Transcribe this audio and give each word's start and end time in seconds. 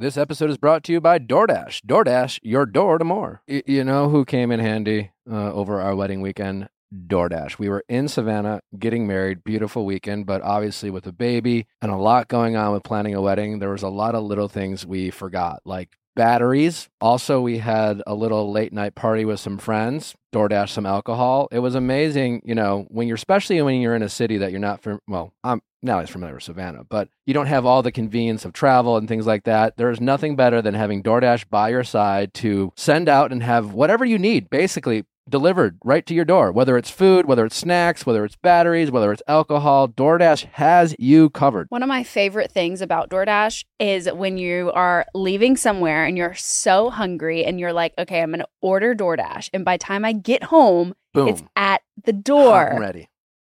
This 0.00 0.16
episode 0.16 0.48
is 0.48 0.58
brought 0.58 0.84
to 0.84 0.92
you 0.92 1.00
by 1.00 1.18
DoorDash. 1.18 1.80
DoorDash, 1.82 2.38
your 2.44 2.66
door 2.66 2.98
to 2.98 3.04
more. 3.04 3.42
Y- 3.48 3.64
you 3.66 3.82
know 3.82 4.08
who 4.08 4.24
came 4.24 4.52
in 4.52 4.60
handy 4.60 5.10
uh, 5.28 5.52
over 5.52 5.80
our 5.80 5.96
wedding 5.96 6.20
weekend? 6.20 6.68
DoorDash. 6.94 7.58
We 7.58 7.68
were 7.68 7.82
in 7.88 8.06
Savannah 8.06 8.60
getting 8.78 9.08
married, 9.08 9.42
beautiful 9.42 9.84
weekend, 9.84 10.24
but 10.24 10.40
obviously 10.42 10.88
with 10.88 11.04
a 11.08 11.12
baby 11.12 11.66
and 11.82 11.90
a 11.90 11.96
lot 11.96 12.28
going 12.28 12.54
on 12.54 12.72
with 12.74 12.84
planning 12.84 13.16
a 13.16 13.20
wedding, 13.20 13.58
there 13.58 13.72
was 13.72 13.82
a 13.82 13.88
lot 13.88 14.14
of 14.14 14.22
little 14.22 14.46
things 14.46 14.86
we 14.86 15.10
forgot, 15.10 15.62
like 15.64 15.96
batteries. 16.18 16.88
Also, 17.00 17.40
we 17.40 17.58
had 17.58 18.02
a 18.04 18.12
little 18.12 18.50
late 18.50 18.72
night 18.72 18.96
party 18.96 19.24
with 19.24 19.38
some 19.38 19.56
friends, 19.56 20.16
DoorDash 20.34 20.70
some 20.70 20.84
alcohol. 20.84 21.46
It 21.52 21.60
was 21.60 21.76
amazing, 21.76 22.42
you 22.44 22.56
know, 22.56 22.86
when 22.88 23.06
you're 23.06 23.14
especially 23.14 23.62
when 23.62 23.80
you're 23.80 23.94
in 23.94 24.02
a 24.02 24.08
city 24.08 24.36
that 24.38 24.50
you're 24.50 24.58
not 24.58 24.82
from 24.82 24.98
well, 25.06 25.32
I'm 25.44 25.62
now 25.80 26.00
he's 26.00 26.10
familiar 26.10 26.34
with 26.34 26.42
Savannah, 26.42 26.82
but 26.82 27.08
you 27.24 27.32
don't 27.32 27.46
have 27.46 27.64
all 27.64 27.84
the 27.84 27.92
convenience 27.92 28.44
of 28.44 28.52
travel 28.52 28.96
and 28.96 29.06
things 29.06 29.28
like 29.28 29.44
that. 29.44 29.76
There's 29.76 30.00
nothing 30.00 30.34
better 30.34 30.60
than 30.60 30.74
having 30.74 31.04
DoorDash 31.04 31.48
by 31.50 31.68
your 31.68 31.84
side 31.84 32.34
to 32.34 32.72
send 32.76 33.08
out 33.08 33.30
and 33.30 33.40
have 33.44 33.72
whatever 33.72 34.04
you 34.04 34.18
need 34.18 34.50
basically 34.50 35.04
delivered 35.30 35.78
right 35.84 36.04
to 36.06 36.14
your 36.14 36.24
door. 36.24 36.52
Whether 36.52 36.76
it's 36.76 36.90
food, 36.90 37.26
whether 37.26 37.44
it's 37.44 37.56
snacks, 37.56 38.06
whether 38.06 38.24
it's 38.24 38.36
batteries, 38.36 38.90
whether 38.90 39.12
it's 39.12 39.22
alcohol, 39.28 39.88
DoorDash 39.88 40.44
has 40.52 40.94
you 40.98 41.30
covered. 41.30 41.66
One 41.70 41.82
of 41.82 41.88
my 41.88 42.02
favorite 42.02 42.52
things 42.52 42.80
about 42.80 43.10
DoorDash 43.10 43.64
is 43.78 44.10
when 44.12 44.38
you 44.38 44.72
are 44.74 45.06
leaving 45.14 45.56
somewhere 45.56 46.04
and 46.04 46.16
you're 46.16 46.34
so 46.34 46.90
hungry 46.90 47.44
and 47.44 47.58
you're 47.60 47.72
like, 47.72 47.94
okay, 47.98 48.22
I'm 48.22 48.30
going 48.30 48.40
to 48.40 48.48
order 48.60 48.94
DoorDash. 48.94 49.50
And 49.52 49.64
by 49.64 49.76
the 49.76 49.84
time 49.84 50.04
I 50.04 50.12
get 50.12 50.44
home, 50.44 50.94
Boom. 51.14 51.28
it's 51.28 51.42
at 51.56 51.82
the 52.04 52.12
door. 52.12 52.66
And 52.66 52.80
ready. 52.80 53.08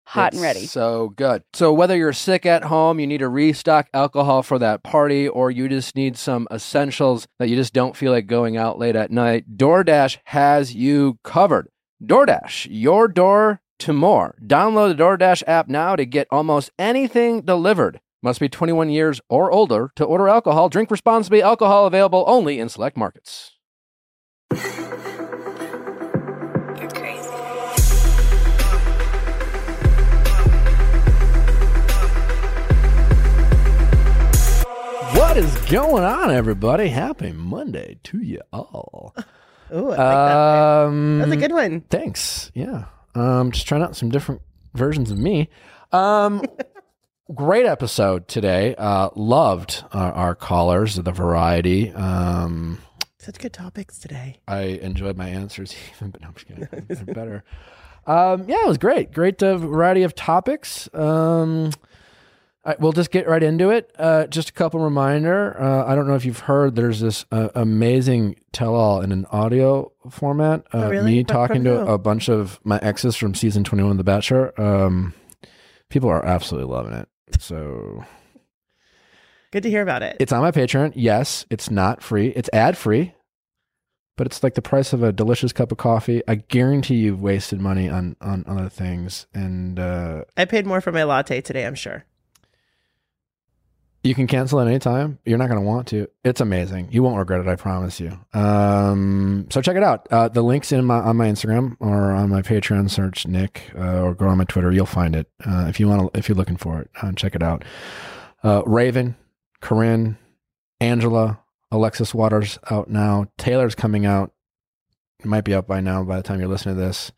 Hot 0.09 0.34
and 0.34 0.41
ready. 0.41 0.66
So 0.66 1.09
good. 1.09 1.44
So 1.54 1.72
whether 1.72 1.95
you're 1.95 2.13
sick 2.13 2.44
at 2.44 2.63
home, 2.63 2.99
you 2.99 3.05
need 3.05 3.20
to 3.20 3.30
restock 3.30 3.90
alcohol 3.94 4.41
for 4.41 4.58
that 4.58 4.82
party, 4.82 5.27
or 5.27 5.52
you 5.52 5.70
just 5.70 5.95
need 5.95 6.18
some 6.18 6.48
essentials 6.49 7.27
that 7.38 7.48
you 7.48 7.55
just 7.55 7.76
don't 7.76 7.95
feel 7.95 8.12
like 8.12 8.26
going 8.26 8.58
out 8.58 8.80
late 8.80 8.95
at 8.95 9.12
night, 9.12 9.55
DoorDash 9.55 10.18
has 10.23 10.74
you 10.74 11.20
covered. 11.24 11.70
DoorDash, 12.04 12.66
your 12.71 13.07
door 13.07 13.62
to 13.77 13.93
more. 13.93 14.35
Download 14.43 14.98
the 14.98 15.04
DoorDash 15.04 15.43
app 15.46 15.68
now 15.68 15.96
to 15.96 16.07
get 16.07 16.27
almost 16.32 16.71
anything 16.79 17.41
delivered. 17.41 17.99
Must 18.23 18.40
be 18.40 18.49
21 18.49 18.90
years 18.90 19.21
or 19.29 19.51
older 19.51 19.91
to 19.96 20.04
order 20.04 20.27
alcohol. 20.27 20.70
Drink 20.70 20.90
responsibly. 20.90 21.44
Alcohol 21.44 21.85
available 21.85 22.23
only 22.26 22.60
in 22.60 22.68
select 22.68 22.98
markets. 22.98 23.51
What 35.20 35.35
is 35.35 35.53
going 35.70 36.05
on, 36.05 36.31
everybody? 36.31 36.87
Happy 36.87 37.34
Monday 37.34 37.99
to 38.03 38.20
you 38.20 38.39
all. 38.53 39.13
Oh, 39.70 39.87
I 39.87 39.89
like 39.89 39.98
that. 39.98 40.37
Um, 40.37 41.20
That's 41.20 41.31
a 41.34 41.35
good 41.35 41.51
one. 41.51 41.81
Thanks. 41.81 42.53
Yeah. 42.55 42.85
Um, 43.15 43.51
just 43.51 43.67
trying 43.67 43.81
out 43.81 43.98
some 43.98 44.09
different 44.09 44.41
versions 44.73 45.11
of 45.11 45.17
me. 45.17 45.49
Um, 45.91 46.41
great 47.35 47.65
episode 47.65 48.29
today. 48.29 48.76
Uh, 48.76 49.09
loved 49.13 49.84
our, 49.91 50.13
our 50.13 50.35
callers, 50.35 50.95
the 50.95 51.11
variety. 51.11 51.91
Um, 51.91 52.79
Such 53.17 53.39
good 53.39 53.51
topics 53.51 53.99
today. 53.99 54.39
I 54.48 54.61
enjoyed 54.61 55.17
my 55.17 55.27
answers 55.27 55.76
even, 55.95 56.11
but 56.11 56.21
no, 56.21 56.29
I'm 56.29 56.33
just 56.35 56.48
kidding. 56.48 56.67
They're 56.87 57.13
better. 57.13 57.43
Um, 58.07 58.45
yeah, 58.48 58.63
it 58.63 58.67
was 58.67 58.77
great. 58.77 59.11
Great 59.11 59.43
uh, 59.43 59.57
variety 59.57 60.04
of 60.04 60.15
topics. 60.15 60.87
Um, 60.93 61.71
We'll 62.79 62.91
just 62.91 63.12
get 63.12 63.27
right 63.27 63.41
into 63.41 63.70
it. 63.70 63.91
Uh, 63.98 64.28
just 64.28 64.50
a 64.50 64.53
couple 64.53 64.79
reminder. 64.81 65.59
Uh, 65.62 65.85
I 65.85 65.95
don't 65.95 66.07
know 66.07 66.16
if 66.16 66.25
you've 66.25 66.39
heard. 66.39 66.75
There's 66.75 67.00
this 67.00 67.25
uh, 67.31 67.50
amazing 67.56 68.35
tell-all 68.51 69.01
in 69.01 69.11
an 69.11 69.25
audio 69.31 69.91
format. 70.09 70.61
Uh, 70.73 70.78
Oh, 70.85 70.89
really? 70.89 71.11
Me 71.11 71.23
talking 71.23 71.63
to 71.63 71.85
a 71.85 71.97
bunch 71.97 72.29
of 72.29 72.59
my 72.63 72.78
exes 72.79 73.16
from 73.16 73.34
season 73.35 73.63
21 73.63 73.91
of 73.91 73.97
The 73.97 74.03
Bachelor. 74.03 74.59
Um, 74.59 75.13
people 75.89 76.09
are 76.09 76.25
absolutely 76.25 76.73
loving 76.73 76.94
it. 76.94 77.07
So 77.39 78.03
Good 79.51 79.63
to 79.63 79.69
hear 79.69 79.81
about 79.81 80.03
it. 80.03 80.17
it's 80.19 80.31
on 80.31 80.41
my 80.41 80.51
Patreon. 80.51 80.94
Yes, 80.95 81.45
it's 81.49 81.71
not 81.71 82.03
free. 82.03 82.27
It's 82.29 82.49
ad 82.53 82.77
free, 82.77 83.13
but 84.17 84.27
it's 84.27 84.44
like 84.44 84.53
the 84.55 84.61
price 84.61 84.94
of 84.94 85.01
a 85.01 85.11
delicious 85.11 85.53
cup 85.53 85.71
of 85.71 85.77
coffee. 85.79 86.21
I 86.27 86.35
guarantee 86.35 86.95
you've 86.95 87.21
wasted 87.21 87.59
money 87.61 87.89
on 87.89 88.15
on 88.21 88.44
other 88.47 88.69
things, 88.69 89.25
and 89.33 89.79
uh, 89.79 90.25
I 90.38 90.45
paid 90.45 90.67
more 90.67 90.81
for 90.81 90.91
my 90.91 91.03
latte 91.03 91.41
today, 91.41 91.65
I'm 91.65 91.73
sure. 91.75 92.03
You 94.09 94.15
can 94.15 94.25
cancel 94.25 94.59
at 94.59 94.65
any 94.65 94.79
time. 94.79 95.19
You're 95.23 95.37
not 95.37 95.49
going 95.49 95.61
to 95.61 95.65
want 95.65 95.87
to. 95.89 96.07
It's 96.23 96.41
amazing. 96.41 96.87
You 96.91 97.03
won't 97.03 97.19
regret 97.19 97.41
it. 97.41 97.47
I 97.47 97.55
promise 97.55 97.99
you. 97.99 98.17
Um, 98.33 99.45
so 99.51 99.61
check 99.61 99.77
it 99.77 99.83
out. 99.83 100.07
Uh, 100.09 100.27
the 100.27 100.41
links 100.41 100.71
in 100.71 100.83
my 100.83 100.97
on 100.97 101.15
my 101.15 101.27
Instagram 101.27 101.77
or 101.79 102.11
on 102.11 102.27
my 102.27 102.41
Patreon. 102.41 102.89
Search 102.89 103.27
Nick 103.27 103.69
uh, 103.77 104.01
or 104.01 104.15
go 104.15 104.27
on 104.27 104.39
my 104.39 104.45
Twitter. 104.45 104.71
You'll 104.71 104.87
find 104.87 105.15
it 105.15 105.29
uh, 105.45 105.67
if 105.69 105.79
you 105.79 105.87
want. 105.87 106.09
If 106.17 106.27
you're 106.27 106.35
looking 106.35 106.57
for 106.57 106.81
it, 106.81 106.89
uh, 106.99 107.11
check 107.11 107.35
it 107.35 107.43
out. 107.43 107.63
Uh, 108.43 108.63
Raven, 108.65 109.15
Corinne, 109.61 110.17
Angela, 110.81 111.39
Alexis 111.69 112.11
Waters 112.11 112.57
out 112.71 112.89
now. 112.89 113.27
Taylor's 113.37 113.75
coming 113.75 114.07
out. 114.07 114.31
It 115.19 115.27
might 115.27 115.43
be 115.43 115.53
out 115.53 115.67
by 115.67 115.81
now 115.81 116.03
by 116.03 116.17
the 116.17 116.23
time 116.23 116.39
you're 116.39 116.49
listening 116.49 116.77
to 116.77 116.81
this. 116.81 117.11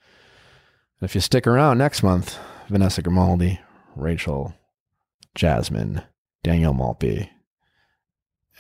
If 1.02 1.16
you 1.16 1.22
stick 1.22 1.48
around 1.48 1.78
next 1.78 2.04
month, 2.04 2.38
Vanessa 2.68 3.02
Grimaldi, 3.02 3.62
Rachel, 3.96 4.54
Jasmine, 5.36 6.02
Danielle 6.44 6.74
Maltby, 6.74 7.30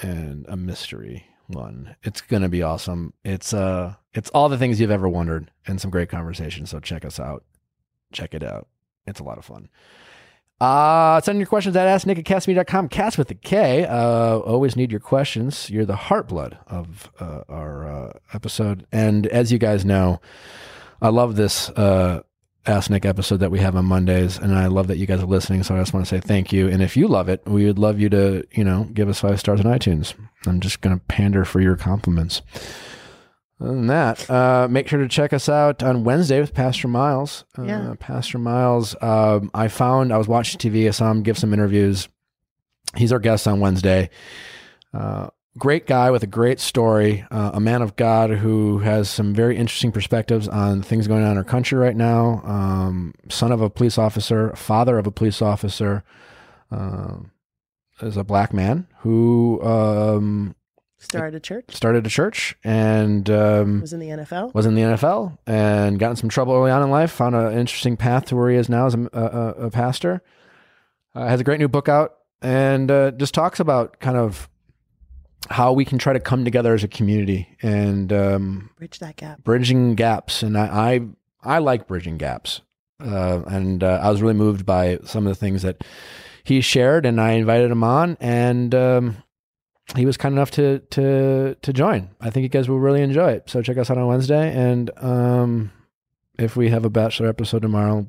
and 0.02 0.46
a 0.48 0.56
mystery 0.56 1.26
one. 1.48 1.96
It's 2.04 2.22
gonna 2.22 2.50
be 2.50 2.64
awesome. 2.64 3.14
It's 3.24 3.54
uh 3.54 3.96
it's 4.14 4.30
all 4.32 4.50
the 4.50 4.58
things 4.58 4.80
you've 4.80 4.92
ever 4.92 5.10
wondered 5.10 5.52
and 5.68 5.80
some 5.80 5.92
great 5.92 6.10
conversation. 6.10 6.66
So 6.66 6.80
check 6.80 7.06
us 7.06 7.20
out. 7.20 7.44
Check 8.12 8.34
it 8.34 8.44
out. 8.44 8.68
It's 9.08 9.20
a 9.20 9.24
lot 9.24 9.38
of 9.38 9.46
fun. 9.46 9.70
Uh, 10.60 11.20
send 11.22 11.40
your 11.40 11.48
questions 11.48 11.76
at 11.76 11.88
asknick 11.88 12.20
at 12.20 12.26
kastmedia.com. 12.26 12.88
Cast 12.88 13.18
with 13.18 13.30
the 13.30 13.34
K. 13.34 13.84
Uh, 13.86 14.38
always 14.38 14.76
need 14.76 14.92
your 14.92 15.00
questions. 15.00 15.72
You're 15.72 15.86
the 15.86 15.96
heartblood 15.96 16.56
of 16.68 17.12
uh, 17.20 17.42
our 17.50 17.88
uh, 17.88 18.14
episode. 18.32 18.86
And 18.92 19.26
as 19.26 19.52
you 19.52 19.58
guys 19.58 19.84
know, 19.84 20.22
I 21.02 21.10
love 21.10 21.36
this 21.36 21.70
uh, 21.70 22.22
Ask 22.68 22.92
Nick 22.92 23.06
episode 23.06 23.38
that 23.38 23.50
we 23.50 23.58
have 23.60 23.76
on 23.76 23.86
Mondays, 23.86 24.38
and 24.38 24.54
I 24.54 24.68
love 24.68 24.88
that 24.88 24.98
you 24.98 25.08
guys 25.08 25.20
are 25.20 25.26
listening. 25.26 25.64
So 25.64 25.76
I 25.76 25.80
just 25.80 25.94
want 25.94 26.06
to 26.06 26.10
say 26.10 26.20
thank 26.20 26.54
you. 26.54 26.68
And 26.70 26.84
if 26.84 26.96
you 26.96 27.08
love 27.08 27.28
it, 27.28 27.42
we 27.48 27.66
would 27.66 27.80
love 27.80 28.00
you 28.00 28.08
to, 28.10 28.46
you 28.52 28.64
know, 28.64 28.84
give 28.94 29.10
us 29.10 29.20
five 29.20 29.40
stars 29.40 29.60
on 29.62 29.66
iTunes. 29.66 30.14
I'm 30.46 30.60
just 30.60 30.80
going 30.82 30.96
to 30.98 31.04
pander 31.06 31.44
for 31.44 31.60
your 31.60 31.76
compliments. 31.76 32.44
Other 33.60 33.72
than 33.74 33.88
that, 33.88 34.30
uh, 34.30 34.68
make 34.70 34.88
sure 34.88 35.00
to 35.00 35.08
check 35.08 35.34
us 35.34 35.50
out 35.50 35.82
on 35.82 36.04
Wednesday 36.04 36.40
with 36.40 36.54
Pastor 36.54 36.88
Miles. 36.88 37.46
Uh, 37.58 37.64
Yeah. 37.64 37.96
Pastor 38.00 38.38
Miles, 38.38 38.96
um, 39.02 39.50
I 39.56 39.68
found 39.68 40.14
I 40.14 40.18
was 40.18 40.28
watching 40.28 40.60
TV. 40.60 40.88
I 40.88 40.92
saw 40.92 41.10
him 41.10 41.24
give 41.24 41.38
some 41.40 41.54
interviews. 41.54 42.10
He's 42.96 43.12
our 43.12 43.20
guest 43.20 43.48
on 43.48 43.60
Wednesday. 43.60 44.10
Uh, 44.94 45.30
great 45.58 45.86
guy 45.86 46.12
with 46.12 46.24
a 46.24 46.28
great 46.28 46.60
story, 46.60 47.26
uh, 47.32 47.52
a 47.54 47.60
man 47.60 47.82
of 47.82 47.96
God 47.96 48.30
who 48.32 48.80
has 48.80 49.10
some 49.10 49.34
very 49.34 49.58
interesting 49.58 49.92
perspectives 49.92 50.48
on 50.48 50.82
things 50.82 51.08
going 51.08 51.24
on 51.24 51.32
in 51.32 51.38
our 51.38 51.44
country 51.44 51.78
right 51.78 51.96
now. 51.96 52.42
Um, 52.46 53.14
son 53.30 53.52
of 53.52 53.62
a 53.62 53.70
police 53.70 53.98
officer, 53.98 54.56
father 54.56 54.98
of 54.98 55.08
a 55.08 55.12
police 55.12 55.42
officer, 55.42 56.04
um, 56.72 57.32
is 58.02 58.18
a 58.18 58.24
black 58.24 58.54
man 58.54 58.88
who 59.00 59.62
um, 59.64 60.56
Started 61.00 61.36
a 61.36 61.40
church, 61.40 61.66
started 61.76 62.06
a 62.06 62.10
church 62.10 62.56
and 62.64 63.28
um, 63.30 63.82
was 63.82 63.92
in 63.92 64.00
the 64.00 64.10
NFL. 64.10 64.54
was 64.54 64.68
in 64.68 64.76
the 64.76 64.82
NFL 64.84 65.36
and 65.48 65.98
got 65.98 66.12
in 66.12 66.16
some 66.16 66.30
trouble 66.30 66.54
early 66.54 66.70
on 66.70 66.84
in 66.84 66.92
life. 66.92 67.12
Found 67.14 67.36
an 67.36 67.58
interesting 67.58 67.98
path 67.98 68.26
to 68.26 68.36
where 68.36 68.52
he 68.52 68.56
is 68.56 68.70
now 68.70 68.86
as 68.86 68.94
a, 68.94 69.10
a, 69.12 69.66
a 69.66 69.72
pastor. 69.72 70.22
Uh, 71.16 71.28
has 71.28 71.42
a 71.42 71.44
great 71.44 71.60
new 71.60 71.68
book 71.68 71.90
out 71.90 72.18
and 72.44 72.92
uh, 72.92 73.10
just 73.12 73.34
talks 73.34 73.60
about 73.60 74.00
kind 74.00 74.16
of 74.16 74.48
how 75.50 75.74
we 75.74 75.86
can 75.86 75.98
try 75.98 76.14
to 76.14 76.20
come 76.20 76.46
together 76.46 76.74
as 76.74 76.84
a 76.84 76.88
community 76.88 77.58
and 77.62 78.14
um, 78.14 78.70
Bridge 78.78 79.00
that 79.00 79.16
gap. 79.18 79.44
bridging 79.44 79.96
gaps. 79.96 80.44
And 80.44 80.58
I 80.58 81.02
I, 81.44 81.56
I 81.56 81.58
like 81.60 81.88
bridging 81.88 82.18
gaps. 82.18 82.62
Uh, 83.04 83.42
and 83.48 83.84
uh, 83.84 84.00
I 84.02 84.12
was 84.12 84.22
really 84.22 84.36
moved 84.36 84.64
by 84.66 85.00
some 85.06 85.26
of 85.26 85.32
the 85.32 85.40
things 85.40 85.64
that 85.64 85.84
he 86.44 86.62
shared, 86.62 87.06
and 87.06 87.20
I 87.20 87.32
invited 87.32 87.72
him 87.72 87.84
on, 87.84 88.16
and 88.20 88.76
um, 88.76 89.18
he 89.96 90.06
was 90.06 90.18
kind 90.18 90.34
enough 90.34 90.52
to 90.52 90.80
to 90.92 91.56
to 91.60 91.74
join. 91.74 92.12
I 92.22 92.30
think 92.30 92.44
you 92.44 92.50
guys 92.50 92.70
will 92.70 92.80
really 92.80 93.02
enjoy 93.02 93.32
it. 93.32 93.50
So 93.50 93.64
check 93.64 93.78
us 93.78 93.90
out 93.90 93.98
on 93.98 94.06
Wednesday, 94.06 94.56
and 94.56 94.92
um, 94.98 95.72
if 96.38 96.56
we 96.56 96.70
have 96.70 96.86
a 96.86 96.92
bachelor 96.92 97.28
episode 97.28 97.64
tomorrow, 97.64 98.06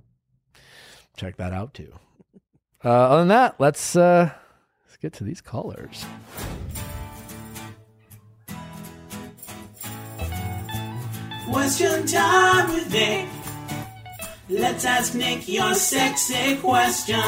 check 1.17 1.37
that 1.39 1.55
out 1.55 1.73
too. 1.73 1.93
Uh, 2.85 2.89
other 2.91 3.19
than 3.23 3.29
that, 3.29 3.59
let's 3.59 3.97
uh, 3.97 4.31
let's 4.85 4.99
get 4.99 5.15
to 5.15 5.25
these 5.25 5.41
callers. 5.41 6.05
Question 11.51 12.07
time 12.07 12.73
with 12.73 12.93
Nick. 12.93 13.29
Let's 14.49 14.85
ask 14.85 15.15
Nick 15.15 15.49
your 15.49 15.75
sexy 15.75 16.57
questions. 16.57 17.19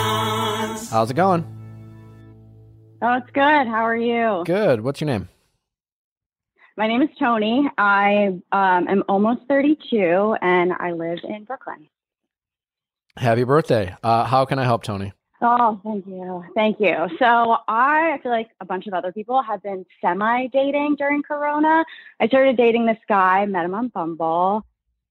How's 0.91 1.11
it 1.11 1.15
going? 1.15 1.45
Oh, 3.03 3.15
it's 3.15 3.31
good. 3.33 3.43
How 3.67 3.85
are 3.85 3.97
you? 3.97 4.45
Good. 4.47 4.83
What's 4.83 5.01
your 5.01 5.07
name? 5.07 5.29
My 6.77 6.87
name 6.87 7.03
is 7.03 7.09
Tony. 7.19 7.69
I 7.77 8.41
um, 8.53 8.89
am 8.89 9.03
almost 9.09 9.43
32 9.49 10.37
and 10.41 10.73
I 10.73 10.93
live 10.93 11.19
in 11.25 11.45
Brooklyn. 11.45 11.89
Happy 13.17 13.45
birthday. 13.45 13.97
Uh, 14.03 14.25
how 14.25 14.45
can 14.45 14.59
I 14.59 14.65
help, 14.65 14.85
Tony? 14.85 15.13
Oh, 15.41 15.81
thank 15.83 16.07
you. 16.07 16.45
Thank 16.55 16.81
you. 16.81 16.95
So 17.19 17.57
I 17.69 18.19
feel 18.23 18.33
like 18.33 18.51
a 18.61 18.65
bunch 18.65 18.87
of 18.87 18.95
other 18.95 19.13
people 19.13 19.43
have 19.43 19.63
been 19.63 19.85
semi 20.01 20.47
dating 20.49 20.97
during 20.97 21.23
Corona. 21.23 21.85
I 22.21 22.29
started 22.29 22.57
dating 22.57 22.87
this 22.87 22.99
guy, 23.09 23.45
met 23.47 23.65
him 23.65 23.75
on 23.75 23.89
Bumble, 23.89 24.65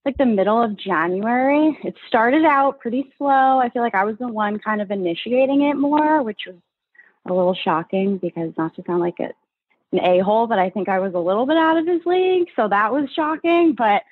like 0.06 0.18
the 0.18 0.26
middle 0.26 0.62
of 0.62 0.78
January. 0.78 1.78
It 1.84 1.96
started 2.08 2.46
out 2.46 2.80
pretty 2.80 3.12
slow. 3.18 3.60
I 3.60 3.70
feel 3.70 3.82
like 3.82 3.96
I 3.96 4.06
was 4.06 4.18
the 4.18 4.28
one 4.28 4.60
kind 4.60 4.82
of 4.82 4.92
initiating 4.92 5.64
it 5.64 5.76
more, 5.76 6.24
which 6.24 6.42
was 6.48 6.56
a 7.26 7.34
little 7.34 7.56
shocking 7.56 8.18
because 8.18 8.54
not 8.58 8.76
to 8.76 8.84
sound 8.88 9.02
like 9.02 9.20
a, 9.20 9.32
an 9.92 10.00
a 10.00 10.20
hole, 10.24 10.48
but 10.48 10.58
I 10.58 10.70
think 10.70 10.90
I 10.90 11.00
was 11.00 11.14
a 11.14 11.20
little 11.20 11.46
bit 11.46 11.58
out 11.58 11.78
of 11.78 11.86
his 11.86 12.02
league. 12.06 12.48
So 12.56 12.68
that 12.70 12.92
was 12.92 13.10
shocking. 13.14 13.76
But 13.78 14.04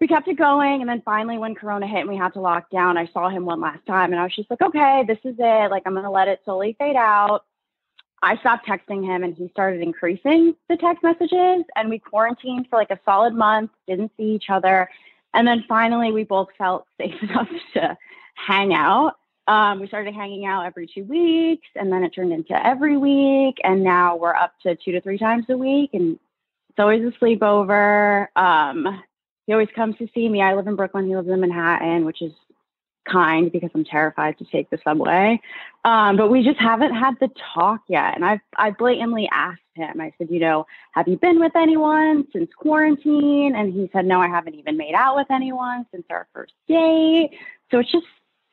we 0.00 0.08
kept 0.08 0.28
it 0.28 0.38
going. 0.38 0.80
And 0.80 0.88
then 0.88 1.02
finally, 1.04 1.36
when 1.36 1.54
Corona 1.54 1.86
hit 1.86 2.00
and 2.00 2.08
we 2.08 2.16
had 2.16 2.32
to 2.32 2.40
lock 2.40 2.70
down, 2.70 2.96
I 2.96 3.06
saw 3.12 3.28
him 3.28 3.44
one 3.44 3.60
last 3.60 3.84
time 3.86 4.12
and 4.12 4.20
I 4.20 4.24
was 4.24 4.34
just 4.34 4.50
like, 4.50 4.62
okay, 4.62 5.04
this 5.06 5.18
is 5.24 5.36
it. 5.38 5.70
Like, 5.70 5.82
I'm 5.84 5.92
going 5.92 6.04
to 6.04 6.10
let 6.10 6.28
it 6.28 6.40
slowly 6.44 6.74
fade 6.78 6.96
out. 6.96 7.44
I 8.22 8.36
stopped 8.38 8.66
texting 8.66 9.04
him 9.04 9.22
and 9.22 9.34
he 9.34 9.48
started 9.48 9.82
increasing 9.82 10.54
the 10.68 10.76
text 10.76 11.02
messages. 11.02 11.64
And 11.76 11.90
we 11.90 11.98
quarantined 11.98 12.66
for 12.68 12.78
like 12.78 12.90
a 12.90 13.00
solid 13.04 13.34
month, 13.34 13.70
didn't 13.86 14.12
see 14.16 14.34
each 14.34 14.48
other. 14.48 14.88
And 15.34 15.46
then 15.46 15.64
finally, 15.68 16.12
we 16.12 16.24
both 16.24 16.48
felt 16.56 16.86
safe 16.98 17.22
enough 17.22 17.48
to 17.74 17.96
hang 18.34 18.72
out. 18.72 19.16
Um, 19.46 19.80
we 19.80 19.88
started 19.88 20.14
hanging 20.14 20.46
out 20.46 20.64
every 20.64 20.86
two 20.86 21.02
weeks, 21.04 21.66
and 21.74 21.92
then 21.92 22.04
it 22.04 22.10
turned 22.10 22.32
into 22.32 22.54
every 22.64 22.96
week. 22.96 23.58
And 23.64 23.82
now 23.82 24.16
we're 24.16 24.34
up 24.34 24.54
to 24.62 24.76
two 24.76 24.92
to 24.92 25.00
three 25.00 25.18
times 25.18 25.46
a 25.48 25.56
week. 25.56 25.90
And 25.92 26.18
it's 26.68 26.78
always 26.78 27.02
a 27.02 27.10
sleepover. 27.18 28.28
Um, 28.36 29.02
he 29.50 29.52
always 29.52 29.68
comes 29.74 29.96
to 29.98 30.06
see 30.14 30.28
me. 30.28 30.40
I 30.40 30.54
live 30.54 30.68
in 30.68 30.76
Brooklyn. 30.76 31.08
He 31.08 31.16
lives 31.16 31.28
in 31.28 31.40
Manhattan, 31.40 32.04
which 32.04 32.22
is 32.22 32.30
kind 33.04 33.50
because 33.50 33.68
I'm 33.74 33.82
terrified 33.82 34.38
to 34.38 34.44
take 34.44 34.70
the 34.70 34.78
subway. 34.84 35.40
Um, 35.84 36.16
but 36.16 36.30
we 36.30 36.44
just 36.44 36.60
haven't 36.60 36.94
had 36.94 37.16
the 37.18 37.30
talk 37.52 37.80
yet. 37.88 38.14
And 38.14 38.24
I've 38.24 38.38
I 38.56 38.70
blatantly 38.70 39.28
asked 39.32 39.60
him. 39.74 40.00
I 40.00 40.12
said, 40.18 40.28
you 40.30 40.38
know, 40.38 40.66
have 40.92 41.08
you 41.08 41.16
been 41.16 41.40
with 41.40 41.56
anyone 41.56 42.28
since 42.32 42.48
quarantine? 42.56 43.56
And 43.56 43.72
he 43.72 43.90
said, 43.92 44.06
no, 44.06 44.20
I 44.20 44.28
haven't 44.28 44.54
even 44.54 44.76
made 44.76 44.94
out 44.94 45.16
with 45.16 45.26
anyone 45.32 45.84
since 45.90 46.04
our 46.10 46.28
first 46.32 46.52
date. 46.68 47.30
So 47.72 47.80
it's 47.80 47.90
just 47.90 48.06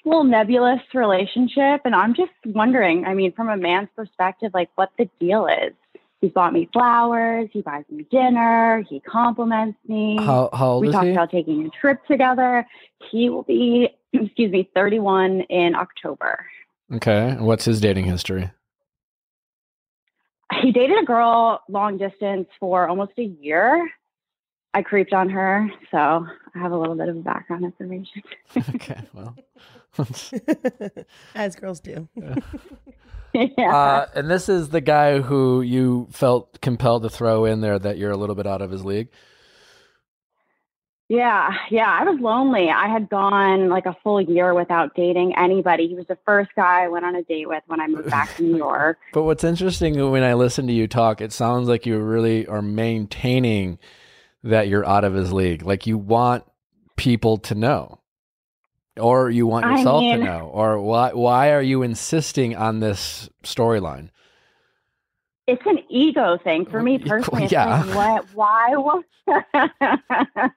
a 0.03 0.09
little 0.09 0.23
nebulous 0.23 0.81
relationship. 0.95 1.81
And 1.85 1.93
I'm 1.93 2.15
just 2.15 2.31
wondering, 2.43 3.05
I 3.05 3.13
mean, 3.13 3.33
from 3.33 3.49
a 3.49 3.57
man's 3.57 3.89
perspective, 3.95 4.49
like 4.55 4.71
what 4.73 4.89
the 4.97 5.07
deal 5.19 5.45
is. 5.45 5.73
He's 6.19 6.31
bought 6.31 6.51
me 6.51 6.67
flowers. 6.73 7.49
He 7.53 7.61
buys 7.61 7.83
me 7.89 8.05
dinner. 8.09 8.83
He 8.89 8.99
compliments 9.01 9.77
me. 9.87 10.17
How, 10.17 10.49
how 10.51 10.69
old 10.71 10.81
we 10.81 10.87
is 10.87 10.93
talked 10.93 11.05
he? 11.07 11.11
about 11.11 11.29
taking 11.29 11.65
a 11.65 11.69
trip 11.69 12.03
together. 12.07 12.65
He 13.11 13.29
will 13.29 13.43
be, 13.43 13.89
excuse 14.13 14.51
me, 14.51 14.69
31 14.73 15.41
in 15.41 15.75
October. 15.75 16.45
Okay. 16.91 17.35
What's 17.39 17.65
his 17.65 17.79
dating 17.79 18.05
history? 18.05 18.49
He 20.61 20.71
dated 20.71 20.97
a 20.97 21.05
girl 21.05 21.61
long 21.69 21.97
distance 21.97 22.47
for 22.59 22.87
almost 22.87 23.11
a 23.17 23.23
year. 23.23 23.87
I 24.73 24.81
creeped 24.81 25.13
on 25.13 25.29
her, 25.29 25.69
so 25.91 25.97
I 25.97 26.59
have 26.59 26.71
a 26.71 26.77
little 26.77 26.95
bit 26.95 27.09
of 27.09 27.23
background 27.23 27.63
information. 27.63 28.23
okay. 28.75 29.01
Well. 29.13 29.35
As 31.35 31.55
girls 31.55 31.79
do. 31.79 32.07
yeah. 33.33 33.75
Uh, 33.75 34.07
and 34.15 34.29
this 34.29 34.49
is 34.49 34.69
the 34.69 34.81
guy 34.81 35.19
who 35.19 35.61
you 35.61 36.07
felt 36.11 36.59
compelled 36.61 37.03
to 37.03 37.09
throw 37.09 37.45
in 37.45 37.61
there 37.61 37.79
that 37.79 37.97
you're 37.97 38.11
a 38.11 38.17
little 38.17 38.35
bit 38.35 38.47
out 38.47 38.61
of 38.61 38.71
his 38.71 38.83
league. 38.85 39.09
Yeah, 41.09 41.53
yeah, 41.71 41.87
I 41.87 42.03
was 42.03 42.19
lonely. 42.19 42.69
I 42.69 42.89
had 42.89 43.09
gone 43.09 43.69
like 43.69 43.85
a 43.85 43.95
full 44.03 44.19
year 44.19 44.53
without 44.53 44.93
dating 44.93 45.37
anybody. 45.37 45.87
He 45.87 45.95
was 45.95 46.05
the 46.07 46.17
first 46.25 46.49
guy 46.53 46.83
I 46.83 46.87
went 46.89 47.05
on 47.05 47.15
a 47.15 47.23
date 47.23 47.47
with 47.47 47.63
when 47.67 47.79
I 47.79 47.87
moved 47.87 48.09
back 48.09 48.35
to 48.35 48.43
New 48.43 48.57
York. 48.67 48.97
But 49.13 49.23
what's 49.23 49.45
interesting 49.45 50.11
when 50.11 50.23
I 50.23 50.33
listen 50.33 50.67
to 50.67 50.73
you 50.73 50.85
talk, 50.85 51.21
it 51.21 51.31
sounds 51.31 51.69
like 51.69 51.85
you 51.85 51.97
really 51.97 52.45
are 52.47 52.61
maintaining 52.61 53.79
that 54.43 54.67
you're 54.67 54.85
out 54.85 55.05
of 55.05 55.13
his 55.13 55.31
league. 55.31 55.63
Like 55.63 55.87
you 55.87 55.97
want 55.97 56.43
people 56.97 57.37
to 57.37 57.55
know, 57.55 57.96
or 58.99 59.29
you 59.29 59.47
want 59.47 59.65
I 59.65 59.77
yourself 59.77 60.01
to 60.01 60.17
know, 60.17 60.49
or 60.53 60.79
why? 60.81 61.11
Why 61.13 61.51
are 61.51 61.61
you 61.61 61.83
insisting 61.83 62.55
on 62.55 62.79
this 62.79 63.29
storyline? 63.43 64.09
It's 65.47 65.61
an 65.65 65.79
ego 65.89 66.37
thing 66.43 66.65
for 66.65 66.81
me 66.81 66.97
Well, 66.97 67.07
personally. 67.07 67.43
It's 67.45 67.53
yeah. 67.53 67.83
like, 67.83 68.25
what? 68.35 69.03
Why? 69.27 70.49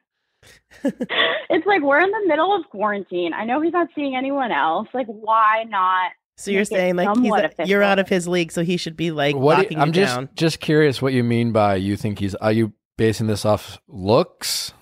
It's 0.83 1.67
like 1.67 1.83
we're 1.83 2.01
in 2.01 2.11
the 2.11 2.25
middle 2.27 2.55
of 2.57 2.65
quarantine. 2.71 3.35
I 3.35 3.45
know 3.45 3.61
he's 3.61 3.73
not 3.73 3.89
seeing 3.95 4.17
anyone 4.17 4.53
else. 4.53 4.89
Like, 4.95 5.07
why 5.07 5.65
not? 5.69 6.13
So 6.37 6.51
you're 6.51 6.65
saying 6.65 6.97
like 6.97 7.15
he's 7.19 7.31
a- 7.33 7.67
you're 7.67 7.83
out 7.83 7.99
of 7.99 8.09
his 8.09 8.27
league, 8.27 8.51
so 8.51 8.63
he 8.63 8.79
should 8.79 8.97
be 8.97 9.11
like 9.11 9.37
what? 9.37 9.69
do 9.69 9.75
you- 9.75 9.81
I'm 9.81 9.89
you 9.89 9.93
just 9.95 10.15
down. 10.15 10.29
just 10.35 10.61
curious 10.61 11.03
what 11.03 11.13
you 11.13 11.23
mean 11.23 11.53
by 11.53 11.75
you 11.75 11.97
think 11.97 12.19
he's. 12.21 12.35
Are 12.37 12.53
you 12.53 12.73
basing 12.97 13.27
this 13.27 13.45
off 13.45 13.79
looks? 13.89 14.73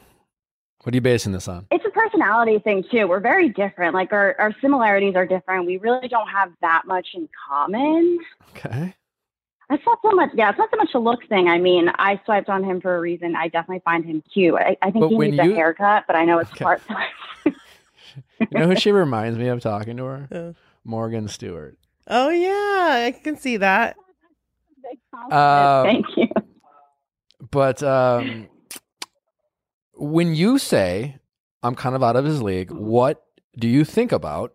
What 0.84 0.94
are 0.94 0.96
you 0.96 1.00
basing 1.00 1.32
this 1.32 1.48
on? 1.48 1.66
It's 1.70 1.84
a 1.84 1.90
personality 1.90 2.58
thing 2.60 2.84
too. 2.90 3.08
We're 3.08 3.20
very 3.20 3.48
different. 3.48 3.94
Like 3.94 4.12
our, 4.12 4.36
our 4.38 4.54
similarities 4.60 5.16
are 5.16 5.26
different. 5.26 5.66
We 5.66 5.76
really 5.78 6.08
don't 6.08 6.28
have 6.28 6.52
that 6.60 6.82
much 6.86 7.08
in 7.14 7.28
common. 7.48 8.18
Okay. 8.50 8.94
It's 9.70 9.84
not 9.84 9.98
so 10.02 10.12
much. 10.12 10.30
Yeah, 10.34 10.48
it's 10.50 10.58
not 10.58 10.70
so 10.70 10.76
much 10.78 10.90
a 10.94 10.98
looks 10.98 11.26
thing. 11.28 11.48
I 11.48 11.58
mean, 11.58 11.90
I 11.98 12.18
swiped 12.24 12.48
on 12.48 12.64
him 12.64 12.80
for 12.80 12.96
a 12.96 13.00
reason. 13.00 13.36
I 13.36 13.48
definitely 13.48 13.82
find 13.84 14.02
him 14.04 14.22
cute. 14.32 14.54
I, 14.54 14.76
I 14.80 14.90
think 14.90 15.02
But 15.02 15.08
he 15.10 15.18
needs 15.18 15.36
you- 15.44 15.52
a 15.52 15.54
haircut, 15.54 16.04
but 16.06 16.16
I 16.16 16.24
know 16.24 16.38
it's 16.38 16.50
Okay. 16.52 16.64
part. 16.64 16.82
You 18.40 18.46
know 18.52 18.66
who 18.68 18.76
she 18.76 18.92
reminds 18.92 19.36
me 19.38 19.48
of 19.48 19.60
talking 19.60 19.96
to 19.96 20.04
her? 20.04 20.28
Uh, 20.32 20.52
Morgan 20.84 21.26
Stewart. 21.28 21.76
oh 22.06 22.30
yeah, 22.30 23.04
I 23.06 23.10
can 23.22 23.36
see 23.36 23.56
that. 23.58 23.96
Uh, 25.30 25.82
Thank 25.82 26.06
you. 26.16 26.28
But 27.50 27.82
um, 27.82 28.48
when 29.98 30.34
you 30.34 30.58
say 30.58 31.18
I'm 31.62 31.74
kind 31.74 31.94
of 31.94 32.02
out 32.02 32.16
of 32.16 32.24
his 32.24 32.42
league, 32.42 32.68
mm-hmm. 32.68 32.84
what 32.84 33.24
do 33.58 33.68
you 33.68 33.84
think 33.84 34.12
about 34.12 34.54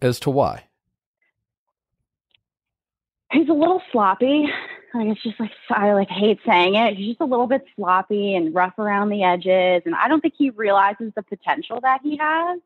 as 0.00 0.18
to 0.20 0.30
why? 0.30 0.64
He's 3.30 3.48
a 3.48 3.54
little 3.54 3.80
sloppy. 3.92 4.48
Like 4.94 5.08
it's 5.08 5.22
just 5.22 5.40
like 5.40 5.50
I 5.70 5.94
like 5.94 6.10
hate 6.10 6.38
saying 6.46 6.74
it. 6.74 6.96
He's 6.96 7.10
just 7.10 7.20
a 7.22 7.24
little 7.24 7.46
bit 7.46 7.64
sloppy 7.76 8.34
and 8.34 8.54
rough 8.54 8.78
around 8.78 9.08
the 9.08 9.22
edges, 9.22 9.82
and 9.86 9.94
I 9.94 10.06
don't 10.06 10.20
think 10.20 10.34
he 10.36 10.50
realizes 10.50 11.12
the 11.16 11.22
potential 11.22 11.80
that 11.80 12.00
he 12.02 12.18
has. 12.18 12.60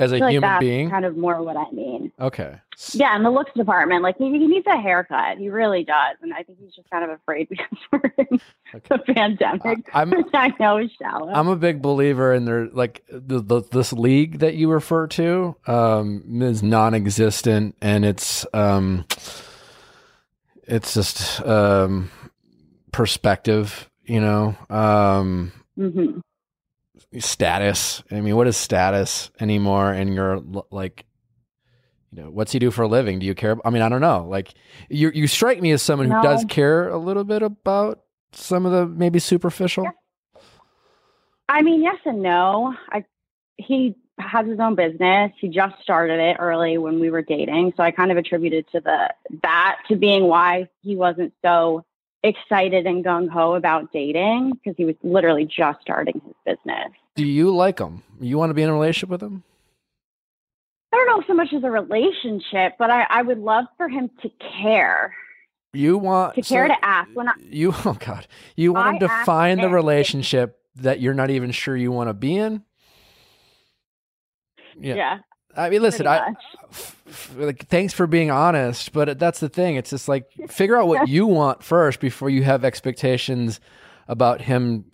As 0.00 0.12
a 0.12 0.18
like 0.18 0.30
human 0.30 0.48
that's 0.48 0.60
being? 0.60 0.90
kind 0.90 1.04
of 1.04 1.16
more 1.16 1.42
what 1.42 1.56
I 1.56 1.70
mean. 1.72 2.12
Okay. 2.20 2.60
Yeah, 2.92 3.16
in 3.16 3.24
the 3.24 3.30
looks 3.30 3.50
department, 3.56 4.04
like 4.04 4.16
he, 4.18 4.26
he 4.30 4.46
needs 4.46 4.66
a 4.68 4.76
haircut. 4.80 5.38
He 5.38 5.48
really 5.48 5.82
does, 5.82 6.16
and 6.22 6.32
I 6.32 6.44
think 6.44 6.58
he's 6.60 6.72
just 6.72 6.88
kind 6.90 7.02
of 7.02 7.10
afraid 7.10 7.48
because 7.50 7.66
we're 7.90 8.12
in 8.18 8.40
Okay. 8.74 8.86
the 8.90 8.98
pandemic. 9.14 9.88
I- 9.92 10.02
I'm 10.02 10.12
I 10.34 10.52
know 10.60 10.86
shallow. 11.02 11.32
I'm 11.32 11.48
a 11.48 11.56
big 11.56 11.82
believer 11.82 12.32
in 12.32 12.44
there 12.44 12.68
like 12.68 13.04
the, 13.10 13.40
the 13.40 13.62
this 13.62 13.92
league 13.92 14.38
that 14.38 14.54
you 14.54 14.70
refer 14.70 15.06
to 15.08 15.56
um 15.66 16.42
is 16.42 16.62
non-existent 16.62 17.74
and 17.82 18.04
it's 18.04 18.46
um 18.54 19.04
it's 20.64 20.94
just 20.94 21.40
um 21.46 22.10
perspective, 22.92 23.88
you 24.04 24.20
know. 24.20 24.54
Um 24.70 25.52
hmm 25.76 26.20
status. 27.18 28.02
I 28.10 28.20
mean, 28.20 28.36
what 28.36 28.46
is 28.46 28.56
status 28.56 29.30
anymore? 29.40 29.92
And 29.92 30.14
you're 30.14 30.42
like, 30.70 31.04
you 32.12 32.22
know, 32.22 32.30
what's 32.30 32.52
he 32.52 32.58
do 32.58 32.70
for 32.70 32.82
a 32.82 32.88
living? 32.88 33.18
Do 33.18 33.26
you 33.26 33.34
care? 33.34 33.56
I 33.66 33.70
mean, 33.70 33.82
I 33.82 33.88
don't 33.88 34.00
know. 34.00 34.26
Like, 34.28 34.54
you 34.88 35.10
you 35.14 35.26
strike 35.26 35.60
me 35.60 35.72
as 35.72 35.82
someone 35.82 36.10
who 36.10 36.22
does 36.22 36.44
care 36.48 36.88
a 36.88 36.98
little 36.98 37.24
bit 37.24 37.42
about 37.42 38.00
some 38.32 38.66
of 38.66 38.72
the 38.72 38.86
maybe 38.86 39.18
superficial. 39.18 39.86
I 41.48 41.62
mean, 41.62 41.82
yes 41.82 41.98
and 42.04 42.22
no. 42.22 42.74
I 42.90 43.04
he 43.56 43.94
has 44.18 44.46
his 44.46 44.58
own 44.58 44.74
business. 44.74 45.32
He 45.38 45.48
just 45.48 45.80
started 45.82 46.18
it 46.18 46.36
early 46.38 46.78
when 46.78 46.98
we 46.98 47.10
were 47.10 47.22
dating, 47.22 47.74
so 47.76 47.82
I 47.82 47.90
kind 47.90 48.10
of 48.10 48.16
attributed 48.16 48.66
to 48.72 48.80
the 48.80 49.14
that 49.42 49.78
to 49.88 49.96
being 49.96 50.24
why 50.24 50.68
he 50.82 50.96
wasn't 50.96 51.32
so 51.44 51.84
excited 52.22 52.86
and 52.86 53.04
gung 53.04 53.28
ho 53.28 53.54
about 53.54 53.92
dating 53.92 54.52
because 54.52 54.76
he 54.76 54.84
was 54.84 54.96
literally 55.02 55.44
just 55.44 55.80
starting 55.80 56.20
his 56.24 56.34
business. 56.56 56.92
Do 57.14 57.24
you 57.24 57.54
like 57.54 57.78
him? 57.78 58.02
You 58.20 58.38
want 58.38 58.50
to 58.50 58.54
be 58.54 58.62
in 58.62 58.68
a 58.68 58.72
relationship 58.72 59.08
with 59.08 59.22
him? 59.22 59.44
I 60.92 60.96
don't 60.96 61.06
know 61.06 61.24
so 61.26 61.34
much 61.34 61.52
as 61.52 61.62
a 61.64 61.70
relationship, 61.70 62.74
but 62.78 62.90
I, 62.90 63.04
I 63.10 63.22
would 63.22 63.38
love 63.38 63.66
for 63.76 63.88
him 63.88 64.10
to 64.22 64.30
care. 64.60 65.14
You 65.74 65.98
want 65.98 66.34
To 66.34 66.42
care 66.42 66.66
so 66.66 66.74
to 66.74 66.84
ask. 66.84 67.10
When 67.14 67.28
I, 67.28 67.34
you 67.40 67.74
oh 67.84 67.96
god, 67.98 68.26
you 68.56 68.72
want 68.72 69.02
him 69.02 69.08
to 69.08 69.24
find 69.24 69.62
the 69.62 69.68
relationship 69.68 70.58
that 70.76 71.00
you're 71.00 71.14
not 71.14 71.30
even 71.30 71.50
sure 71.50 71.76
you 71.76 71.92
want 71.92 72.08
to 72.08 72.14
be 72.14 72.36
in. 72.36 72.62
Yeah. 74.80 74.94
yeah. 74.94 75.18
I 75.58 75.70
mean, 75.70 75.82
listen, 75.82 76.06
pretty 76.06 76.20
I, 76.20 76.30
much. 76.30 76.44
f- 76.70 76.96
f- 77.08 77.36
like, 77.36 77.66
thanks 77.68 77.92
for 77.92 78.06
being 78.06 78.30
honest, 78.30 78.92
but 78.92 79.18
that's 79.18 79.40
the 79.40 79.48
thing. 79.48 79.76
It's 79.76 79.90
just 79.90 80.08
like 80.08 80.30
figure 80.48 80.76
out 80.76 80.86
what 80.88 81.08
you 81.16 81.26
want 81.26 81.62
first 81.62 82.00
before 82.00 82.30
you 82.30 82.44
have 82.44 82.64
expectations 82.64 83.60
about 84.06 84.42
him 84.42 84.84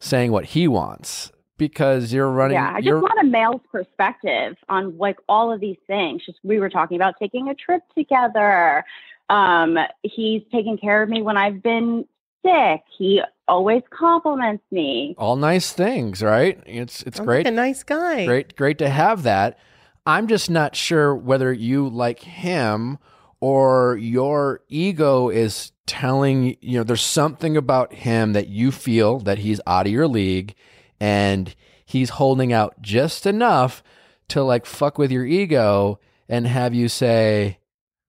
saying 0.00 0.32
what 0.32 0.44
he 0.46 0.68
wants 0.68 1.32
because 1.56 2.12
you're 2.12 2.30
running. 2.30 2.54
Yeah, 2.56 2.70
I 2.70 2.76
just 2.76 2.86
you're, 2.86 3.00
want 3.00 3.18
a 3.20 3.24
male's 3.26 3.60
perspective 3.70 4.56
on 4.68 4.96
like 4.98 5.18
all 5.28 5.52
of 5.52 5.60
these 5.60 5.78
things. 5.86 6.24
Just 6.26 6.38
we 6.42 6.58
were 6.58 6.70
talking 6.70 6.96
about 6.96 7.14
taking 7.18 7.48
a 7.48 7.54
trip 7.54 7.82
together. 7.96 8.84
Um, 9.30 9.78
he's 10.02 10.42
taken 10.52 10.78
care 10.78 11.02
of 11.02 11.08
me 11.08 11.22
when 11.22 11.36
I've 11.36 11.62
been 11.62 12.06
sick. 12.44 12.82
He 12.96 13.20
always 13.46 13.82
compliments 13.90 14.64
me. 14.70 15.14
all 15.18 15.36
nice 15.36 15.72
things, 15.72 16.22
right? 16.22 16.60
It's 16.66 17.02
it's 17.02 17.16
Sounds 17.18 17.26
great. 17.26 17.46
A 17.46 17.50
nice 17.50 17.82
guy. 17.82 18.24
great 18.26 18.56
great 18.56 18.78
to 18.78 18.88
have 18.88 19.22
that 19.24 19.58
i'm 20.06 20.26
just 20.26 20.50
not 20.50 20.76
sure 20.76 21.14
whether 21.14 21.52
you 21.52 21.88
like 21.88 22.20
him 22.20 22.98
or 23.40 23.96
your 23.98 24.60
ego 24.68 25.28
is 25.28 25.72
telling 25.86 26.56
you 26.60 26.78
know 26.78 26.84
there's 26.84 27.02
something 27.02 27.56
about 27.56 27.92
him 27.92 28.32
that 28.32 28.48
you 28.48 28.70
feel 28.70 29.18
that 29.20 29.38
he's 29.38 29.60
out 29.66 29.86
of 29.86 29.92
your 29.92 30.08
league 30.08 30.54
and 31.00 31.54
he's 31.84 32.10
holding 32.10 32.52
out 32.52 32.80
just 32.82 33.26
enough 33.26 33.82
to 34.28 34.42
like 34.42 34.66
fuck 34.66 34.98
with 34.98 35.10
your 35.10 35.24
ego 35.24 35.98
and 36.28 36.46
have 36.46 36.74
you 36.74 36.88
say 36.88 37.58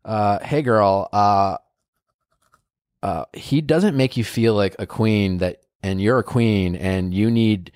uh 0.04 0.40
hey 0.40 0.62
girl 0.62 1.08
uh 1.14 1.58
uh 3.02 3.24
he 3.34 3.62
doesn't 3.62 3.96
make 3.96 4.18
you 4.18 4.24
feel 4.24 4.54
like 4.54 4.76
a 4.80 4.86
queen 4.86 5.38
that 5.38 5.62
and 5.82 6.02
you're 6.02 6.20
a 6.20 6.24
queen 6.24 6.76
and 6.76 7.14
you 7.14 7.32
need 7.32 7.72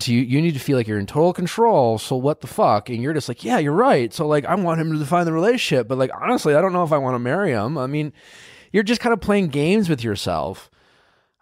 to 0.00 0.12
you 0.14 0.42
need 0.42 0.52
to 0.54 0.60
feel 0.60 0.76
like 0.76 0.86
you're 0.86 0.98
in 0.98 1.06
total 1.06 1.32
control. 1.32 1.98
So 1.98 2.16
what 2.16 2.40
the 2.40 2.46
fuck? 2.46 2.88
And 2.90 3.02
you're 3.02 3.14
just 3.14 3.28
like, 3.28 3.42
yeah, 3.44 3.58
you're 3.58 3.72
right. 3.72 4.12
So 4.12 4.26
like, 4.26 4.44
I 4.44 4.54
want 4.54 4.80
him 4.80 4.92
to 4.92 4.98
define 4.98 5.24
the 5.24 5.32
relationship, 5.32 5.88
but 5.88 5.96
like, 5.98 6.10
honestly, 6.14 6.54
I 6.54 6.60
don't 6.60 6.72
know 6.72 6.82
if 6.84 6.92
I 6.92 6.98
want 6.98 7.14
to 7.14 7.18
marry 7.18 7.50
him. 7.52 7.78
I 7.78 7.86
mean, 7.86 8.12
you're 8.72 8.82
just 8.82 9.00
kind 9.00 9.12
of 9.14 9.20
playing 9.20 9.48
games 9.48 9.88
with 9.88 10.04
yourself. 10.04 10.70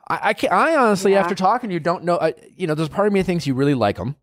I 0.08 0.20
I, 0.22 0.32
can't, 0.34 0.52
I 0.52 0.76
honestly, 0.76 1.12
Yeah. 1.12 1.20
after 1.20 1.34
talking 1.34 1.70
to 1.70 1.74
you, 1.74 1.80
don't 1.80 2.04
know. 2.04 2.18
I, 2.20 2.34
you 2.56 2.66
know, 2.66 2.74
there's 2.74 2.88
a 2.88 2.92
part 2.92 3.06
of 3.06 3.12
me 3.12 3.20
that 3.20 3.24
thinks 3.26 3.46
you 3.46 3.54
really 3.54 3.74
like 3.74 3.96
him, 3.96 4.16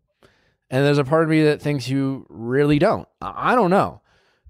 and 0.70 0.84
there's 0.86 0.98
a 0.98 1.04
part 1.04 1.24
of 1.24 1.28
me 1.28 1.42
that 1.44 1.60
thinks 1.60 1.88
you 1.88 2.24
really 2.30 2.78
don't. 2.78 3.06
I, 3.20 3.52
I 3.52 3.54
don't 3.54 3.70
know. 3.70 4.00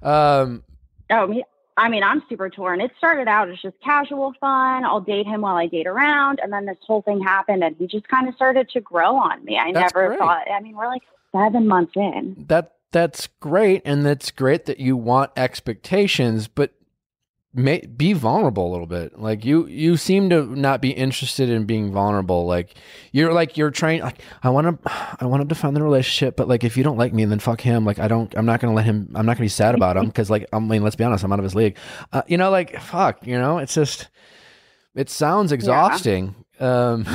Um, 0.03 0.63
Oh, 1.11 1.27
me. 1.27 1.43
I 1.77 1.89
mean, 1.89 2.03
I'm 2.03 2.23
super 2.29 2.51
torn. 2.51 2.81
It 2.81 2.91
started 2.99 3.29
out 3.29 3.49
as 3.51 3.59
just 3.61 3.77
casual 3.83 4.33
fun. 4.41 4.85
I'll 4.85 5.01
date 5.01 5.27
him 5.27 5.41
while 5.41 5.57
I 5.57 5.67
date 5.67 5.87
around, 5.87 6.39
and 6.43 6.53
then 6.53 6.67
this 6.67 6.77
whole 6.87 7.03
thing 7.03 7.21
happened, 7.23 7.65
and 7.65 7.75
he 7.79 7.87
just 7.87 8.07
kind 8.09 8.29
of 8.29 8.35
started 8.35 8.69
to 8.71 8.81
grow 8.81 9.17
on 9.17 9.45
me. 9.45 9.59
I 9.59 9.73
That's 9.73 9.95
never 9.95 10.09
great. 10.09 10.19
thought. 10.19 10.45
I 10.51 10.61
mean, 10.61 10.77
we're 10.77 10.87
like 10.89 11.03
seven 11.33 11.67
months 11.67 11.93
in. 11.97 12.45
that 12.49 12.75
that's 12.91 13.27
great 13.41 13.81
and 13.87 14.05
that's 14.05 14.31
great 14.31 14.67
that 14.67 14.79
you 14.79 14.95
want 14.99 15.31
expectations 15.35 16.47
but 16.47 16.73
may, 17.55 17.81
be 17.81 18.13
vulnerable 18.13 18.69
a 18.69 18.73
little 18.73 18.87
bit. 18.87 19.19
Like 19.19 19.45
you 19.45 19.67
you 19.67 19.97
seem 19.97 20.31
to 20.31 20.45
not 20.57 20.81
be 20.81 20.91
interested 20.91 21.49
in 21.51 21.65
being 21.65 21.93
vulnerable. 21.93 22.47
Like 22.47 22.75
you're 23.13 23.33
like 23.33 23.57
you're 23.57 23.71
trying 23.71 24.01
like 24.01 24.21
i 24.43 24.49
want 24.51 24.83
to 24.83 24.93
i 25.21 25.27
want 25.27 25.43
to 25.43 25.47
define 25.49 25.75
the 25.75 25.83
relationship 25.83 26.37
but 26.37 26.49
like 26.49 26.65
if 26.65 26.77
you 26.77 26.83
don't 26.83 26.97
like 26.97 27.13
me 27.13 27.25
then 27.25 27.39
fuck 27.39 27.61
him. 27.61 27.85
Like 27.85 27.99
i 27.99 28.09
don't 28.09 28.35
i'm 28.37 28.47
not 28.47 28.61
gonna 28.61 28.75
let 28.75 28.85
him 28.85 29.13
i'm 29.15 29.27
not 29.27 29.37
gonna 29.37 29.45
be 29.45 29.49
sad 29.49 29.75
about 29.75 29.97
him 29.97 30.07
because 30.13 30.31
like 30.31 30.47
i 30.53 30.59
mean 30.59 30.83
let's 30.83 30.97
be 30.97 31.05
honest 31.05 31.25
i'm 31.25 31.33
out 31.33 31.39
of 31.39 31.45
his 31.45 31.55
league. 31.55 31.77
Uh, 32.13 32.23
you 32.27 32.37
know 32.39 32.51
like 32.51 32.81
fuck 32.81 33.27
you 33.27 33.39
know 33.39 33.59
it's 33.59 33.75
just 33.75 34.09
it 34.95 35.11
sounds 35.11 35.53
exhausting. 35.53 36.35
Um 36.61 37.07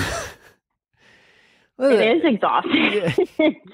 It 1.80 2.18
is 2.18 2.24
exhausting, 2.24 3.28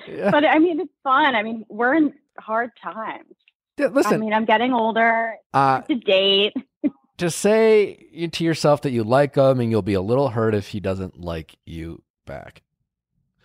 Yeah. 0.07 0.29
but 0.31 0.43
I 0.45 0.59
mean, 0.59 0.81
it's 0.81 0.91
fun. 1.03 1.35
I 1.35 1.41
mean, 1.41 1.65
we're 1.69 1.93
in 1.93 2.13
hard 2.37 2.71
times. 2.81 3.33
Listen 3.77 4.13
I 4.13 4.17
mean, 4.17 4.33
I'm 4.33 4.45
getting 4.45 4.73
older. 4.73 5.35
uh 5.53 5.81
To 5.81 5.95
date, 5.95 6.53
just 7.17 7.39
say 7.39 7.95
to 8.31 8.43
yourself 8.43 8.81
that 8.81 8.91
you 8.91 9.03
like 9.03 9.35
him 9.35 9.59
and 9.59 9.69
you'll 9.71 9.81
be 9.81 9.93
a 9.93 10.01
little 10.01 10.29
hurt 10.29 10.53
if 10.55 10.69
he 10.69 10.79
doesn't 10.79 11.19
like 11.19 11.55
you 11.65 12.01
back. 12.25 12.61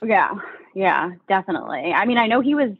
yeah, 0.04 0.30
yeah, 0.74 1.10
definitely. 1.28 1.92
I 1.92 2.04
mean, 2.06 2.18
I 2.18 2.26
know 2.26 2.40
he 2.40 2.54
was. 2.54 2.70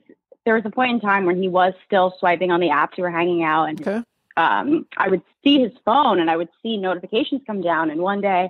There 0.45 0.55
was 0.55 0.65
a 0.65 0.71
point 0.71 0.93
in 0.93 1.01
time 1.01 1.27
when 1.27 1.41
he 1.43 1.49
was 1.49 1.75
still 1.85 2.15
swiping 2.19 2.51
on 2.51 2.61
the 2.61 2.69
apps 2.69 2.97
we 2.97 3.03
were 3.03 3.11
hanging 3.11 3.43
out, 3.43 3.65
and 3.65 3.81
Okay. 3.83 4.03
um, 4.39 4.87
I 4.97 5.09
would 5.09 5.21
see 5.45 5.61
his 5.61 5.73
phone 5.85 6.21
and 6.21 6.31
I 6.31 6.37
would 6.39 6.49
see 6.63 6.79
notifications 6.79 7.43
come 7.47 7.61
down. 7.61 7.91
And 7.91 8.01
one 8.01 8.23
day, 8.23 8.49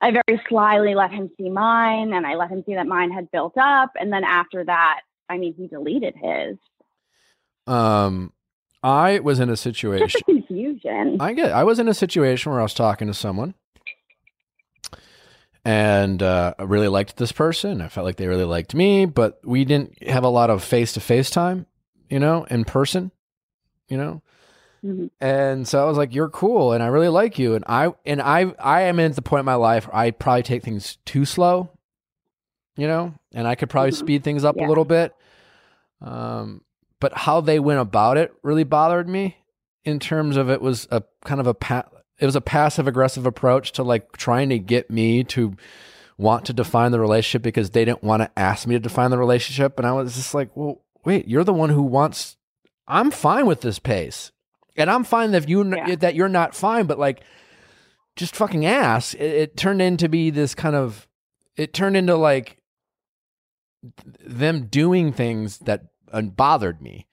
I 0.00 0.10
very 0.12 0.40
slyly 0.48 0.94
let 0.94 1.10
him 1.10 1.28
see 1.36 1.48
mine, 1.50 2.12
and 2.12 2.24
I 2.24 2.34
let 2.36 2.50
him 2.50 2.62
see 2.66 2.74
that 2.74 2.86
mine 2.86 3.10
had 3.10 3.30
built 3.32 3.56
up. 3.58 3.90
And 3.98 4.12
then 4.12 4.22
after 4.22 4.62
that, 4.64 5.00
I 5.28 5.38
mean, 5.38 5.54
he 5.54 5.66
deleted 5.66 6.14
his. 6.14 6.56
Um 7.66 8.32
I 8.82 9.18
was 9.20 9.40
in 9.40 9.50
a 9.50 9.56
situation 9.56 10.20
confusion. 10.24 11.16
I 11.20 11.32
get 11.34 11.52
I 11.52 11.64
was 11.64 11.78
in 11.78 11.88
a 11.88 11.94
situation 11.94 12.50
where 12.50 12.60
I 12.60 12.64
was 12.64 12.74
talking 12.74 13.08
to 13.08 13.14
someone 13.14 13.54
and 15.64 16.22
uh, 16.22 16.54
I 16.58 16.62
really 16.62 16.88
liked 16.88 17.16
this 17.16 17.32
person. 17.32 17.82
I 17.82 17.88
felt 17.88 18.04
like 18.06 18.16
they 18.16 18.26
really 18.26 18.44
liked 18.44 18.74
me, 18.74 19.04
but 19.04 19.40
we 19.44 19.64
didn't 19.64 20.02
have 20.08 20.24
a 20.24 20.28
lot 20.28 20.48
of 20.50 20.64
face 20.64 20.92
to 20.94 21.00
face 21.00 21.28
time, 21.30 21.66
you 22.08 22.18
know, 22.18 22.44
in 22.44 22.64
person, 22.64 23.10
you 23.88 23.98
know. 23.98 24.22
Mhm. 24.82 25.10
And 25.20 25.68
so 25.68 25.82
I 25.82 25.86
was 25.86 25.98
like, 25.98 26.14
"You're 26.14 26.30
cool, 26.30 26.72
and 26.72 26.82
I 26.82 26.86
really 26.86 27.08
like 27.10 27.38
you." 27.38 27.54
And 27.54 27.62
I 27.68 27.92
and 28.06 28.22
I 28.22 28.54
I 28.58 28.82
am 28.82 28.98
at 28.98 29.14
the 29.14 29.20
point 29.20 29.40
in 29.40 29.44
my 29.46 29.56
life 29.56 29.86
where 29.86 29.96
I 29.96 30.10
probably 30.10 30.42
take 30.42 30.62
things 30.62 30.96
too 31.04 31.26
slow, 31.26 31.68
you 32.78 32.86
know, 32.86 33.12
and 33.34 33.46
I 33.46 33.56
could 33.56 33.68
probably 33.68 33.90
Mhm. 33.90 33.96
speed 33.98 34.24
things 34.24 34.42
up 34.42 34.56
Yeah. 34.56 34.66
a 34.66 34.68
little 34.68 34.86
bit. 34.86 35.14
Um, 36.00 36.62
but 37.00 37.12
how 37.14 37.40
they 37.40 37.58
went 37.58 37.80
about 37.80 38.16
it 38.16 38.32
really 38.42 38.64
bothered 38.64 39.08
me. 39.08 39.36
In 39.84 39.98
terms 39.98 40.36
of 40.36 40.50
it 40.50 40.60
was 40.60 40.86
a 40.90 41.02
kind 41.24 41.40
of 41.40 41.46
a 41.46 41.54
pa- 41.54 41.88
it 42.18 42.26
was 42.26 42.36
a 42.36 42.40
passive 42.42 42.86
aggressive 42.86 43.24
approach 43.26 43.72
to 43.72 43.82
like 43.82 44.12
trying 44.12 44.50
to 44.50 44.58
get 44.58 44.90
me 44.90 45.24
to 45.24 45.56
want 46.18 46.44
to 46.44 46.52
define 46.52 46.92
the 46.92 47.00
relationship 47.00 47.42
because 47.42 47.70
they 47.70 47.86
didn't 47.86 48.04
want 48.04 48.22
to 48.22 48.30
ask 48.38 48.66
me 48.66 48.74
to 48.74 48.78
define 48.80 49.10
the 49.10 49.16
relationship, 49.18 49.78
and 49.78 49.86
I 49.86 49.92
was 49.92 50.14
just 50.14 50.34
like, 50.34 50.54
"Well, 50.54 50.82
wait, 51.04 51.26
you're 51.26 51.44
the 51.44 51.54
one 51.54 51.70
who 51.70 51.82
wants." 51.82 52.36
I'm 52.86 53.10
fine 53.10 53.46
with 53.46 53.62
this 53.62 53.78
pace 53.78 54.32
and 54.76 54.90
I'm 54.90 55.04
fine 55.04 55.30
that 55.32 55.48
you 55.48 55.64
Yeah. 55.64 55.94
that 55.96 56.14
you're 56.14 56.28
not 56.28 56.54
fine, 56.54 56.86
but 56.86 56.98
like, 56.98 57.22
just 58.16 58.34
fucking 58.36 58.66
ask. 58.66 59.14
It, 59.14 59.20
it 59.20 59.56
turned 59.56 59.80
into 59.82 60.08
be 60.08 60.30
this 60.30 60.54
kind 60.54 60.74
of. 60.76 61.06
It 61.56 61.72
turned 61.72 61.96
into 61.96 62.16
like 62.16 62.58
them 64.26 64.66
doing 64.66 65.12
things 65.12 65.58
that 65.60 65.84
uh, 66.12 66.22
bothered 66.22 66.80
me, 66.82 67.06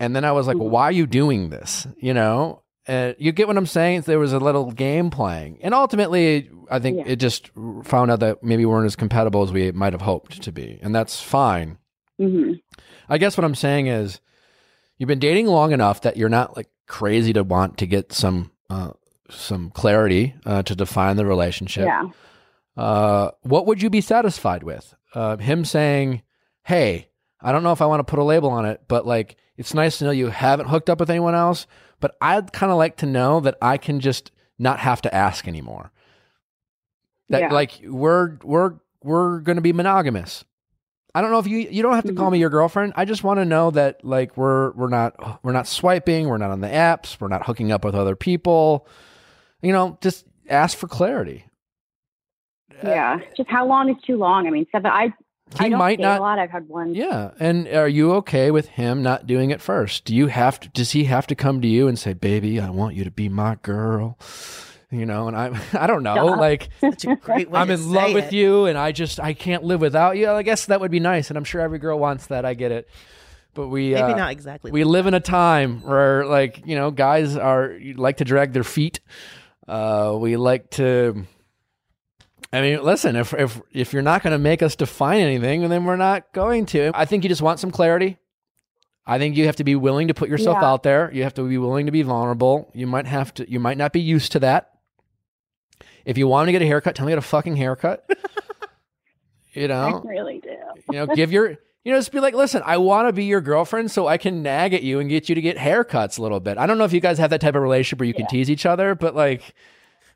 and 0.00 0.14
then 0.16 0.24
I 0.24 0.32
was 0.32 0.46
like, 0.46 0.56
well, 0.58 0.68
Mhm. 0.68 0.72
"Why 0.72 0.84
are 0.84 0.92
you 0.92 1.06
doing 1.06 1.50
this?" 1.50 1.86
You 1.98 2.14
know, 2.14 2.62
and 2.86 3.14
you 3.18 3.32
get 3.32 3.46
what 3.46 3.56
I'm 3.56 3.66
saying. 3.66 4.02
There 4.02 4.18
was 4.18 4.32
a 4.32 4.38
little 4.40 4.70
game 4.72 5.10
playing, 5.10 5.58
and 5.62 5.74
ultimately, 5.74 6.50
I 6.70 6.78
think 6.78 6.98
Yeah. 6.98 7.12
it 7.12 7.16
just 7.16 7.50
found 7.84 8.10
out 8.10 8.20
that 8.20 8.42
maybe 8.42 8.64
we 8.64 8.72
weren't 8.72 8.86
as 8.86 8.96
compatible 8.96 9.42
as 9.42 9.52
we 9.52 9.70
might 9.72 9.92
have 9.92 10.02
hoped 10.02 10.42
to 10.42 10.52
be, 10.52 10.78
and 10.82 10.94
that's 10.94 11.20
fine. 11.20 11.78
hmm 12.18 12.52
I 13.08 13.18
guess 13.18 13.36
what 13.36 13.44
I'm 13.44 13.54
saying 13.54 13.88
is 13.88 14.20
you've 14.96 15.08
been 15.08 15.18
dating 15.18 15.46
long 15.46 15.72
enough 15.72 16.00
that 16.02 16.16
you're 16.16 16.28
not 16.28 16.56
like 16.56 16.68
crazy 16.86 17.32
to 17.32 17.42
want 17.42 17.78
to 17.78 17.86
get 17.86 18.12
some 18.12 18.50
uh, 18.70 18.92
some 19.30 19.70
clarity 19.70 20.34
uh, 20.46 20.62
to 20.62 20.74
define 20.76 21.16
the 21.16 21.24
relationship. 21.26 21.86
Yeah. 21.86 22.08
Uh, 22.76 23.30
what 23.42 23.66
would 23.66 23.82
you 23.82 23.90
be 23.90 24.00
satisfied 24.00 24.62
with? 24.62 24.94
Uh, 25.14 25.36
him 25.38 25.64
saying, 25.64 26.22
"Hey, 26.64 27.08
I 27.42 27.52
don't 27.52 27.62
know 27.62 27.72
if 27.72 27.82
I 27.82 27.86
want 27.86 28.00
to 28.00 28.10
put 28.10 28.18
a 28.18 28.24
label 28.24 28.50
on 28.50 28.64
it, 28.64 28.82
but 28.88 29.06
like 29.06 29.36
it's 29.56 29.74
nice 29.74 29.98
to 29.98 30.04
know 30.04 30.10
you 30.10 30.28
haven't 30.28 30.68
hooked 30.68 30.88
up 30.88 31.00
with 31.00 31.10
anyone 31.10 31.34
else, 31.34 31.66
but 32.00 32.16
I'd 32.20 32.52
kind 32.52 32.70
of 32.72 32.78
like 32.78 32.96
to 32.98 33.06
know 33.06 33.40
that 33.40 33.56
I 33.60 33.76
can 33.78 34.00
just 34.00 34.30
not 34.58 34.78
have 34.78 35.02
to 35.02 35.14
ask 35.14 35.46
anymore. 35.48 35.90
That 37.28 37.40
Yeah. 37.42 37.52
like 37.52 37.80
we're 37.84 38.36
we're 38.42 38.74
we're 39.02 39.40
going 39.40 39.56
to 39.56 39.62
be 39.62 39.72
monogamous. 39.72 40.44
I 41.14 41.20
don't 41.20 41.30
know 41.30 41.38
if 41.40 41.46
you 41.46 41.58
you 41.58 41.82
don't 41.82 41.94
have 41.94 42.04
to 42.04 42.12
call 42.14 42.26
Mm-hmm. 42.26 42.32
me 42.34 42.38
your 42.38 42.50
girlfriend. 42.50 42.92
I 42.96 43.04
just 43.04 43.22
want 43.24 43.38
to 43.38 43.44
know 43.44 43.70
that 43.72 44.04
like 44.04 44.36
we're 44.36 44.70
we're 44.72 44.88
not 44.88 45.42
we're 45.44 45.52
not 45.52 45.66
swiping, 45.66 46.28
we're 46.28 46.38
not 46.38 46.50
on 46.50 46.60
the 46.60 46.68
apps, 46.68 47.20
we're 47.20 47.28
not 47.28 47.44
hooking 47.46 47.70
up 47.72 47.84
with 47.84 47.94
other 47.94 48.16
people. 48.16 48.86
You 49.60 49.72
know, 49.72 49.98
just 50.00 50.24
ask 50.48 50.76
for 50.78 50.88
clarity. 50.88 51.44
Yeah. 52.82 53.18
Just 53.36 53.48
how 53.50 53.66
long 53.66 53.90
is 53.90 53.96
too 54.04 54.16
long? 54.16 54.46
I 54.46 54.50
mean, 54.50 54.66
seven. 54.72 54.90
I 54.90 55.12
He 55.60 55.68
don't 55.70 55.78
might 55.78 56.00
not 56.00 56.18
a 56.18 56.22
lot. 56.22 56.38
I've 56.38 56.50
had 56.50 56.68
one. 56.68 56.94
Yeah, 56.94 57.30
and 57.38 57.68
are 57.68 57.88
you 57.88 58.12
okay 58.14 58.50
with 58.50 58.68
him 58.68 59.02
not 59.02 59.26
doing 59.26 59.50
it 59.50 59.60
first? 59.60 60.04
Do 60.04 60.14
you 60.14 60.28
have 60.28 60.60
to? 60.60 60.68
Does 60.68 60.92
he 60.92 61.04
have 61.04 61.26
to 61.28 61.34
come 61.34 61.60
to 61.62 61.68
you 61.68 61.88
and 61.88 61.98
say, 61.98 62.12
"Baby, 62.12 62.60
I 62.60 62.70
want 62.70 62.94
you 62.94 63.04
to 63.04 63.10
be 63.10 63.28
my 63.28 63.56
girl"? 63.62 64.18
You 64.90 65.06
know, 65.06 65.26
and 65.26 65.36
I, 65.36 65.58
I 65.72 65.86
don't 65.86 66.02
know, 66.02 66.14
Duh. 66.14 66.36
like 66.36 66.68
Such 66.80 67.06
a 67.06 67.16
great 67.16 67.50
way 67.50 67.58
I'm 67.60 67.70
in 67.70 67.92
love 67.92 68.08
say 68.08 68.14
with 68.14 68.32
you, 68.32 68.66
and 68.66 68.76
I 68.76 68.92
just 68.92 69.18
I 69.18 69.32
can't 69.32 69.64
live 69.64 69.80
without 69.80 70.16
you. 70.16 70.30
I 70.30 70.42
guess 70.42 70.66
that 70.66 70.80
would 70.80 70.90
be 70.90 71.00
nice, 71.00 71.30
and 71.30 71.36
I'm 71.36 71.44
sure 71.44 71.60
every 71.60 71.78
girl 71.78 71.98
wants 71.98 72.26
that. 72.26 72.44
I 72.44 72.54
get 72.54 72.72
it, 72.72 72.88
but 73.54 73.68
we 73.68 73.90
Maybe 73.94 74.02
uh, 74.12 74.16
not 74.16 74.32
exactly. 74.32 74.70
we 74.70 74.84
live 74.84 75.06
in 75.06 75.14
a 75.14 75.20
time 75.20 75.82
where 75.82 76.26
like 76.26 76.66
you 76.66 76.76
know 76.76 76.90
guys 76.90 77.36
are 77.36 77.78
like 77.96 78.18
to 78.18 78.24
drag 78.24 78.52
their 78.52 78.64
feet. 78.64 79.00
Uh, 79.66 80.16
we 80.18 80.36
like 80.36 80.70
to. 80.72 81.26
I 82.52 82.60
mean, 82.60 82.82
listen. 82.82 83.16
If 83.16 83.32
if 83.34 83.60
if 83.72 83.92
you're 83.92 84.02
not 84.02 84.22
going 84.22 84.32
to 84.32 84.38
make 84.38 84.62
us 84.62 84.76
define 84.76 85.20
anything, 85.20 85.68
then 85.68 85.84
we're 85.84 85.96
not 85.96 86.32
going 86.32 86.66
to. 86.66 86.90
I 86.94 87.04
think 87.06 87.24
you 87.24 87.28
just 87.28 87.42
want 87.42 87.58
some 87.60 87.70
clarity. 87.70 88.18
I 89.06 89.18
think 89.18 89.36
you 89.36 89.46
have 89.46 89.56
to 89.56 89.64
be 89.64 89.74
willing 89.74 90.08
to 90.08 90.14
put 90.14 90.28
yourself 90.28 90.58
Yeah. 90.60 90.68
out 90.68 90.82
there. 90.82 91.10
You 91.12 91.22
have 91.24 91.34
to 91.34 91.42
be 91.48 91.58
willing 91.58 91.86
to 91.86 91.92
be 91.92 92.02
vulnerable. 92.02 92.70
You 92.74 92.86
might 92.86 93.06
have 93.06 93.32
to. 93.34 93.50
You 93.50 93.58
might 93.58 93.78
not 93.78 93.92
be 93.92 94.00
used 94.00 94.32
to 94.32 94.38
that. 94.40 94.68
If 96.04 96.18
you 96.18 96.28
want 96.28 96.48
to 96.48 96.52
get 96.52 96.62
a 96.62 96.66
haircut, 96.66 96.94
tell 96.94 97.06
me 97.06 97.12
to 97.12 97.16
get 97.16 97.24
a 97.24 97.26
fucking 97.26 97.56
haircut. 97.56 98.04
you 99.54 99.68
know? 99.68 100.02
I 100.04 100.08
really 100.08 100.40
do. 100.40 100.56
you 100.90 100.98
know, 100.98 101.06
give 101.06 101.30
your, 101.32 101.50
you 101.84 101.92
know, 101.92 101.98
just 101.98 102.12
be 102.12 102.20
like, 102.20 102.34
listen, 102.34 102.62
I 102.64 102.76
want 102.78 103.08
to 103.08 103.12
be 103.12 103.24
your 103.24 103.40
girlfriend, 103.40 103.90
so 103.90 104.08
I 104.08 104.16
can 104.18 104.42
nag 104.42 104.74
at 104.74 104.82
you 104.82 104.98
and 105.00 105.08
get 105.08 105.28
you 105.28 105.34
to 105.36 105.40
get 105.40 105.56
haircuts 105.56 106.18
a 106.18 106.22
little 106.22 106.40
bit. 106.40 106.58
I 106.58 106.66
don't 106.66 106.76
know 106.78 106.84
if 106.84 106.92
you 106.92 107.00
guys 107.00 107.18
have 107.18 107.30
that 107.30 107.40
type 107.40 107.54
of 107.54 107.62
relationship 107.62 108.00
where 108.00 108.06
you 108.06 108.14
can 108.14 108.26
tease 108.26 108.50
each 108.50 108.66
other, 108.66 108.94
but 108.94 109.14
like, 109.14 109.54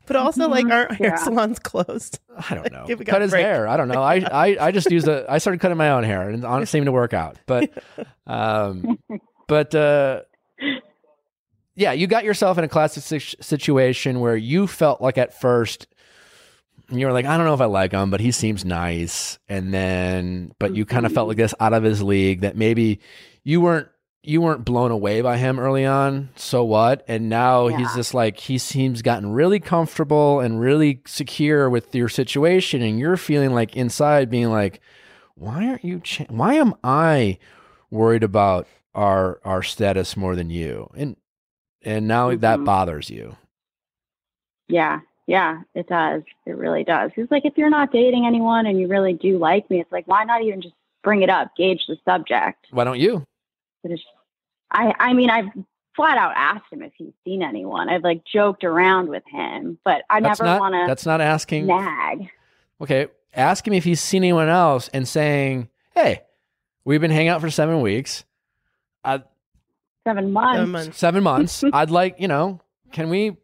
But 0.07 0.15
also, 0.15 0.47
like, 0.47 0.65
aren't 0.67 0.93
hair 0.93 1.07
Yeah. 1.09 1.15
salons 1.17 1.59
closed? 1.59 2.19
I 2.49 2.55
don't 2.55 2.71
know, 2.71 2.85
Give 2.87 2.99
a 3.01 3.03
guy 3.03 3.11
cut 3.11 3.21
his 3.21 3.31
break. 3.31 3.45
hair. 3.45 3.67
I 3.67 3.77
don't 3.77 3.87
know. 3.89 4.01
I, 4.01 4.15
I, 4.19 4.57
I 4.67 4.71
just 4.71 4.89
used 4.89 5.07
a, 5.07 5.25
I 5.29 5.37
started 5.37 5.59
cutting 5.59 5.77
my 5.77 5.89
own 5.91 6.03
hair, 6.03 6.29
and 6.29 6.39
it 6.39 6.45
honestly 6.45 6.77
seemed 6.79 6.85
to 6.87 6.91
work 6.91 7.13
out. 7.13 7.37
But, 7.45 7.69
um, 8.27 8.97
but, 9.47 9.75
uh, 9.75 10.21
yeah, 11.75 11.91
you 11.91 12.07
got 12.07 12.23
yourself 12.23 12.57
in 12.57 12.63
a 12.63 12.67
classic 12.67 13.21
situation 13.41 14.19
where 14.19 14.35
you 14.35 14.65
felt 14.65 14.99
like 15.01 15.17
at 15.19 15.39
first 15.39 15.87
you 16.89 17.05
were 17.05 17.11
like, 17.11 17.25
I 17.25 17.35
don't 17.37 17.45
know 17.45 17.53
if 17.53 17.61
I 17.61 17.65
like 17.65 17.91
him, 17.91 18.09
but 18.09 18.19
he 18.21 18.31
seems 18.31 18.63
nice. 18.63 19.37
And 19.49 19.73
then, 19.73 20.53
but 20.57 20.73
you 20.75 20.85
kind 20.85 21.05
of 21.05 21.11
felt 21.11 21.27
like 21.27 21.35
this 21.37 21.53
out 21.59 21.73
of 21.73 21.83
his 21.83 22.01
league 22.01 22.41
that 22.41 22.55
maybe 22.55 23.01
you 23.43 23.59
weren't 23.61 23.89
you 24.27 24.41
weren't 24.41 24.65
blown 24.65 24.91
away 24.91 25.21
by 25.21 25.37
him 25.37 25.57
early 25.57 25.85
on. 25.85 26.29
So 26.35 26.63
what? 26.63 27.05
And 27.07 27.29
now 27.29 27.67
he's 27.67 27.93
just 27.93 28.13
like 28.13 28.37
he 28.37 28.57
seems 28.57 29.01
gotten 29.01 29.31
really 29.31 29.59
comfortable 29.61 30.41
and 30.41 30.59
really 30.59 31.01
secure 31.07 31.69
with 31.69 31.95
your 31.95 32.09
situation, 32.09 32.81
and 32.81 32.99
you're 32.99 33.15
feeling 33.17 33.53
like 33.53 33.75
inside 33.77 34.29
being 34.29 34.49
like, 34.49 34.81
why 35.35 35.67
aren't 35.67 35.83
you? 35.85 36.01
Cha- 36.01 36.25
why 36.29 36.55
am 36.55 36.73
I 36.83 37.37
worried 37.89 38.23
about 38.23 38.67
our 38.93 39.39
our 39.45 39.63
status 39.63 40.17
more 40.17 40.35
than 40.35 40.49
you? 40.49 40.89
And 40.97 41.15
and 41.83 42.07
now 42.07 42.35
that 42.35 42.59
Mhm. 42.59 42.65
bothers 42.65 43.09
you. 43.09 43.37
Yeah, 44.67 44.99
yeah, 45.27 45.61
it 45.73 45.87
does. 45.87 46.23
It 46.45 46.57
really 46.57 46.83
does. 46.83 47.11
He's 47.15 47.31
like, 47.31 47.45
if 47.45 47.57
you're 47.57 47.69
not 47.69 47.93
dating 47.93 48.25
anyone 48.25 48.65
and 48.65 48.77
you 48.79 48.87
really 48.89 49.13
do 49.13 49.37
like 49.37 49.69
me, 49.69 49.79
it's 49.79 49.91
like, 49.91 50.05
why 50.07 50.25
not 50.25 50.41
even 50.43 50.61
just 50.61 50.75
bring 51.03 51.21
it 51.21 51.29
up, 51.29 51.55
gauge 51.55 51.85
the 51.87 51.95
subject? 52.03 52.67
Why 52.71 52.83
don't 52.83 52.99
you? 52.99 53.23
But 53.83 53.91
it's, 53.93 54.03
I, 54.71 54.93
I 54.99 55.13
mean, 55.13 55.29
I've 55.29 55.47
flat 55.95 56.17
out 56.17 56.33
asked 56.35 56.71
him 56.71 56.81
if 56.83 56.93
he's 56.95 57.13
seen 57.23 57.41
anyone. 57.41 57.89
I've 57.89 58.03
like 58.03 58.23
joked 58.25 58.63
around 58.63 59.09
with 59.09 59.23
him, 59.27 59.77
but 59.83 60.03
I 60.09 60.21
That's 60.21 60.39
never 60.39 60.59
want 60.59 60.73
to 60.73 60.83
That's 60.87 61.05
not 61.05 61.21
asking. 61.21 61.67
nag. 61.67 62.29
Okay, 62.81 63.07
ask 63.33 63.67
him 63.67 63.73
if 63.73 63.83
he's 63.83 63.99
seen 64.01 64.23
anyone 64.23 64.49
else 64.49 64.89
and 64.93 65.07
saying, 65.07 65.69
"Hey, 65.95 66.21
we've 66.85 67.01
been 67.01 67.11
hanging 67.11 67.29
out 67.29 67.41
for 67.41 67.49
seven 67.49 67.81
weeks, 67.81 68.23
uh, 69.03 69.19
Seven 70.07 70.31
months. 70.31 70.57
Seven 70.57 70.71
months. 70.71 70.97
seven 70.97 71.23
months. 71.23 71.63
I'd 71.73 71.91
like, 71.91 72.15
you 72.19 72.29
know, 72.29 72.61
can 72.93 73.09
we, 73.09 73.35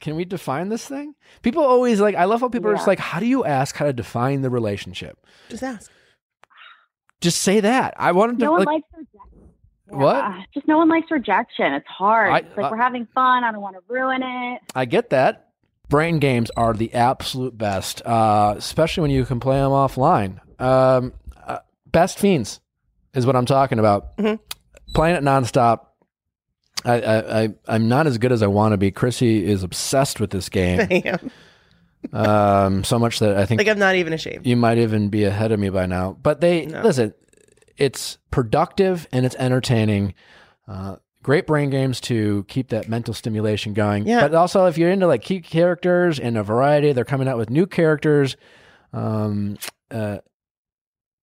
can 0.00 0.16
we 0.16 0.24
define 0.24 0.68
this 0.68 0.84
thing? 0.84 1.14
People 1.42 1.62
always 1.62 2.00
like. 2.00 2.16
I 2.16 2.24
love 2.24 2.40
how 2.40 2.48
people 2.48 2.70
are 2.70 2.74
just 2.74 2.88
like, 2.88 2.98
how 2.98 3.20
do 3.20 3.26
you 3.26 3.44
ask 3.44 3.76
how 3.76 3.84
to 3.84 3.92
define 3.92 4.42
the 4.42 4.50
relationship? 4.50 5.16
Just 5.48 5.62
ask. 5.62 5.90
Just 7.20 7.42
say 7.42 7.60
that. 7.60 7.94
I 7.98 8.12
wanted 8.12 8.38
to. 8.40 8.44
No 8.46 8.52
one 8.52 8.60
like, 8.60 8.66
likes 8.66 8.86
rejection. 8.92 9.37
What? 9.88 10.16
Yeah, 10.16 10.42
Just 10.54 10.68
no 10.68 10.78
one 10.78 10.88
likes 10.88 11.10
rejection. 11.10 11.72
It's 11.72 11.86
hard. 11.86 12.30
I- 12.32 12.38
it's 12.38 12.56
like 12.56 12.66
uh, 12.66 12.68
we're 12.70 12.76
having 12.76 13.06
fun. 13.14 13.44
I 13.44 13.52
don't 13.52 13.60
want 13.62 13.76
to 13.76 13.82
ruin 13.92 14.22
it. 14.22 14.60
I 14.74 14.84
get 14.84 15.10
that. 15.10 15.46
Brain 15.88 16.18
games 16.18 16.50
are 16.56 16.74
the 16.74 16.92
absolute 16.92 17.56
best, 17.56 18.02
uh, 18.04 18.54
especially 18.58 19.02
when 19.02 19.10
you 19.10 19.24
can 19.24 19.40
play 19.40 19.56
them 19.56 19.70
offline. 19.70 20.38
Um, 20.60 21.14
uh, 21.46 21.60
best 21.86 22.18
fiends 22.18 22.60
is 23.14 23.24
what 23.24 23.34
I'm 23.36 23.46
talking 23.46 23.78
about. 23.78 24.16
Mhm. 24.18 24.38
Playing 24.94 25.16
it 25.16 25.22
nonstop. 25.22 25.86
I, 26.84 27.00
I, 27.00 27.42
I, 27.44 27.48
I'm 27.68 27.88
not 27.88 28.06
as 28.06 28.18
good 28.18 28.32
as 28.32 28.42
I 28.42 28.46
want 28.48 28.72
to 28.72 28.76
be. 28.76 28.90
Chrissy 28.90 29.44
is 29.46 29.62
obsessed 29.62 30.20
with 30.20 30.30
this 30.30 30.48
game, 30.50 30.80
I 30.90 31.02
am. 31.06 31.30
um, 32.12 32.84
so 32.84 32.98
much 32.98 33.18
that 33.18 33.36
I 33.36 33.46
think 33.46 33.58
Like, 33.60 33.68
I'm 33.68 33.78
not 33.78 33.94
even 33.96 34.12
ashamed. 34.12 34.46
you 34.46 34.56
might 34.56 34.78
even 34.78 35.08
be 35.08 35.24
ahead 35.24 35.52
of 35.52 35.58
me 35.58 35.70
by 35.70 35.86
now. 35.86 36.16
But 36.22 36.40
they 36.40 36.66
No. 36.66 36.82
listen. 36.82 37.14
It's 37.78 38.18
productive 38.30 39.06
and 39.12 39.24
it's 39.24 39.36
entertaining. 39.36 40.14
Uh, 40.66 40.96
great 41.22 41.46
brain 41.46 41.70
games 41.70 42.00
to 42.02 42.44
keep 42.48 42.68
that 42.68 42.88
mental 42.88 43.14
stimulation 43.14 43.72
going. 43.72 44.06
Yeah. 44.06 44.20
But 44.22 44.34
also, 44.34 44.66
if 44.66 44.76
you're 44.76 44.90
into 44.90 45.06
like 45.06 45.22
key 45.22 45.40
characters 45.40 46.18
and 46.18 46.36
a 46.36 46.42
variety, 46.42 46.92
they're 46.92 47.04
coming 47.04 47.28
out 47.28 47.38
with 47.38 47.50
new 47.50 47.66
characters. 47.66 48.36
Um, 48.92 49.58
uh, 49.90 50.18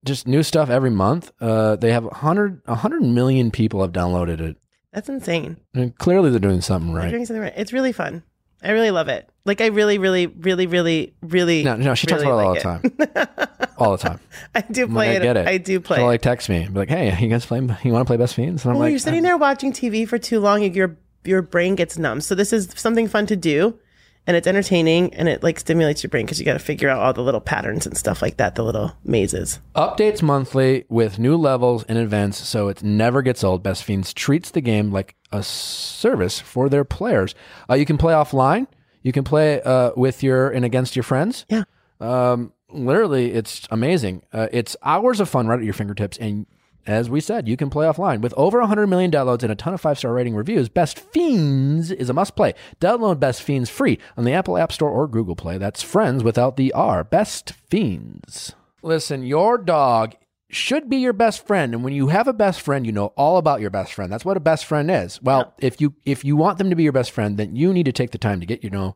just 0.03 0.27
new 0.27 0.43
stuff 0.43 0.69
every 0.69 0.91
month. 0.91 1.31
Uh, 1.41 1.75
they 1.75 1.91
have 1.91 2.05
100, 2.05 2.61
100 2.65 3.01
million 3.01 3.51
people 3.51 3.81
have 3.81 3.91
downloaded 3.91 4.39
it. 4.39 4.57
That's 4.93 5.09
insane. 5.09 5.57
And 5.73 5.97
clearly, 5.97 6.29
they're 6.29 6.39
doing 6.39 6.61
something 6.61 6.91
You're 6.91 7.09
doing 7.09 7.25
something 7.25 7.41
right. 7.41 7.53
It's 7.55 7.73
really 7.73 7.91
fun. 7.91 8.23
I 8.63 8.71
really 8.71 8.91
love 8.91 9.09
it. 9.09 9.29
Like, 9.45 9.62
I 9.62 9.67
really, 9.67 9.97
really, 9.99 10.27
really, 10.27 10.65
really, 10.67 11.13
really. 11.21 11.63
No, 11.63 11.75
no, 11.75 11.93
she 11.95 12.08
talks 12.08 12.23
really 12.23 12.34
about 12.43 12.58
it 12.58 12.65
all 12.65 12.73
like 12.73 12.81
the 12.81 13.25
time. 13.25 13.47
All 13.77 13.91
the 13.91 13.97
time. 13.97 14.19
I 14.55 14.62
do 14.62 14.88
play 14.88 15.08
like, 15.10 15.10
I 15.10 15.12
it. 15.15 15.23
get 15.23 15.38
it. 15.38 15.47
I 15.47 15.58
do 15.58 15.79
play. 15.81 15.97
She'll 15.97 16.05
it. 16.05 16.08
like 16.08 16.21
text 16.21 16.47
me, 16.47 16.63
and 16.63 16.73
be 16.73 16.79
like, 16.79 16.89
"Hey, 16.89 17.13
you 17.19 17.27
guys 17.27 17.45
play? 17.45 17.60
You 17.60 17.91
want 17.91 18.03
to 18.03 18.05
play 18.05 18.15
Best 18.15 18.34
Fiends?" 18.36 18.63
And 18.63 18.71
I'm 18.71 18.77
Well, 18.77 18.86
like, 18.86 18.91
you're 18.91 18.99
sitting 18.99 19.21
there 19.21 19.36
watching 19.38 19.73
TV 19.73 20.08
for 20.08 20.17
too 20.17 20.39
long, 20.39 20.63
your 20.63 20.97
your 21.25 21.41
brain 21.41 21.75
gets 21.75 21.97
numb. 21.97 22.21
So 22.21 22.36
this 22.36 22.53
is 22.53 22.69
something 22.77 23.10
fun 23.10 23.25
to 23.25 23.36
do, 23.36 23.77
and 24.25 24.38
it's 24.38 24.47
entertaining, 24.47 25.13
and 25.13 25.27
it 25.27 25.43
like 25.43 25.60
stimulates 25.60 26.01
your 26.03 26.10
brain 26.10 26.25
because 26.25 26.39
you 26.39 26.45
got 26.45 26.53
to 26.53 26.60
figure 26.60 26.88
out 26.88 26.99
all 26.99 27.12
the 27.12 27.21
little 27.21 27.41
patterns 27.41 27.86
and 27.86 27.97
stuff 27.97 28.21
like 28.21 28.38
that, 28.38 28.55
the 28.55 28.63
little 28.63 28.93
mazes. 29.03 29.60
Updates 29.75 30.21
monthly 30.21 30.86
with 30.88 31.19
new 31.19 31.36
levels 31.36 31.84
and 31.84 31.97
events, 31.97 32.38
so 32.47 32.69
it 32.69 32.81
never 32.81 33.21
gets 33.21 33.43
old. 33.43 33.62
Best 33.62 33.84
Fiends 33.84 34.13
treats 34.13 34.51
the 34.51 34.62
game 34.62 34.89
like 34.93 35.15
a 35.34 35.43
service 35.43 36.39
for 36.39 36.69
their 36.69 36.86
players. 36.86 37.36
Uh, 37.69 37.73
you 37.73 37.86
can 37.86 37.97
play 37.97 38.13
offline. 38.13 38.67
You 39.05 39.11
can 39.11 39.23
play 39.23 39.61
uh, 39.61 39.91
with 39.95 40.23
your 40.23 40.49
and 40.49 40.65
against 40.65 40.95
your 40.95 41.03
friends. 41.03 41.45
Yeah. 41.47 41.65
Um, 41.99 42.53
literally, 42.71 43.33
it's 43.33 43.67
amazing. 43.69 44.23
Uh, 44.33 44.47
it's 44.51 44.75
hours 44.81 45.19
of 45.19 45.29
fun 45.29 45.45
right 45.45 45.59
at 45.59 45.63
your 45.63 45.75
fingertips, 45.75 46.17
and 46.17 46.47
as 46.87 47.07
we 47.07 47.21
said, 47.21 47.47
you 47.47 47.55
can 47.55 47.69
play 47.69 47.85
offline 47.85 48.21
with 48.21 48.33
over 48.35 48.59
100 48.61 48.87
million 48.87 49.11
downloads 49.11 49.43
and 49.43 49.51
a 49.51 49.55
ton 49.55 49.75
of 49.75 49.81
five 49.81 49.99
star 49.99 50.11
rating 50.11 50.33
reviews. 50.33 50.69
Best 50.69 50.97
Fiends 50.97 51.91
is 51.91 52.09
a 52.09 52.13
must 52.13 52.35
play. 52.35 52.55
Download 52.81 53.19
Best 53.19 53.43
Fiends 53.43 53.69
free 53.69 53.99
on 54.17 54.23
the 54.23 54.33
Apple 54.33 54.57
App 54.57 54.71
Store 54.71 54.89
or 54.89 55.07
Google 55.07 55.35
Play. 55.35 55.59
That's 55.59 55.83
friends 55.83 56.23
without 56.23 56.57
the 56.57 56.73
R. 56.73 57.03
Best 57.03 57.51
Fiends. 57.51 58.53
Listen, 58.81 59.21
your 59.21 59.59
dog 59.59 60.15
should 60.55 60.89
be 60.89 60.97
your 60.97 61.13
best 61.13 61.45
friend. 61.45 61.73
And 61.73 61.83
when 61.83 61.93
you 61.93 62.07
have 62.07 62.27
a 62.27 62.33
best 62.33 62.61
friend 62.61 62.85
you 62.85 62.91
know 62.91 63.07
all 63.17 63.37
about 63.37 63.61
your 63.61 63.69
best 63.69 63.93
friend. 63.93 64.11
That's 64.11 64.25
what 64.25 64.37
a 64.37 64.41
best 64.41 64.65
friend 64.65 64.89
is. 64.89 65.21
Well 65.21 65.53
if 65.59 65.79
you 65.79 65.95
if 66.05 66.23
you 66.25 66.35
want 66.35 66.57
them 66.57 66.69
to 66.69 66.75
be 66.75 66.83
your 66.83 66.91
best 66.91 67.11
friend 67.11 67.37
then 67.37 67.55
you 67.55 67.73
need 67.73 67.85
to 67.85 67.91
take 67.91 68.11
the 68.11 68.17
time 68.17 68.39
to 68.39 68.45
get 68.45 68.63
you 68.63 68.69
know 68.69 68.95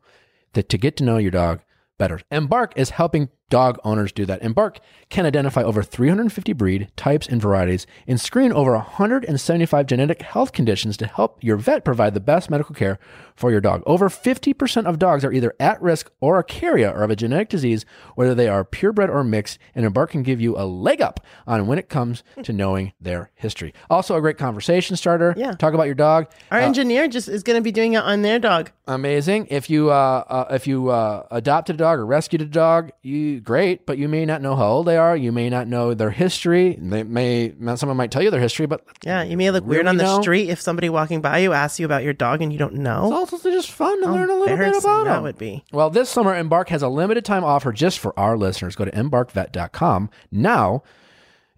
to, 0.54 0.62
to 0.62 0.78
get 0.78 0.96
to 0.96 1.04
know 1.04 1.18
your 1.18 1.30
dog 1.30 1.60
better. 1.98 2.20
Embark 2.30 2.72
is 2.76 2.90
helping 2.90 3.28
dog 3.50 3.78
owners 3.84 4.12
do 4.12 4.24
that 4.24 4.40
embark 4.42 4.78
can 5.10 5.26
identify 5.26 5.62
over 5.62 5.82
350 5.82 6.52
breed 6.54 6.88
types 6.96 7.26
and 7.28 7.42
varieties 7.42 7.86
and 8.06 8.20
screen 8.20 8.52
over 8.52 8.72
175 8.72 9.86
genetic 9.86 10.22
health 10.22 10.52
conditions 10.52 10.96
to 10.96 11.06
help 11.06 11.42
your 11.42 11.56
vet 11.56 11.84
provide 11.84 12.14
the 12.14 12.20
best 12.20 12.48
medical 12.48 12.74
care 12.74 12.98
for 13.34 13.50
your 13.50 13.60
dog 13.60 13.82
over 13.86 14.08
50% 14.08 14.86
of 14.86 14.98
dogs 14.98 15.24
are 15.24 15.32
either 15.32 15.54
at 15.60 15.80
risk 15.82 16.10
or 16.20 16.38
a 16.38 16.44
carrier 16.44 16.90
or 16.90 17.02
of 17.02 17.10
a 17.10 17.16
genetic 17.16 17.48
disease 17.48 17.84
whether 18.14 18.34
they 18.34 18.48
are 18.48 18.64
purebred 18.64 19.10
or 19.10 19.24
mixed 19.24 19.58
and 19.74 19.84
embark 19.84 20.10
can 20.10 20.22
give 20.22 20.40
you 20.40 20.56
a 20.56 20.64
leg 20.64 21.00
up 21.02 21.20
on 21.46 21.66
when 21.66 21.78
it 21.78 21.88
comes 21.88 22.22
to 22.42 22.52
knowing 22.52 22.92
their 23.00 23.30
history 23.34 23.74
also 23.90 24.16
a 24.16 24.20
great 24.20 24.38
conversation 24.38 24.96
starter 24.96 25.34
Yeah. 25.36 25.52
talk 25.52 25.74
about 25.74 25.84
your 25.86 25.94
dog 25.96 26.28
Our 26.50 26.58
engineer 26.60 27.08
just 27.08 27.28
is 27.28 27.42
going 27.42 27.56
to 27.56 27.62
be 27.62 27.72
doing 27.72 27.94
it 27.94 28.02
on 28.02 28.22
their 28.22 28.38
dog. 28.38 28.70
amazing. 28.86 29.46
If 29.50 29.68
you 29.68 29.90
uh, 29.90 30.24
uh, 30.28 30.44
if 30.54 30.66
you 30.66 30.90
uh, 30.90 31.26
adopted 31.30 31.76
a 31.76 31.78
dog 31.78 31.98
or 31.98 32.06
rescued 32.06 32.42
a 32.42 32.44
dog, 32.46 32.90
you 33.02 33.39
great, 33.42 33.86
but 33.86 33.98
you 33.98 34.08
may 34.08 34.24
not 34.24 34.42
know 34.42 34.56
how 34.56 34.66
old 34.68 34.86
they 34.86 34.96
are. 34.96 35.16
You 35.16 35.32
may 35.32 35.48
not 35.50 35.66
know 35.66 35.94
their 35.94 36.10
history. 36.10 36.76
They 36.80 37.02
may 37.02 37.52
someone 37.76 37.96
might 37.96 38.10
tell 38.10 38.22
you 38.22 38.30
their 38.30 38.40
history, 38.40 38.66
but 38.66 38.84
Yeah, 39.04 39.22
you 39.22 39.36
may 39.36 39.50
look 39.50 39.64
weird 39.64 39.80
Really 39.86 39.88
on 39.90 39.96
the 39.96 40.04
know? 40.04 40.20
street 40.22 40.48
if 40.48 40.60
somebody 40.60 40.88
walking 40.88 41.20
by 41.20 41.38
you 41.38 41.52
asks 41.52 41.78
you 41.80 41.86
about 41.86 42.02
your 42.04 42.12
dog 42.12 42.42
and 42.42 42.52
you 42.52 42.58
don't 42.58 42.72
it's 42.72 42.80
know. 42.80 43.12
also 43.12 43.38
just 43.50 43.70
fun 43.70 44.00
to 44.00 44.06
How 44.06 44.12
learn 44.14 44.30
a 44.30 44.34
little 44.34 44.56
bit 44.56 44.76
about 44.76 45.04
that 45.04 45.14
them. 45.14 45.22
would 45.22 45.38
be. 45.38 45.64
Well, 45.72 45.90
this 45.90 46.08
summer, 46.08 46.34
Embark 46.36 46.68
has 46.70 46.82
a 46.82 46.88
limited 46.88 47.24
time 47.24 47.44
offer 47.44 47.72
just 47.72 47.98
for 47.98 48.18
our 48.18 48.36
listeners. 48.36 48.76
Go 48.76 48.84
to 48.84 48.90
embarkvet.com 48.92 50.10
now 50.30 50.82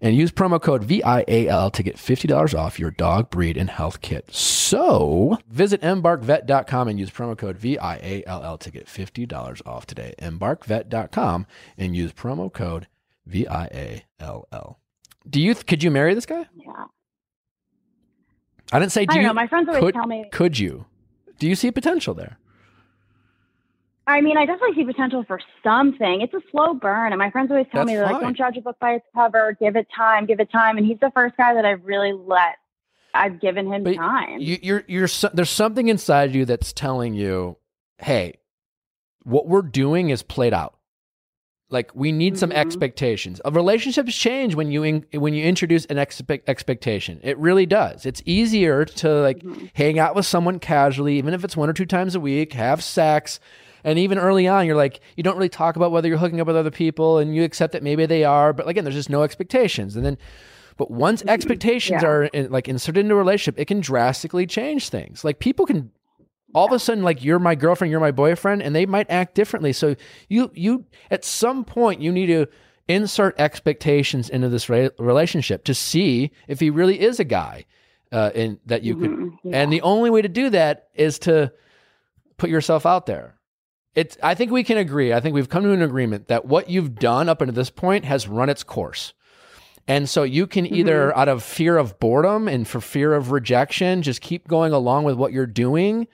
and 0.03 0.17
use 0.17 0.31
promo 0.31 0.61
code 0.61 0.83
VIALL 0.83 1.71
to 1.71 1.81
get 1.81 1.95
$50 1.95 2.53
off 2.53 2.77
your 2.77 2.91
dog, 2.91 3.31
breed, 3.31 3.55
and 3.57 3.69
health 3.69 4.01
kit. 4.01 4.31
So 4.31 5.37
visit 5.47 5.81
embarkvet.com 5.81 6.87
and 6.89 6.99
use 6.99 7.09
promo 7.09 7.37
code 7.37 7.57
VIALL 7.57 8.59
to 8.59 8.69
get 8.69 8.85
$50 8.87 9.61
off 9.65 9.87
today. 9.87 10.13
Embarkvet.com 10.19 11.47
and 11.77 11.95
use 11.95 12.11
promo 12.11 12.51
code 12.51 12.87
VIALL. 13.27 14.75
Do 15.27 15.41
you, 15.41 15.55
could 15.55 15.81
you 15.81 15.89
marry 15.89 16.13
this 16.13 16.25
guy? 16.25 16.45
Yeah. 16.53 16.85
I 18.73 18.79
didn't 18.79 18.91
say, 18.91 19.05
do 19.05 19.11
I 19.11 19.15
don't 19.15 19.21
you, 19.21 19.27
know. 19.29 19.33
My 19.33 19.47
friends 19.47 19.69
always 19.69 19.83
could, 19.83 19.93
tell 19.93 20.07
me. 20.07 20.25
could 20.33 20.59
you? 20.59 20.85
Do 21.39 21.47
you 21.47 21.55
see 21.55 21.71
potential 21.71 22.13
there? 22.13 22.37
I 24.05 24.19
mean, 24.21 24.37
I 24.37 24.45
definitely 24.45 24.75
see 24.75 24.83
potential 24.85 25.23
for 25.25 25.39
something. 25.63 26.21
It's 26.21 26.33
a 26.33 26.41
slow 26.51 26.73
burn, 26.73 27.13
and 27.13 27.19
my 27.19 27.31
friends 27.31 27.49
always 27.51 27.67
tell 27.71 27.81
That's 27.81 27.87
me 27.87 27.95
they're 27.95 28.05
like, 28.05 28.19
"Don't 28.19 28.35
judge 28.35 28.57
a 28.57 28.61
book 28.61 28.77
by 28.79 28.95
its 28.95 29.05
cover. 29.15 29.55
Give 29.59 29.75
it 29.77 29.87
time. 29.95 30.25
Give 30.25 30.39
it 30.41 30.51
time." 30.51 30.77
And 30.77 30.85
he's 30.85 30.99
the 30.99 31.11
first 31.11 31.37
guy 31.37 31.53
that 31.53 31.63
I've 31.65 31.83
really 31.85 32.11
let 32.11 32.55
I've 33.13 33.39
given 33.39 33.71
him 33.71 33.83
But 33.83 33.95
time. 33.95 34.39
You, 34.41 34.57
you're 34.61 34.83
you're 34.87 35.07
there's 35.33 35.49
something 35.49 35.87
inside 35.87 36.35
you 36.35 36.43
that's 36.45 36.73
telling 36.73 37.13
you, 37.13 37.57
hey, 37.99 38.33
what 39.23 39.47
we're 39.47 39.61
doing 39.61 40.09
is 40.09 40.21
played 40.21 40.53
out. 40.53 40.75
Like 41.69 41.91
we 41.95 42.11
need 42.11 42.37
some 42.37 42.49
Mhm. 42.51 42.55
expectations. 42.55 43.39
A 43.45 43.51
relationships 43.51 44.15
change 44.15 44.53
when 44.53 44.69
you 44.71 44.83
in, 44.83 45.05
when 45.13 45.33
you 45.33 45.43
introduce 45.45 45.85
an 45.85 45.97
expect, 45.97 46.47
expectation. 46.49 47.19
It 47.23 47.37
really 47.37 47.65
does. 47.65 48.05
It's 48.05 48.21
easier 48.25 48.83
to 48.85 49.09
like 49.21 49.39
Mhm. 49.39 49.69
hang 49.73 49.97
out 49.97 50.13
with 50.13 50.25
someone 50.25 50.59
casually, 50.59 51.17
even 51.17 51.33
if 51.33 51.43
it's 51.43 51.55
one 51.57 51.69
or 51.69 51.73
two 51.73 51.85
times 51.85 52.15
a 52.15 52.19
week, 52.19 52.53
have 52.53 52.83
sex. 52.83 53.39
And 53.83 53.99
even 53.99 54.17
early 54.17 54.47
on, 54.47 54.65
you're 54.65 54.75
like, 54.75 55.01
you 55.17 55.23
don't 55.23 55.35
really 55.35 55.49
talk 55.49 55.75
about 55.75 55.91
whether 55.91 56.07
you're 56.07 56.17
hooking 56.17 56.39
up 56.39 56.47
with 56.47 56.55
other 56.55 56.71
people 56.71 57.17
and 57.17 57.35
you 57.35 57.43
accept 57.43 57.73
that 57.73 57.83
maybe 57.83 58.05
they 58.05 58.23
are. 58.23 58.53
But 58.53 58.67
again, 58.67 58.83
there's 58.83 58.95
just 58.95 59.09
no 59.09 59.23
expectations. 59.23 59.95
And 59.95 60.05
then, 60.05 60.17
but 60.77 60.89
once 60.89 61.23
expectations 61.27 62.01
Yeah. 62.01 62.07
are 62.09 62.23
in, 62.25 62.51
like 62.51 62.67
inserted 62.67 63.01
into 63.01 63.15
a 63.15 63.17
relationship, 63.17 63.59
it 63.59 63.65
can 63.65 63.79
drastically 63.81 64.45
change 64.47 64.89
things. 64.89 65.23
Like 65.23 65.39
people 65.39 65.65
can 65.65 65.91
all 66.55 66.67
of 66.67 66.71
a 66.71 66.77
sudden 66.79 67.03
like 67.03 67.23
you're 67.23 67.39
my 67.39 67.55
girlfriend, 67.55 67.89
you're 67.91 67.99
my 67.99 68.11
boyfriend, 68.11 68.61
and 68.61 68.75
they 68.75 68.85
might 68.85 69.09
act 69.09 69.33
differently. 69.35 69.73
So 69.73 69.95
you 70.29 70.51
you 70.53 70.85
at 71.11 71.25
some 71.25 71.65
point 71.65 71.99
you 72.01 72.11
need 72.11 72.27
to 72.27 72.45
insert 72.87 73.39
expectations 73.39 74.29
into 74.29 74.49
this 74.49 74.69
re- 74.69 74.89
relationship 74.99 75.63
to 75.65 75.73
see 75.73 76.31
if 76.47 76.59
he 76.59 76.69
really 76.69 76.99
is 76.99 77.19
a 77.19 77.23
guy 77.23 77.65
uh, 78.11 78.29
in 78.35 78.59
that 78.67 78.83
you 78.83 78.95
could. 78.95 79.09
Mhm. 79.09 79.37
Yeah. 79.43 79.61
And 79.61 79.73
the 79.73 79.81
only 79.81 80.09
way 80.09 80.21
to 80.21 80.29
do 80.29 80.49
that 80.51 80.89
is 80.93 81.17
to 81.19 81.51
put 82.37 82.49
yourself 82.49 82.85
out 82.85 83.05
there. 83.07 83.35
It's. 83.95 84.17
I 84.23 84.35
think 84.35 84.51
we 84.51 84.63
can 84.63 84.77
agree. 84.77 85.13
I 85.13 85.19
think 85.19 85.35
we've 85.35 85.49
come 85.49 85.63
to 85.63 85.71
an 85.71 85.81
agreement 85.81 86.27
that 86.27 86.45
what 86.45 86.69
you've 86.69 86.95
done 86.95 87.29
up 87.29 87.41
until 87.41 87.53
this 87.53 87.69
point 87.69 88.05
has 88.05 88.27
run 88.27 88.49
its 88.49 88.63
course. 88.63 89.13
And 89.87 90.07
so 90.07 90.23
you 90.23 90.47
can 90.47 90.65
either, 90.65 91.09
mm-hmm. 91.09 91.19
out 91.19 91.27
of 91.27 91.43
fear 91.43 91.77
of 91.77 91.99
boredom 91.99 92.47
and 92.47 92.67
for 92.67 92.79
fear 92.79 93.13
of 93.13 93.31
rejection, 93.31 94.01
just 94.01 94.21
keep 94.21 94.47
going 94.47 94.71
along 94.71 95.03
with 95.03 95.15
what 95.15 95.33
you're 95.33 95.45
doing, 95.45 96.07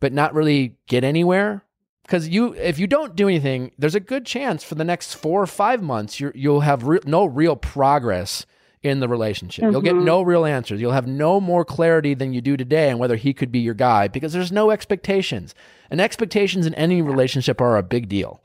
but 0.00 0.12
not 0.12 0.34
really 0.34 0.76
get 0.88 1.04
anywhere. 1.04 1.64
Because 2.02 2.28
you, 2.28 2.54
if 2.54 2.80
you 2.80 2.88
don't 2.88 3.14
do 3.14 3.28
anything, 3.28 3.70
there's 3.78 3.94
a 3.94 4.00
good 4.00 4.26
chance 4.26 4.64
for 4.64 4.74
the 4.74 4.82
next 4.82 5.14
four 5.14 5.40
or 5.40 5.46
five 5.46 5.80
months 5.80 6.18
you're, 6.18 6.32
you'll 6.34 6.60
have 6.60 6.82
re- 6.82 6.98
no 7.04 7.24
real 7.24 7.54
progress 7.54 8.44
in 8.82 9.00
the 9.00 9.08
relationship. 9.08 9.70
You'll 9.70 9.82
get 9.82 9.94
Mhm. 9.94 10.04
no 10.04 10.22
real 10.22 10.46
answers. 10.46 10.80
You'll 10.80 10.92
have 10.92 11.06
no 11.06 11.38
more 11.40 11.64
clarity 11.66 12.14
than 12.14 12.32
you 12.32 12.40
do 12.40 12.56
today 12.56 12.90
on 12.90 12.98
whether 12.98 13.16
he 13.16 13.34
could 13.34 13.52
be 13.52 13.58
your 13.58 13.74
guy 13.74 14.08
because 14.08 14.32
there's 14.32 14.50
no 14.50 14.70
expectations. 14.70 15.54
And 15.90 16.00
expectations 16.00 16.66
in 16.66 16.74
any 16.76 17.02
relationship 17.02 17.60
are 17.60 17.76
a 17.76 17.82
big 17.82 18.08
deal. 18.08 18.42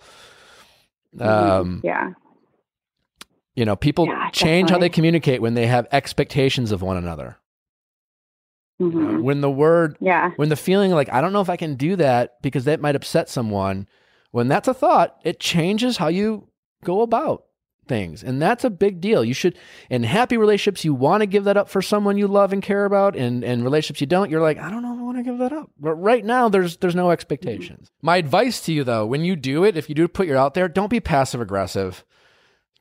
Um, 1.20 1.80
yeah. 1.84 2.12
you 3.56 3.64
know, 3.64 3.78
people 3.78 4.06
Yeah, 4.08 4.30
change 4.32 4.70
how 4.70 4.78
they 4.78 4.90
communicate 4.90 5.42
when 5.42 5.54
they 5.54 5.68
have 5.68 5.88
expectations 5.94 6.74
of 6.74 6.82
one 6.82 6.98
another. 6.98 7.38
You 8.80 8.90
know, 8.92 9.08
Mhm. 9.14 9.22
when 9.24 9.40
the 9.40 9.50
word, 9.50 9.96
Yeah. 10.02 10.32
when 10.36 10.50
the 10.50 10.58
feeling 10.58 10.92
like, 10.92 11.08
I 11.14 11.22
don't 11.22 11.32
know 11.32 11.40
if 11.40 11.50
I 11.50 11.56
can 11.56 11.76
do 11.76 11.96
that 11.96 12.42
because 12.42 12.66
that 12.66 12.82
might 12.82 12.98
upset 12.98 13.30
someone, 13.30 13.88
when 14.32 14.50
that's 14.50 14.68
a 14.68 14.74
thought, 14.74 15.16
it 15.24 15.40
changes 15.40 15.96
how 15.96 16.10
you 16.10 16.50
go 16.84 17.00
about 17.02 17.46
things. 17.88 18.24
And 18.24 18.42
that's 18.42 18.64
a 18.64 18.70
big 18.70 19.00
deal. 19.02 19.24
You 19.24 19.34
should, 19.34 19.58
in 19.90 20.04
happy 20.04 20.38
relationships, 20.38 20.84
you 20.86 20.94
want 20.94 21.22
to 21.22 21.26
give 21.28 21.44
that 21.46 21.58
up 21.58 21.70
for 21.70 21.82
someone 21.82 22.18
you 22.18 22.28
love 22.28 22.54
and 22.54 22.62
care 22.62 22.86
about. 22.86 23.16
And, 23.16 23.44
and 23.44 23.64
relationships 23.64 24.02
you 24.02 24.08
don't, 24.08 24.30
you're 24.30 24.42
like, 24.42 24.58
I 24.58 24.70
don't 24.70 24.82
know 24.82 24.94
if 24.94 25.00
I 25.00 25.04
want 25.04 25.18
to 25.18 25.24
give 25.24 25.38
that 25.40 25.54
up. 25.54 25.70
But 25.80 25.96
right 25.96 26.24
now, 26.26 26.50
there's, 26.50 26.78
there's 26.78 26.96
no 26.96 27.12
expectations. 27.12 27.88
Mm-hmm. 27.90 28.06
My 28.06 28.18
advice 28.18 28.62
to 28.62 28.74
you 28.74 28.84
though, 28.84 29.06
when 29.06 29.24
you 29.24 29.36
do 29.36 29.64
it, 29.64 29.78
if 29.78 29.90
you 29.90 29.96
do 29.96 30.08
put 30.08 30.28
your 30.28 30.38
out 30.38 30.54
there, 30.54 30.68
don't 30.68 30.90
be 30.90 31.00
passive 31.00 31.42
aggressive. 31.42 32.04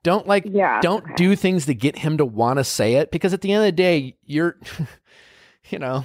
Don't 0.02 0.26
like 0.26 0.44
Yeah. 0.46 0.80
don't 0.82 1.02
okay. 1.04 1.14
do 1.16 1.34
things 1.34 1.64
to 1.66 1.74
get 1.74 1.96
him 1.96 2.18
to 2.18 2.26
want 2.26 2.58
to 2.58 2.64
say 2.64 2.96
it 2.96 3.10
because 3.10 3.32
at 3.32 3.40
the 3.40 3.52
end 3.52 3.60
of 3.62 3.66
the 3.68 3.72
day 3.72 4.16
you're 4.24 4.58
you 5.70 5.78
know 5.78 6.04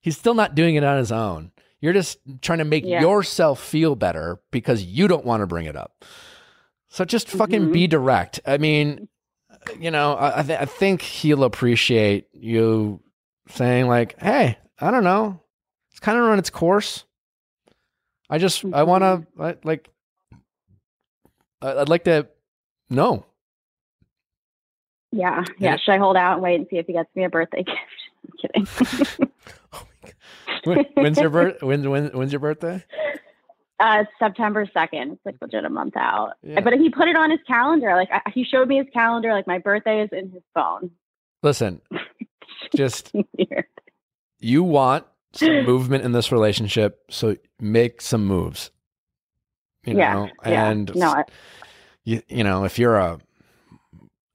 he's 0.00 0.18
still 0.18 0.34
not 0.34 0.56
doing 0.56 0.74
it 0.74 0.82
on 0.82 0.98
his 0.98 1.12
own 1.12 1.52
you're 1.80 1.92
just 1.92 2.18
trying 2.42 2.58
to 2.58 2.64
make 2.64 2.84
Yeah. 2.84 3.00
yourself 3.00 3.62
feel 3.62 3.94
better 3.94 4.40
because 4.50 4.82
you 4.82 5.06
don't 5.06 5.24
want 5.24 5.42
to 5.42 5.46
bring 5.46 5.66
it 5.66 5.76
up 5.76 6.04
so 6.96 7.04
just 7.04 7.28
fucking 7.28 7.66
Mhm. 7.68 7.72
be 7.72 7.86
direct 7.86 8.40
i 8.46 8.56
mean 8.56 9.06
you 9.78 9.90
know 9.90 10.14
i, 10.14 10.40
I, 10.40 10.42
th- 10.42 10.58
I 10.60 10.64
think 10.64 11.02
he'll 11.02 11.44
appreciate 11.44 12.26
you 12.32 13.00
saying 13.48 13.86
like 13.86 14.18
hey 14.20 14.56
i 14.80 14.90
don't 14.90 15.04
know 15.04 15.40
it's 15.90 16.00
kind 16.00 16.16
of 16.18 16.24
run 16.24 16.38
its 16.38 16.48
course 16.50 17.04
i 18.30 18.38
just 18.38 18.64
i 18.72 18.82
want 18.82 19.02
to 19.02 19.26
like 19.64 19.88
i'd 21.62 21.88
like 21.88 22.04
to 22.04 22.26
know 22.90 23.24
Yeah. 25.12 25.44
Yeah. 25.58 25.76
Should 25.76 25.92
I 25.92 25.98
hold 25.98 26.16
out 26.16 26.34
and 26.34 26.42
wait 26.42 26.56
and 26.56 26.66
see 26.70 26.76
if 26.78 26.86
he 26.86 26.92
gets 26.92 27.08
me 27.16 27.24
a 27.24 27.28
birthday 27.30 27.62
gift? 27.72 27.78
I'm 28.24 28.66
kidding. 28.66 29.30
When- 30.64 30.84
when's 30.94 31.18
your 31.18 31.30
birth? 31.30 31.62
When, 31.62 31.88
when, 31.88 32.06
when's 32.08 32.32
your 32.32 32.40
birthday? 32.40 32.84
Uh, 33.78 34.04
September 34.18 34.64
2nd. 34.66 35.12
It's 35.12 35.20
like 35.26 35.36
legit 35.40 35.64
a 35.64 35.68
month 35.68 35.96
out. 35.96 36.32
Yeah. 36.42 36.60
But 36.60 36.72
he 36.74 36.88
put 36.88 37.08
it 37.08 37.16
on 37.16 37.30
his 37.30 37.40
calendar. 37.46 37.94
Like 37.94 38.08
I, 38.10 38.22
he 38.30 38.42
showed 38.44 38.68
me 38.68 38.78
his 38.78 38.86
calendar. 38.92 39.32
Like 39.34 39.46
my 39.46 39.58
birthday 39.58 40.02
is 40.02 40.08
in 40.12 40.30
his 40.30 40.42
phone. 40.54 40.90
Listen, 41.42 41.82
just 42.74 43.12
Weird. 43.36 43.66
you 44.40 44.62
want 44.64 45.04
some 45.32 45.64
movement 45.66 46.04
in 46.04 46.12
this 46.12 46.32
relationship, 46.32 47.02
so 47.10 47.36
make 47.60 48.00
some 48.00 48.24
moves. 48.24 48.70
You 49.84 49.98
Yeah, 49.98 50.12
know, 50.14 50.28
yeah. 50.46 50.70
and 50.70 50.94
No, 50.96 51.08
I- 51.10 51.24
you, 52.04 52.22
you 52.28 52.44
know, 52.44 52.64
if 52.64 52.78
you're 52.78 52.96
a 52.96 53.18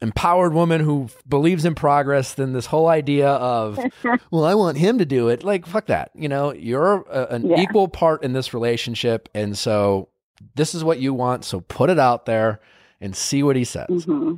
empowered 0.01 0.53
woman 0.53 0.81
who 0.81 1.07
believes 1.27 1.63
in 1.65 1.75
progress, 1.75 2.33
than 2.33 2.53
this 2.53 2.65
whole 2.65 2.87
idea 2.87 3.29
of, 3.29 3.79
well, 4.31 4.43
I 4.45 4.55
want 4.55 4.77
him 4.77 4.97
to 4.97 5.05
do 5.05 5.27
it, 5.29 5.43
like 5.43 5.65
fuck 5.65 5.87
that. 5.87 6.11
You 6.15 6.27
know, 6.29 6.53
you're 6.53 7.03
a, 7.09 7.27
an 7.35 7.49
Yeah. 7.49 7.59
equal 7.61 7.87
part 7.87 8.23
in 8.23 8.33
this 8.33 8.53
relationship, 8.53 9.29
and 9.33 9.57
so 9.57 10.09
this 10.55 10.73
is 10.73 10.83
what 10.83 10.99
you 10.99 11.13
want. 11.13 11.45
So 11.45 11.59
put 11.61 11.89
it 11.89 11.99
out 11.99 12.25
there 12.25 12.59
and 12.99 13.15
see 13.15 13.43
what 13.43 13.55
he 13.55 13.63
says. 13.63 14.03
hmm 14.05 14.35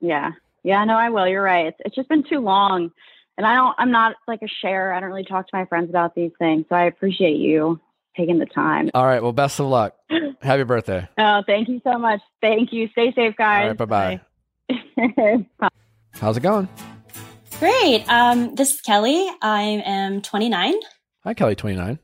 Yeah. 0.00 0.32
Yeah, 0.62 0.84
no, 0.84 0.94
I 0.94 1.08
will. 1.08 1.26
You're 1.26 1.42
right. 1.42 1.66
It's, 1.66 1.78
it's 1.86 1.94
just 1.96 2.08
been 2.08 2.22
too 2.22 2.40
long. 2.40 2.90
And 3.38 3.46
I 3.46 3.54
don't, 3.54 3.74
I'm 3.78 3.90
not 3.90 4.16
like 4.28 4.42
a 4.42 4.48
share. 4.48 4.92
I 4.92 5.00
don't 5.00 5.08
really 5.08 5.24
talk 5.24 5.46
to 5.48 5.56
my 5.56 5.64
friends 5.64 5.88
about 5.88 6.14
these 6.14 6.32
things. 6.38 6.66
So 6.68 6.74
I 6.76 6.84
appreciate 6.84 7.36
you 7.38 7.80
taking 8.16 8.38
the 8.38 8.44
time. 8.46 8.90
All 8.92 9.06
right. 9.06 9.22
Well, 9.22 9.32
best 9.32 9.58
of 9.60 9.66
luck. 9.66 9.96
Happy 10.42 10.64
birthday. 10.64 11.08
Oh, 11.16 11.42
thank 11.46 11.68
you 11.68 11.80
so 11.82 11.96
much. 11.98 12.20
Thank 12.42 12.72
you. 12.74 12.88
Stay 12.92 13.12
safe, 13.14 13.34
All 13.38 13.46
guys. 13.46 13.68
right. 13.68 13.76
Bye 13.76 13.84
bye. 13.86 14.20
How's 16.14 16.36
it 16.36 16.42
going? 16.42 16.68
Great. 17.58 18.04
Um, 18.08 18.54
this 18.54 18.74
is 18.74 18.80
Kelly. 18.80 19.28
I 19.42 19.82
am 19.84 20.22
29. 20.22 20.74
Hi, 21.24 21.34
Kelly, 21.34 21.54
29. 21.54 21.98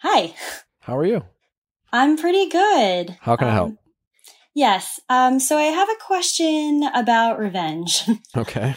Hi. 0.00 0.34
How 0.80 0.96
are 0.96 1.04
you? 1.06 1.24
I'm 1.92 2.16
pretty 2.16 2.48
good. 2.48 3.16
How 3.20 3.36
can 3.36 3.48
I 3.48 3.52
help? 3.52 3.68
Um, 3.70 3.78
Yes. 4.54 4.98
Um, 5.08 5.38
so 5.38 5.56
I 5.56 5.64
have 5.64 5.88
a 5.88 6.04
question 6.04 6.82
about 6.94 7.38
revenge. 7.38 8.02
Okay. 8.36 8.74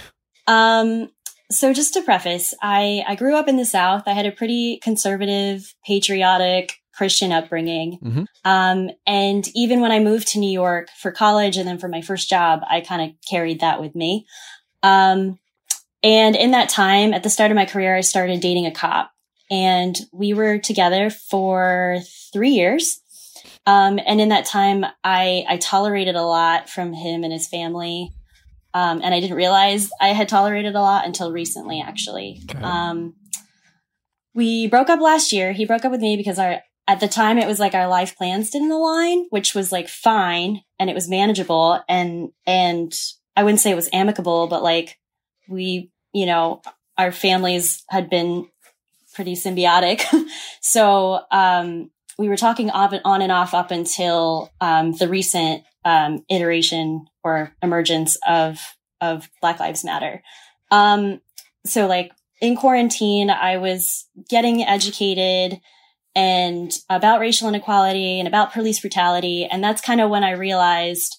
um, 0.48 1.10
so 1.50 1.74
just 1.74 1.94
to 1.96 2.02
preface, 2.04 2.54
I, 2.62 3.04
I 3.08 3.16
grew 3.16 3.36
up 3.36 3.48
in 3.48 3.58
the 3.58 3.66
South. 3.66 4.04
I 4.06 4.12
had 4.14 4.26
a 4.28 4.32
pretty 4.32 4.80
conservative, 4.84 5.74
patriotic 5.86 6.76
Christian 6.94 7.32
upbringing. 7.32 8.00
Mhm. 8.04 8.26
Um, 8.44 8.90
and 9.08 9.48
even 9.56 9.82
when 9.82 9.92
I 9.92 10.00
moved 10.00 10.28
to 10.30 10.40
New 10.40 10.52
York 10.52 10.90
for 10.98 11.12
college 11.12 11.58
and 11.58 11.68
then 11.68 11.78
for 11.78 11.88
my 11.88 12.02
first 12.02 12.30
job, 12.30 12.62
I 12.70 12.82
kind 12.82 13.02
of 13.02 13.16
carried 13.30 13.62
that 13.62 13.82
with 13.82 13.96
me. 13.96 14.26
Um, 14.84 15.40
and 16.04 16.36
in 16.36 16.52
that 16.52 16.70
time, 16.70 17.14
at 17.14 17.24
the 17.24 17.30
start 17.30 17.52
of 17.52 17.56
my 17.56 17.66
career, 17.66 17.96
I 17.96 18.02
started 18.02 18.40
dating 18.40 18.66
a 18.66 18.72
cop 18.72 19.12
and 19.50 19.96
we 20.12 20.34
were 20.34 20.58
together 20.58 21.10
for 21.10 22.00
three 22.34 22.52
years. 22.52 23.00
Um, 23.66 24.00
and 24.06 24.20
in 24.20 24.30
that 24.30 24.46
time, 24.46 24.86
I, 25.04 25.46
I 25.48 25.58
tolerated 25.58 26.16
a 26.16 26.24
lot 26.24 26.70
from 26.70 26.94
him 26.94 27.24
and 27.24 27.32
his 27.32 27.48
family. 27.48 28.12
Um, 28.74 29.02
and 29.04 29.14
I 29.14 29.20
didn't 29.20 29.36
realize 29.36 29.90
I 30.00 30.10
had 30.10 30.30
tolerated 30.30 30.76
a 30.76 30.82
lot 30.82 31.06
until 31.06 31.32
recently, 31.32 31.82
actually. 31.82 32.42
Okay. 32.50 32.64
Um, 32.64 33.14
we 34.34 34.68
broke 34.68 34.90
up 34.90 35.02
last 35.02 35.34
year. 35.34 35.52
He 35.52 35.66
broke 35.66 35.84
up 35.84 35.92
with 35.92 36.02
me 36.02 36.16
because 36.16 36.40
our, 36.40 36.62
at 36.88 37.00
the 37.00 37.08
time 37.08 37.38
it 37.38 37.48
was 37.48 37.60
like 37.60 37.74
our 37.74 37.88
life 37.88 38.18
plans 38.18 38.50
didn't 38.50 38.72
align, 38.72 39.26
which 39.30 39.54
was 39.54 39.72
like 39.72 39.88
fine 39.88 40.62
and 40.80 40.90
it 40.90 40.94
was 40.94 41.10
manageable. 41.10 41.82
And, 41.88 42.30
and 42.46 42.94
I 43.36 43.44
wouldn't 43.44 43.60
say 43.60 43.72
it 43.72 43.76
was 43.76 43.90
amicable, 43.94 44.48
but 44.48 44.64
like 44.64 44.98
we, 45.48 45.92
you 46.14 46.26
know, 46.26 46.62
our 46.98 47.12
families 47.12 47.84
had 47.90 48.10
been 48.10 48.48
pretty 49.14 49.34
symbiotic. 49.34 50.04
so, 50.62 51.22
um, 51.32 51.92
we 52.18 52.30
were 52.30 52.38
talking 52.38 52.70
on 52.70 53.22
and 53.22 53.32
off 53.32 53.54
up 53.54 53.72
until 53.72 54.52
um, 54.62 54.92
the 54.94 55.08
recent 55.08 55.64
um, 55.84 56.24
iteration 56.30 57.08
or 57.24 57.52
emergence 57.62 58.18
of 58.28 58.60
of 59.02 59.28
Black 59.42 59.60
Lives 59.60 59.84
Matter. 59.84 60.22
Um, 60.70 61.22
so, 61.66 61.88
like 61.88 62.12
in 62.40 62.56
quarantine, 62.56 63.30
I 63.30 63.58
was 63.58 64.08
getting 64.30 64.64
educated 64.64 65.60
and 66.16 66.72
about 66.90 67.20
racial 67.20 67.48
inequality 67.50 68.20
and 68.20 68.28
about 68.28 68.54
police 68.54 68.80
brutality, 68.80 69.46
and 69.46 69.64
that's 69.64 69.82
kind 69.82 70.02
of 70.02 70.10
when 70.10 70.24
I 70.24 70.32
realized 70.32 71.18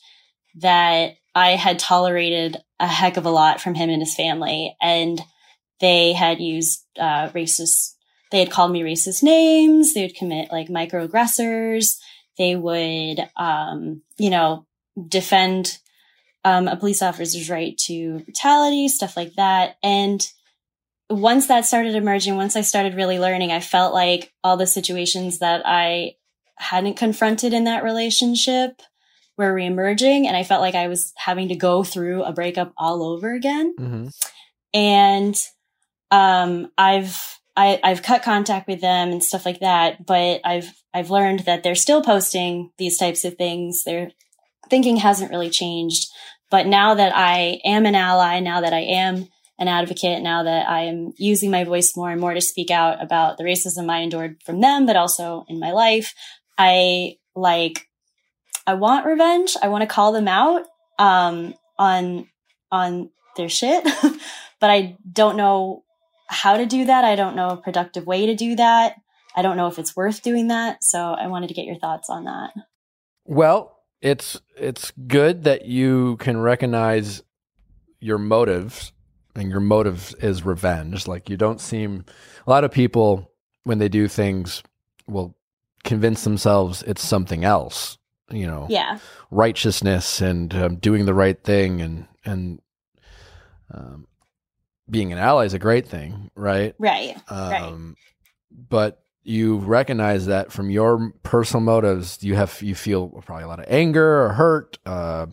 that 0.56 1.14
I 1.34 1.50
had 1.50 1.78
tolerated 1.78 2.58
a 2.78 2.86
heck 2.86 3.16
of 3.16 3.24
a 3.24 3.30
lot 3.30 3.60
from 3.60 3.74
him 3.74 3.88
and 3.88 4.02
his 4.02 4.14
family, 4.14 4.76
and 4.80 5.20
they 5.80 6.12
had 6.12 6.40
used 6.40 6.84
uh, 6.98 7.28
racist. 7.30 7.94
They 8.30 8.40
had 8.40 8.50
called 8.50 8.72
me 8.72 8.82
racist 8.82 9.22
names. 9.22 9.94
They 9.94 10.02
would 10.02 10.14
commit 10.14 10.52
like 10.52 10.68
microaggressors. 10.68 11.96
They 12.38 12.56
would, 12.56 13.18
um, 13.36 14.02
you 14.18 14.30
know, 14.30 14.66
defend 15.08 15.78
um, 16.44 16.68
a 16.68 16.76
police 16.76 17.02
officer's 17.02 17.50
right 17.50 17.76
to 17.86 18.20
brutality, 18.20 18.88
stuff 18.88 19.16
like 19.16 19.34
that. 19.34 19.76
And 19.82 20.26
once 21.12 21.46
that 21.46 21.66
started 21.66 21.94
emerging, 21.94 22.36
once 22.36 22.56
I 22.56 22.62
started 22.62 22.94
really 22.94 23.18
learning, 23.18 23.52
I 23.52 23.60
felt 23.60 23.94
like 23.94 24.32
all 24.42 24.56
the 24.56 24.66
situations 24.66 25.38
that 25.38 25.62
I 25.64 26.14
hadn't 26.56 26.96
confronted 26.96 27.52
in 27.52 27.64
that 27.64 27.84
relationship 27.84 28.82
were 29.36 29.54
reemerging. 29.54 30.26
And 30.26 30.36
I 30.36 30.44
felt 30.44 30.60
like 30.60 30.74
I 30.74 30.88
was 30.88 31.12
having 31.16 31.48
to 31.48 31.56
go 31.56 31.82
through 31.82 32.22
a 32.24 32.32
breakup 32.32 32.72
all 32.76 33.02
over 33.02 33.32
again. 33.34 33.74
Mm-hmm. 33.78 34.08
And 34.74 35.36
um, 36.10 36.70
I've 36.78 37.38
I, 37.54 37.78
I've 37.84 38.02
cut 38.02 38.22
contact 38.22 38.66
with 38.66 38.80
them 38.80 39.10
and 39.10 39.22
stuff 39.22 39.44
like 39.44 39.60
that, 39.60 40.06
but 40.06 40.40
I've 40.44 40.72
I've 40.94 41.10
learned 41.10 41.40
that 41.40 41.62
they're 41.62 41.74
still 41.74 42.02
posting 42.02 42.70
these 42.78 42.98
types 42.98 43.24
of 43.24 43.34
things. 43.34 43.84
Their 43.84 44.12
thinking 44.70 44.96
hasn't 44.96 45.30
really 45.30 45.50
changed. 45.50 46.08
But 46.50 46.66
now 46.66 46.94
that 46.94 47.12
I 47.14 47.60
am 47.64 47.86
an 47.86 47.94
ally, 47.94 48.40
now 48.40 48.60
that 48.60 48.72
I 48.72 48.80
am 48.80 49.28
an 49.62 49.68
advocate, 49.68 50.22
now 50.22 50.42
that 50.42 50.68
I 50.68 50.82
am 50.82 51.12
using 51.16 51.50
my 51.50 51.64
voice 51.64 51.96
more 51.96 52.10
and 52.10 52.20
more 52.20 52.34
to 52.34 52.40
speak 52.40 52.70
out 52.70 53.02
about 53.02 53.38
the 53.38 53.44
racism 53.44 53.88
I 53.88 54.00
endured 54.00 54.42
from 54.44 54.60
them, 54.60 54.86
but 54.86 54.96
also 54.96 55.46
in 55.48 55.60
my 55.60 55.70
life, 55.70 56.14
I 56.58 57.16
like 57.34 57.88
I 58.66 58.74
want 58.74 59.06
revenge. 59.06 59.56
I 59.62 59.68
want 59.68 59.82
to 59.82 59.86
call 59.86 60.12
them 60.12 60.28
out 60.28 60.66
um, 60.98 61.54
on 61.78 62.26
on 62.70 63.10
their 63.36 63.48
shit, 63.48 63.84
but 64.60 64.70
I 64.70 64.96
don't 65.10 65.36
know 65.36 65.84
how 66.28 66.56
to 66.56 66.66
do 66.66 66.84
that. 66.84 67.04
I 67.04 67.14
don't 67.14 67.36
know 67.36 67.50
a 67.50 67.56
productive 67.56 68.06
way 68.06 68.26
to 68.26 68.34
do 68.34 68.56
that. 68.56 68.96
I 69.36 69.42
don't 69.42 69.56
know 69.56 69.68
if 69.68 69.78
it's 69.78 69.96
worth 69.96 70.22
doing 70.22 70.48
that. 70.48 70.82
So 70.82 70.98
I 70.98 71.28
wanted 71.28 71.48
to 71.48 71.54
get 71.54 71.64
your 71.64 71.78
thoughts 71.78 72.10
on 72.10 72.24
that. 72.24 72.50
Well, 73.24 73.78
it's 74.00 74.40
it's 74.56 74.92
good 75.06 75.44
that 75.44 75.66
you 75.66 76.16
can 76.16 76.40
recognize 76.40 77.22
your 78.00 78.18
motives 78.18 78.92
and 79.34 79.50
your 79.50 79.60
motive 79.60 80.14
is 80.20 80.44
revenge. 80.44 81.06
Like 81.06 81.28
you 81.30 81.36
don't 81.36 81.60
seem 81.60 82.04
a 82.46 82.50
lot 82.50 82.64
of 82.64 82.70
people 82.72 83.30
when 83.64 83.78
they 83.78 83.88
do 83.88 84.08
things 84.08 84.62
will 85.06 85.36
convince 85.84 86.24
themselves 86.24 86.82
it's 86.86 87.02
something 87.02 87.44
else. 87.44 87.98
You 88.30 88.46
know, 88.46 88.66
Yeah. 88.70 88.98
righteousness 89.30 90.20
and 90.20 90.54
um, 90.54 90.76
doing 90.76 91.04
the 91.06 91.14
right 91.14 91.42
thing 91.42 91.80
and 91.80 92.06
and 92.24 92.60
um, 93.70 94.06
being 94.90 95.12
an 95.12 95.18
ally 95.18 95.44
is 95.44 95.54
a 95.54 95.58
great 95.58 95.86
thing, 95.88 96.30
right? 96.34 96.74
Right. 96.78 97.16
Right. 97.30 97.62
Um, 97.62 97.96
But 98.68 99.02
you 99.22 99.58
recognize 99.58 100.26
that 100.26 100.50
from 100.52 100.68
your 100.70 101.12
personal 101.22 101.62
motives, 101.62 102.18
you 102.22 102.34
have 102.34 102.60
you 102.60 102.74
feel 102.74 103.08
probably 103.24 103.44
a 103.44 103.48
lot 103.48 103.60
of 103.60 103.66
anger 103.68 104.22
or 104.24 104.30
hurt. 104.30 104.78
Uh, 104.84 105.26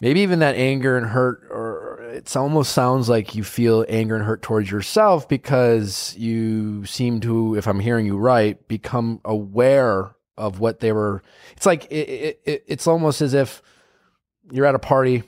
maybe 0.00 0.20
even 0.20 0.38
that 0.40 0.54
anger 0.56 0.96
and 0.96 1.06
hurt, 1.06 1.42
or 1.50 1.87
it 2.08 2.36
almost 2.36 2.72
sounds 2.72 3.08
like 3.08 3.34
you 3.34 3.44
feel 3.44 3.84
anger 3.88 4.16
and 4.16 4.24
hurt 4.24 4.42
towards 4.42 4.70
yourself 4.70 5.28
because 5.28 6.14
you 6.16 6.84
seem 6.86 7.20
to, 7.20 7.56
if 7.56 7.66
I'm 7.66 7.80
hearing 7.80 8.06
you 8.06 8.16
right, 8.16 8.66
become 8.68 9.20
aware 9.24 10.14
of 10.36 10.60
what 10.60 10.80
they 10.80 10.92
were. 10.92 11.22
It's 11.56 11.66
like 11.66 11.84
it, 11.86 12.08
it, 12.08 12.40
it, 12.44 12.64
it's 12.66 12.86
almost 12.86 13.20
as 13.20 13.34
if 13.34 13.62
you're 14.50 14.66
at 14.66 14.74
a 14.74 14.78
party 14.80 15.22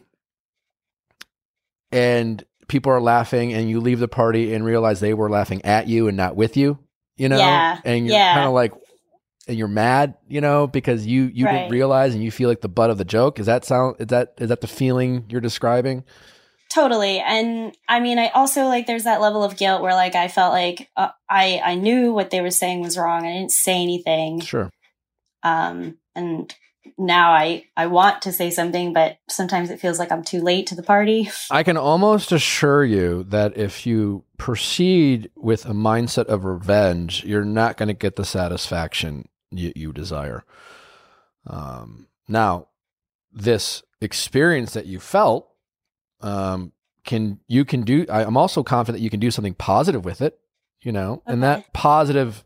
and 1.93 2.45
people 2.69 2.93
are 2.93 3.01
laughing 3.01 3.53
and 3.53 3.69
you 3.69 3.81
leave 3.81 3.99
the 3.99 4.09
party 4.09 4.55
and 4.55 4.65
realize 4.65 5.01
they 5.01 5.15
were 5.15 5.29
laughing 5.29 5.65
at 5.65 5.89
you 5.89 6.09
and 6.09 6.17
not 6.17 6.37
with 6.37 6.57
you 6.57 6.79
you 7.17 7.29
know 7.29 7.37
Yeah, 7.37 7.81
and 7.85 8.07
you're 8.07 8.15
yeah. 8.17 8.35
kind 8.35 8.47
of 8.47 8.55
like 8.55 8.73
and 9.49 9.59
you're 9.59 9.69
mad 9.69 10.15
you 10.29 10.41
know 10.41 10.67
because 10.67 11.07
you 11.07 11.25
you 11.25 11.45
didn't 11.47 11.71
realize 11.71 12.15
and 12.15 12.23
you 12.23 12.31
feel 12.31 12.49
like 12.49 12.61
the 12.61 12.69
butt 12.69 12.91
of 12.91 12.97
the 12.99 13.05
joke 13.05 13.39
is 13.41 13.47
that 13.47 13.65
sound 13.65 13.97
is 13.99 14.07
that 14.07 14.35
is 14.39 14.49
that 14.49 14.61
the 14.61 14.67
feeling 14.69 15.25
you're 15.29 15.41
describing 15.41 16.05
Totally. 16.71 17.19
And 17.19 17.77
I 17.89 18.01
mean, 18.01 18.19
I 18.19 18.29
also 18.29 18.67
like 18.67 18.87
there's 18.87 19.05
that 19.05 19.21
level 19.21 19.43
of 19.43 19.57
guilt 19.57 19.83
where 19.83 19.95
like 19.95 20.15
I 20.15 20.29
felt 20.29 20.53
like 20.53 20.89
uh, 20.97 21.11
I 21.29 21.61
I 21.65 21.75
knew 21.75 22.13
what 22.13 22.31
they 22.31 22.41
were 22.41 22.51
saying 22.51 22.81
was 22.81 22.97
wrong. 22.97 23.27
I 23.27 23.33
didn't 23.33 23.53
say 23.53 23.83
anything. 23.83 24.41
sure 24.41 24.71
Um 25.43 25.99
and 26.15 26.55
now 26.97 27.33
I 27.33 27.65
I 27.77 27.87
want 27.87 28.23
to 28.23 28.33
say 28.33 28.51
something, 28.51 28.93
but 28.93 29.19
sometimes 29.29 29.71
it 29.71 29.81
feels 29.81 29.99
like 29.99 30.13
I'm 30.13 30.23
too 30.23 30.41
late 30.41 30.67
to 30.69 30.75
the 30.75 30.83
party. 30.83 31.31
I 31.51 31.63
can 31.63 31.77
almost 31.77 32.31
assure 32.31 32.85
you 32.85 33.25
that 33.25 33.57
if 33.57 33.87
you 33.87 34.25
proceed 34.39 35.31
with 35.37 35.67
a 35.67 35.73
mindset 35.73 36.27
of 36.27 36.45
revenge, 36.45 37.25
you're 37.25 37.45
not 37.45 37.77
going 37.77 37.89
to 37.89 37.95
get 37.95 38.17
the 38.17 38.25
satisfaction 38.25 39.29
you, 39.51 39.73
you 39.75 39.93
desire. 39.93 40.45
Um, 41.47 42.09
now, 42.29 42.69
this 43.33 43.83
experience 44.01 44.73
that 44.73 44.87
you 44.87 45.01
felt, 45.01 45.50
um, 46.21 46.73
can 47.05 47.41
you 47.49 47.65
can 47.65 47.83
do? 47.83 48.07
I, 48.09 48.25
I'm 48.25 48.37
also 48.37 48.63
confident 48.63 49.03
you 49.03 49.11
can 49.11 49.21
do 49.21 49.31
something 49.31 49.55
positive 49.55 50.05
with 50.05 50.21
it. 50.21 50.39
You 50.83 50.93
know, 50.93 51.23
and 51.27 51.43
that 51.43 51.73
positive 51.75 52.45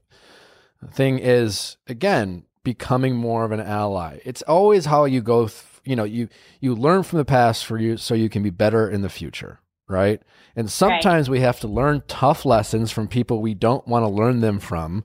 thing 0.91 1.19
is 1.19 1.77
again 1.87 2.45
becoming 2.65 3.15
more 3.15 3.45
of 3.45 3.53
an 3.53 3.61
ally. 3.61 4.19
It's 4.25 4.43
always 4.43 4.87
how 4.87 5.05
you 5.05 5.21
go. 5.21 5.49
Th- 5.49 5.63
you 5.85 5.95
know, 5.95 6.05
you 6.05 6.29
you 6.61 6.75
learn 6.75 7.03
from 7.03 7.19
the 7.19 7.25
past 7.25 7.65
for 7.65 7.79
you 7.79 7.97
so 7.97 8.15
you 8.15 8.29
can 8.29 8.43
be 8.43 8.51
better 8.51 8.89
in 8.91 9.03
the 9.03 9.09
future, 9.09 9.61
right? 9.89 10.21
And 10.57 10.71
sometimes 10.71 11.29
we 11.29 11.41
have 11.41 11.61
to 11.61 11.69
learn 11.69 12.03
tough 12.09 12.45
lessons 12.45 12.91
from 12.91 13.07
people 13.07 13.41
we 13.41 13.55
don't 13.55 13.87
want 13.87 14.05
to 14.05 14.09
learn 14.09 14.41
them 14.41 14.59
from, 14.59 15.05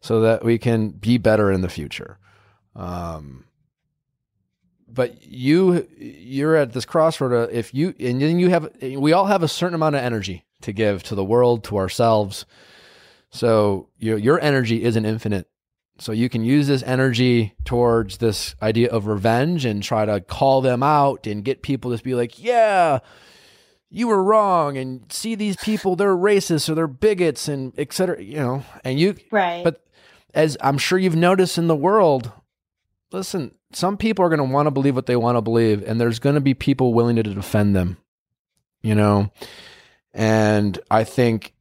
so 0.00 0.20
that 0.20 0.44
we 0.44 0.58
can 0.58 0.90
be 0.90 1.18
better 1.18 1.52
in 1.52 1.60
the 1.60 1.68
future. 1.68 2.18
Um, 2.74 3.44
but 4.94 5.22
you 5.22 5.86
you're 5.98 6.56
at 6.56 6.72
this 6.72 6.84
crossroad. 6.84 7.50
If 7.52 7.74
you 7.74 7.94
and 7.98 8.22
then 8.22 8.38
you 8.38 8.50
have, 8.50 8.70
we 8.80 9.12
all 9.12 9.26
have 9.26 9.42
a 9.42 9.48
certain 9.48 9.74
amount 9.74 9.96
of 9.96 10.02
energy 10.02 10.44
to 10.62 10.72
give 10.72 11.02
to 11.04 11.14
the 11.14 11.24
world, 11.24 11.64
to 11.64 11.76
ourselves. 11.76 12.46
So 13.30 13.88
your 13.98 14.16
your 14.18 14.40
energy 14.40 14.84
isn't 14.84 15.04
infinite. 15.04 15.48
So 15.98 16.10
you 16.12 16.28
can 16.28 16.44
use 16.44 16.66
this 16.66 16.82
energy 16.82 17.54
towards 17.64 18.18
this 18.18 18.56
idea 18.60 18.90
of 18.90 19.06
revenge 19.06 19.64
and 19.64 19.82
try 19.82 20.04
to 20.04 20.20
call 20.20 20.60
them 20.60 20.82
out 20.82 21.26
and 21.26 21.44
get 21.44 21.62
people 21.62 21.96
to 21.96 22.02
be 22.02 22.14
like, 22.16 22.42
yeah, 22.42 22.98
you 23.90 24.08
were 24.08 24.22
wrong, 24.22 24.76
and 24.76 25.04
see 25.12 25.36
these 25.36 25.56
people, 25.56 25.94
they're 25.94 26.16
racist 26.16 26.68
or 26.68 26.74
they're 26.74 26.88
bigots 26.88 27.46
and 27.46 27.72
et 27.78 27.92
cetera, 27.92 28.20
you 28.20 28.38
know, 28.38 28.64
and 28.82 28.98
you 28.98 29.14
Right. 29.30 29.62
but 29.62 29.84
as 30.34 30.56
I'm 30.60 30.78
sure 30.78 30.98
you've 30.98 31.14
noticed 31.14 31.58
in 31.58 31.68
the 31.68 31.76
world, 31.76 32.32
listen, 33.12 33.54
some 33.74 33.96
people 33.96 34.24
are 34.24 34.28
going 34.28 34.38
to 34.38 34.52
want 34.52 34.66
to 34.66 34.70
believe 34.70 34.94
what 34.94 35.06
they 35.06 35.16
want 35.16 35.36
to 35.36 35.42
believe, 35.42 35.82
and 35.82 36.00
there's 36.00 36.18
going 36.18 36.34
to 36.34 36.40
be 36.40 36.54
people 36.54 36.94
willing 36.94 37.16
to 37.16 37.22
defend 37.22 37.74
them, 37.74 37.96
you 38.82 38.94
know? 38.94 39.30
And 40.12 40.78
I 40.90 41.04
think 41.04 41.54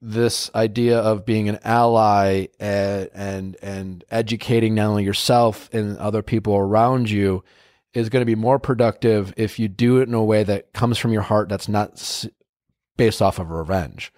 this 0.00 0.50
idea 0.54 0.98
of 0.98 1.24
being 1.24 1.48
an 1.48 1.58
ally 1.64 2.46
and, 2.60 3.10
and, 3.14 3.56
and 3.62 4.04
educating 4.10 4.74
not 4.74 4.88
only 4.88 5.04
yourself 5.04 5.68
and 5.72 5.96
other 5.98 6.22
people 6.22 6.56
around 6.56 7.10
you 7.10 7.42
is 7.94 8.08
going 8.08 8.20
to 8.20 8.26
be 8.26 8.34
more 8.34 8.58
productive 8.58 9.32
if 9.36 9.58
you 9.58 9.68
do 9.68 9.98
it 10.00 10.08
in 10.08 10.14
a 10.14 10.22
way 10.22 10.44
that 10.44 10.72
comes 10.72 10.98
from 10.98 11.12
your 11.12 11.22
heart 11.22 11.48
that's 11.48 11.68
not 11.68 12.26
based 12.96 13.22
off 13.22 13.38
of 13.38 13.50
revenge. 13.50 14.12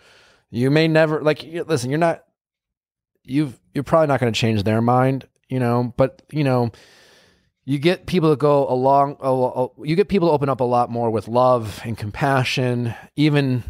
You 0.50 0.70
may 0.70 0.88
never 0.88 1.22
like 1.22 1.42
listen, 1.42 1.90
you're 1.90 1.98
not 1.98 2.24
you've 3.22 3.58
you're 3.72 3.84
probably 3.84 4.08
not 4.08 4.18
going 4.20 4.32
to 4.32 4.38
change 4.38 4.64
their 4.64 4.80
mind, 4.82 5.28
you 5.48 5.58
know, 5.60 5.92
but 5.96 6.22
you 6.30 6.44
know, 6.44 6.70
you 7.64 7.78
get 7.78 8.06
people 8.06 8.30
to 8.30 8.36
go 8.36 8.68
along 8.68 9.16
you 9.84 9.96
get 9.96 10.08
people 10.08 10.28
to 10.28 10.32
open 10.32 10.48
up 10.48 10.60
a 10.60 10.64
lot 10.64 10.90
more 10.90 11.10
with 11.10 11.28
love 11.28 11.80
and 11.84 11.98
compassion 11.98 12.94
even 13.16 13.62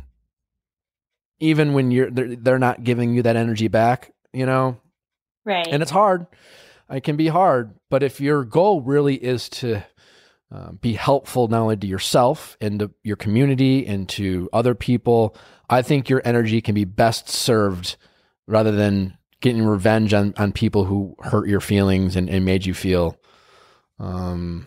even 1.40 1.72
when 1.72 1.90
you're 1.90 2.10
they're, 2.10 2.36
they're 2.36 2.58
not 2.58 2.84
giving 2.84 3.14
you 3.14 3.22
that 3.22 3.36
energy 3.36 3.68
back, 3.68 4.12
you 4.32 4.46
know? 4.46 4.80
right. 5.48 5.66
and 5.68 5.82
it's 5.82 5.90
hard. 5.90 6.26
It 6.90 7.02
can 7.02 7.16
be 7.16 7.28
hard, 7.28 7.74
but 7.90 8.02
if 8.02 8.20
your 8.20 8.44
goal 8.44 8.80
really 8.80 9.14
is 9.14 9.48
to 9.50 9.84
uh, 10.50 10.72
be 10.72 10.94
helpful 10.94 11.48
not 11.48 11.60
only 11.60 11.76
to 11.76 11.86
yourself 11.86 12.56
and 12.60 12.80
to 12.80 12.90
your 13.02 13.16
community 13.16 13.86
and 13.86 14.08
to 14.10 14.48
other 14.52 14.74
people, 14.74 15.36
I 15.68 15.82
think 15.82 16.08
your 16.08 16.22
energy 16.24 16.62
can 16.62 16.74
be 16.74 16.84
best 16.84 17.28
served 17.28 17.96
rather 18.46 18.72
than 18.72 19.17
getting 19.40 19.64
revenge 19.64 20.12
on, 20.14 20.34
on 20.36 20.52
people 20.52 20.84
who 20.84 21.14
hurt 21.20 21.48
your 21.48 21.60
feelings 21.60 22.16
and, 22.16 22.28
and 22.28 22.44
made 22.44 22.66
you 22.66 22.74
feel 22.74 23.16
um, 23.98 24.66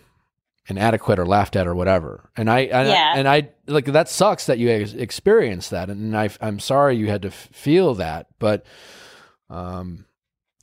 inadequate 0.67 1.19
or 1.19 1.25
laughed 1.25 1.55
at 1.55 1.67
or 1.67 1.75
whatever. 1.75 2.29
And 2.37 2.49
I, 2.49 2.59
and 2.61 2.87
Yeah. 2.87 3.11
I, 3.13 3.17
and 3.17 3.27
I 3.27 3.49
like 3.67 3.85
that 3.85 4.09
sucks 4.09 4.45
that 4.45 4.59
you 4.59 4.69
ex- 4.69 4.93
experienced 4.93 5.71
that, 5.71 5.89
and 5.89 6.15
I, 6.15 6.29
I'm 6.39 6.59
sorry 6.59 6.95
you 6.97 7.07
had 7.07 7.21
to 7.23 7.27
f- 7.29 7.49
feel 7.51 7.95
that, 7.95 8.27
but 8.39 8.65
um, 9.49 10.05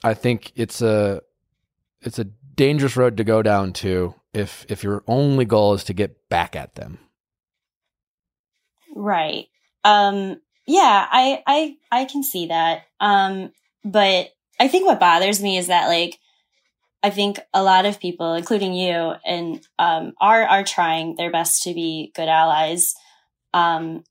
I 0.03 0.15
think 0.15 0.53
it's 0.57 0.81
a 0.83 1.23
it's 2.01 2.19
a 2.19 2.25
dangerous 2.25 2.97
road 2.97 3.17
to 3.19 3.25
go 3.25 3.43
down 3.43 3.73
to 3.75 4.15
if 4.33 4.65
if 4.69 4.83
your 4.83 5.03
only 5.07 5.45
goal 5.45 5.75
is 5.75 5.85
to 5.85 5.93
get 5.95 6.29
back 6.29 6.55
at 6.57 6.75
them. 6.75 6.99
Right. 8.95 9.47
um, 9.85 10.41
yeah, 10.67 11.07
I, 11.11 11.43
I, 11.47 11.77
I 11.91 12.05
can 12.05 12.23
see 12.23 12.47
that. 12.49 12.83
Um, 13.01 13.53
but 13.93 14.29
I 14.61 14.69
think 14.69 14.87
what 14.87 15.01
bothers 15.01 15.43
me 15.43 15.57
is 15.57 15.69
that 15.69 15.89
like, 15.89 16.19
I 17.03 17.11
think 17.11 17.39
a 17.55 17.63
lot 17.63 17.87
of 17.87 18.01
people, 18.01 18.35
including 18.35 18.75
you, 18.75 19.15
and 19.25 19.61
um, 19.79 20.15
are 20.21 20.43
are 20.43 20.65
trying 20.65 21.15
their 21.15 21.31
best 21.31 21.63
to 21.63 21.75
be 21.75 22.13
good 22.15 22.29
allies, 22.29 22.95
um, 23.55 24.03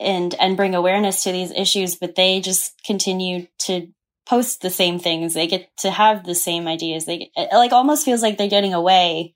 and 0.00 0.34
and 0.34 0.56
bring 0.56 0.74
awareness 0.74 1.22
to 1.22 1.32
these 1.32 1.52
issues, 1.52 1.94
but 1.94 2.16
they 2.16 2.40
just 2.40 2.74
continue 2.84 3.46
to 3.60 3.88
post 4.26 4.60
the 4.60 4.70
same 4.70 4.98
things. 4.98 5.34
They 5.34 5.46
get 5.46 5.74
to 5.78 5.90
have 5.90 6.24
the 6.24 6.34
same 6.34 6.66
ideas. 6.66 7.06
They 7.06 7.30
it, 7.36 7.48
like 7.52 7.72
almost 7.72 8.04
feels 8.04 8.22
like 8.22 8.38
they're 8.38 8.48
getting 8.48 8.74
away 8.74 9.34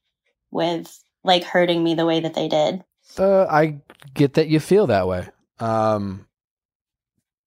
with 0.51 0.92
like 1.25 1.45
hurting 1.45 1.83
me 1.83 1.95
the 1.95 2.07
way 2.07 2.21
that 2.21 2.35
they 2.35 2.49
did. 2.49 2.83
Uh, 3.16 3.47
I 3.49 3.79
get 4.14 4.35
that 4.35 4.49
you 4.49 4.59
feel 4.59 4.88
that 4.88 5.07
way. 5.07 5.29
Um, 5.61 6.27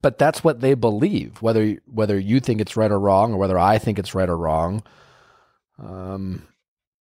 but 0.05 0.19
that's 0.19 0.43
what 0.43 0.61
they 0.61 0.75
believe. 0.75 1.41
Whether 1.41 1.77
whether 1.87 2.19
you 2.19 2.39
think 2.39 2.61
it's 2.61 2.77
right 2.77 2.91
or 2.91 2.99
wrong, 2.99 3.33
or 3.33 3.37
whether 3.37 3.57
I 3.57 3.79
think 3.79 3.97
it's 3.97 4.13
right 4.13 4.29
or 4.29 4.37
wrong, 4.37 4.83
um, 5.79 6.47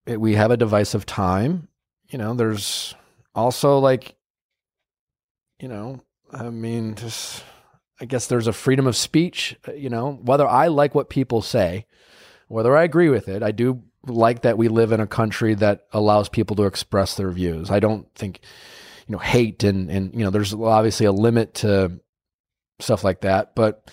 it, 0.06 0.18
we 0.18 0.36
have 0.36 0.50
a 0.50 0.56
divisive 0.56 1.04
time. 1.04 1.68
You 2.08 2.16
know, 2.16 2.32
there's 2.32 2.94
also 3.34 3.78
like, 3.78 4.14
you 5.60 5.68
know, 5.68 6.00
I 6.32 6.48
mean, 6.48 6.94
just 6.94 7.44
I 8.00 8.06
guess 8.06 8.26
there's 8.26 8.46
a 8.46 8.54
freedom 8.54 8.86
of 8.86 8.96
speech. 8.96 9.54
uh, 9.68 9.72
You 9.72 9.90
know, 9.90 10.12
whether 10.12 10.48
I 10.48 10.68
like 10.68 10.94
what 10.94 11.10
people 11.10 11.42
say, 11.42 11.84
whether 12.48 12.74
I 12.74 12.84
agree 12.84 13.10
with 13.10 13.28
it, 13.28 13.42
I 13.42 13.50
do 13.50 13.82
like 14.06 14.40
that 14.44 14.56
we 14.56 14.68
live 14.68 14.92
in 14.92 15.00
a 15.00 15.06
country 15.06 15.52
that 15.56 15.84
allows 15.92 16.30
people 16.30 16.56
to 16.56 16.64
express 16.64 17.16
their 17.16 17.30
views. 17.30 17.70
I 17.70 17.80
don't 17.80 18.06
think, 18.14 18.40
you 19.06 19.12
know, 19.12 19.18
hate 19.18 19.62
and 19.62 19.90
and 19.90 20.14
you 20.14 20.24
know, 20.24 20.30
there's 20.30 20.54
obviously 20.54 21.04
a 21.04 21.12
limit 21.12 21.52
to 21.56 22.00
stuff 22.80 23.04
like 23.04 23.20
that, 23.22 23.54
but 23.54 23.90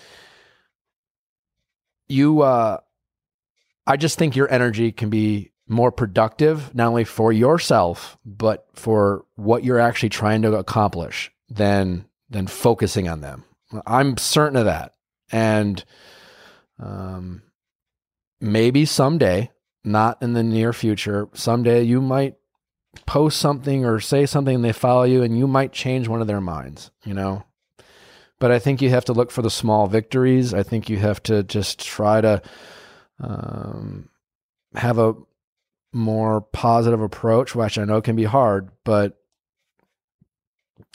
you 2.08 2.42
uh 2.42 2.78
I 3.86 3.96
just 3.96 4.18
think 4.18 4.36
your 4.36 4.50
energy 4.50 4.92
can 4.92 5.10
be 5.10 5.52
more 5.66 5.90
productive 5.90 6.74
not 6.74 6.88
only 6.88 7.04
for 7.04 7.32
yourself 7.32 8.18
but 8.24 8.66
for 8.74 9.24
what 9.36 9.64
you're 9.64 9.78
actually 9.78 10.10
trying 10.10 10.42
to 10.42 10.54
accomplish 10.54 11.30
than 11.48 12.06
than 12.28 12.46
focusing 12.46 13.08
on 13.08 13.20
them. 13.20 13.44
I'm 13.86 14.16
certain 14.16 14.56
of 14.56 14.66
that. 14.66 14.94
And 15.30 15.82
um 16.78 17.42
maybe 18.40 18.84
someday, 18.84 19.50
not 19.84 20.20
in 20.20 20.32
the 20.34 20.42
near 20.42 20.72
future, 20.72 21.28
someday 21.32 21.82
you 21.82 22.00
might 22.00 22.34
post 23.06 23.38
something 23.38 23.86
or 23.86 24.00
say 24.00 24.26
something 24.26 24.56
and 24.56 24.64
they 24.64 24.72
follow 24.72 25.04
you 25.04 25.22
and 25.22 25.38
you 25.38 25.46
might 25.46 25.72
change 25.72 26.08
one 26.08 26.20
of 26.20 26.26
their 26.26 26.40
minds, 26.40 26.90
you 27.04 27.14
know? 27.14 27.44
But 28.42 28.50
I 28.50 28.58
think 28.58 28.82
you 28.82 28.90
have 28.90 29.04
to 29.04 29.12
look 29.12 29.30
for 29.30 29.40
the 29.40 29.52
small 29.52 29.86
victories. 29.86 30.52
I 30.52 30.64
think 30.64 30.90
you 30.90 30.96
have 30.96 31.22
to 31.22 31.44
just 31.44 31.78
try 31.78 32.20
to 32.20 32.42
um, 33.20 34.08
have 34.74 34.98
a 34.98 35.14
more 35.92 36.40
positive 36.40 37.00
approach, 37.00 37.54
which 37.54 37.78
I 37.78 37.84
know 37.84 38.02
can 38.02 38.16
be 38.16 38.24
hard, 38.24 38.72
but 38.82 39.16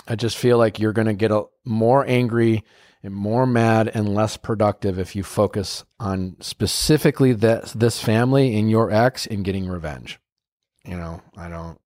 I 0.06 0.18
just 0.18 0.36
feel 0.36 0.58
like 0.58 0.78
you're 0.78 0.92
going 0.92 1.08
to 1.08 1.14
get 1.14 1.32
a, 1.32 1.46
more 1.64 2.06
angry 2.06 2.66
and 3.02 3.16
more 3.16 3.48
mad 3.48 3.92
and 3.94 4.14
less 4.14 4.36
productive 4.36 5.00
if 5.00 5.16
you 5.16 5.24
focus 5.24 5.86
on 6.02 6.36
specifically 6.42 7.32
this 7.32 7.72
this 7.72 8.04
family 8.04 8.60
and 8.60 8.70
your 8.70 8.92
ex 8.92 9.26
and 9.26 9.46
getting 9.46 9.70
revenge. 9.70 10.20
You 10.84 10.98
know, 10.98 11.22
I 11.38 11.48
don't. 11.48 11.80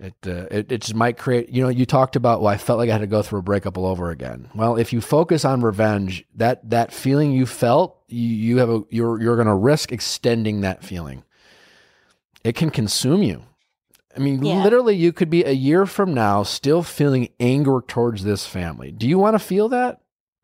It, 0.00 0.14
uh, 0.26 0.46
it 0.50 0.72
it 0.72 0.80
just 0.80 0.94
might 0.94 1.18
create. 1.18 1.50
You 1.50 1.62
know, 1.62 1.68
you 1.68 1.84
talked 1.84 2.16
about. 2.16 2.40
Well, 2.40 2.52
I 2.52 2.56
felt 2.56 2.78
like 2.78 2.88
I 2.88 2.92
had 2.92 3.02
to 3.02 3.06
go 3.06 3.22
through 3.22 3.40
a 3.40 3.42
breakup 3.42 3.76
all 3.76 3.86
over 3.86 4.10
again. 4.10 4.48
Well, 4.54 4.76
if 4.76 4.92
you 4.92 5.00
focus 5.00 5.44
on 5.44 5.60
revenge, 5.60 6.24
that 6.36 6.68
that 6.70 6.92
feeling 6.92 7.32
you 7.32 7.44
felt, 7.46 7.98
you, 8.08 8.26
you 8.26 8.58
have 8.58 8.70
a 8.70 8.82
you're 8.90 9.20
you're 9.20 9.36
going 9.36 9.48
to 9.48 9.54
risk 9.54 9.92
extending 9.92 10.62
that 10.62 10.82
feeling. 10.82 11.24
It 12.44 12.54
can 12.56 12.70
consume 12.70 13.22
you. 13.22 13.42
I 14.14 14.18
mean, 14.18 14.44
Yeah. 14.44 14.62
literally, 14.62 14.94
you 14.94 15.12
could 15.12 15.30
be 15.30 15.42
a 15.44 15.52
year 15.52 15.86
from 15.86 16.12
now 16.12 16.42
still 16.42 16.82
feeling 16.82 17.28
anger 17.40 17.80
towards 17.86 18.24
this 18.24 18.46
family. 18.46 18.92
Do 18.92 19.08
you 19.08 19.18
want 19.18 19.34
to 19.34 19.38
feel 19.38 19.70
that? 19.70 20.01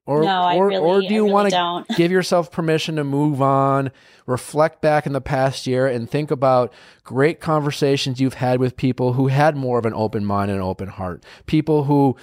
Or, 0.08 0.22
no, 0.22 0.40
I 0.40 0.56
or, 0.56 0.68
really, 0.68 0.82
or 0.82 1.00
do 1.02 1.12
you 1.12 1.24
really 1.26 1.32
want 1.52 1.86
to 1.86 1.94
give 1.96 2.10
yourself 2.10 2.50
permission 2.50 2.96
to 2.96 3.04
move 3.04 3.42
on, 3.42 3.90
reflect 4.24 4.80
back 4.80 5.04
in 5.04 5.12
the 5.12 5.20
past 5.20 5.66
year, 5.66 5.86
and 5.86 6.08
think 6.08 6.30
about 6.30 6.72
great 7.04 7.40
conversations 7.40 8.18
you've 8.18 8.32
had 8.32 8.58
with 8.58 8.74
people 8.78 9.12
who 9.12 9.26
had 9.26 9.54
more 9.54 9.78
of 9.78 9.84
an 9.84 9.92
open 9.92 10.24
mind 10.24 10.50
and 10.50 10.62
open 10.62 10.88
heart. 10.88 11.24
People 11.44 11.84
who, 11.84 12.16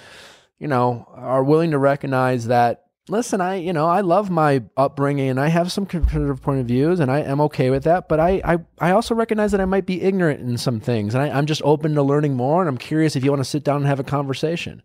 you 0.58 0.66
know, 0.66 1.08
are 1.14 1.44
willing 1.44 1.70
to 1.70 1.78
recognize 1.78 2.48
that. 2.48 2.82
Listen, 3.08 3.40
I 3.40 3.54
you 3.54 3.72
know 3.72 3.86
I 3.86 4.00
love 4.00 4.30
my 4.30 4.64
upbringing 4.76 5.28
and 5.28 5.38
I 5.38 5.46
have 5.46 5.70
some 5.70 5.86
conservative 5.86 6.42
point 6.42 6.58
of 6.58 6.66
views 6.66 6.98
and 6.98 7.08
I 7.08 7.20
am 7.20 7.40
okay 7.42 7.70
with 7.70 7.84
that. 7.84 8.08
But 8.08 8.18
I 8.18 8.42
I, 8.44 8.58
I 8.80 8.90
also 8.90 9.14
recognize 9.14 9.52
that 9.52 9.60
I 9.60 9.64
might 9.64 9.86
be 9.86 10.02
ignorant 10.02 10.40
in 10.40 10.58
some 10.58 10.80
things 10.80 11.14
and 11.14 11.22
I, 11.22 11.28
I'm 11.28 11.46
just 11.46 11.62
open 11.64 11.94
to 11.94 12.02
learning 12.02 12.34
more. 12.34 12.62
And 12.62 12.68
I'm 12.68 12.78
curious 12.78 13.14
if 13.14 13.22
you 13.22 13.30
want 13.30 13.44
to 13.44 13.48
sit 13.48 13.62
down 13.62 13.76
and 13.76 13.86
have 13.86 14.00
a 14.00 14.02
conversation 14.04 14.82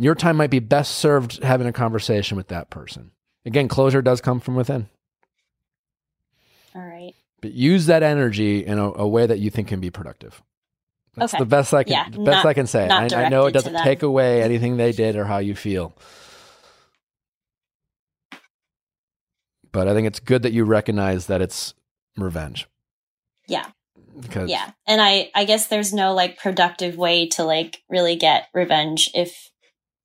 your 0.00 0.14
time 0.14 0.36
might 0.36 0.50
be 0.50 0.58
best 0.58 0.96
served 0.96 1.42
having 1.42 1.66
a 1.66 1.72
conversation 1.72 2.36
with 2.36 2.48
that 2.48 2.70
person. 2.70 3.10
Again, 3.44 3.68
closure 3.68 4.02
does 4.02 4.20
come 4.20 4.40
from 4.40 4.54
within, 4.56 4.88
All 6.74 6.82
right. 6.82 7.12
but 7.40 7.52
use 7.52 7.86
that 7.86 8.02
energy 8.02 8.64
in 8.64 8.78
a, 8.78 8.92
a 8.92 9.06
way 9.06 9.26
that 9.26 9.38
you 9.38 9.50
think 9.50 9.68
can 9.68 9.78
be 9.80 9.90
productive. 9.90 10.42
That's 11.16 11.34
Okay. 11.34 11.40
the 11.42 11.46
best 11.46 11.74
I 11.74 11.84
can 11.84 11.92
Yeah, 11.92 12.04
best 12.08 12.16
not- 12.44 12.46
I 12.46 12.54
can 12.54 12.66
say. 12.66 12.88
I, 12.88 13.24
I 13.26 13.28
know 13.28 13.46
it 13.46 13.52
doesn't 13.52 13.76
take 13.82 14.02
away 14.02 14.42
anything 14.42 14.76
they 14.76 14.92
did 14.92 15.16
or 15.16 15.24
how 15.24 15.38
you 15.38 15.54
feel. 15.54 15.94
But 19.72 19.86
I 19.88 19.94
think 19.94 20.06
it's 20.06 20.20
good 20.20 20.42
that 20.42 20.52
you 20.52 20.64
recognize 20.64 21.26
that 21.26 21.40
it's 21.40 21.74
revenge. 22.16 22.68
Yeah. 23.46 23.66
Because 24.20 24.50
Yeah. 24.50 24.70
And 24.86 25.00
I 25.00 25.30
I 25.34 25.44
guess 25.44 25.68
there's 25.68 25.92
no 25.92 26.12
like 26.14 26.38
productive 26.38 26.96
way 26.96 27.28
to 27.30 27.44
like 27.44 27.82
really 27.88 28.16
get 28.16 28.48
revenge 28.52 29.08
if 29.14 29.49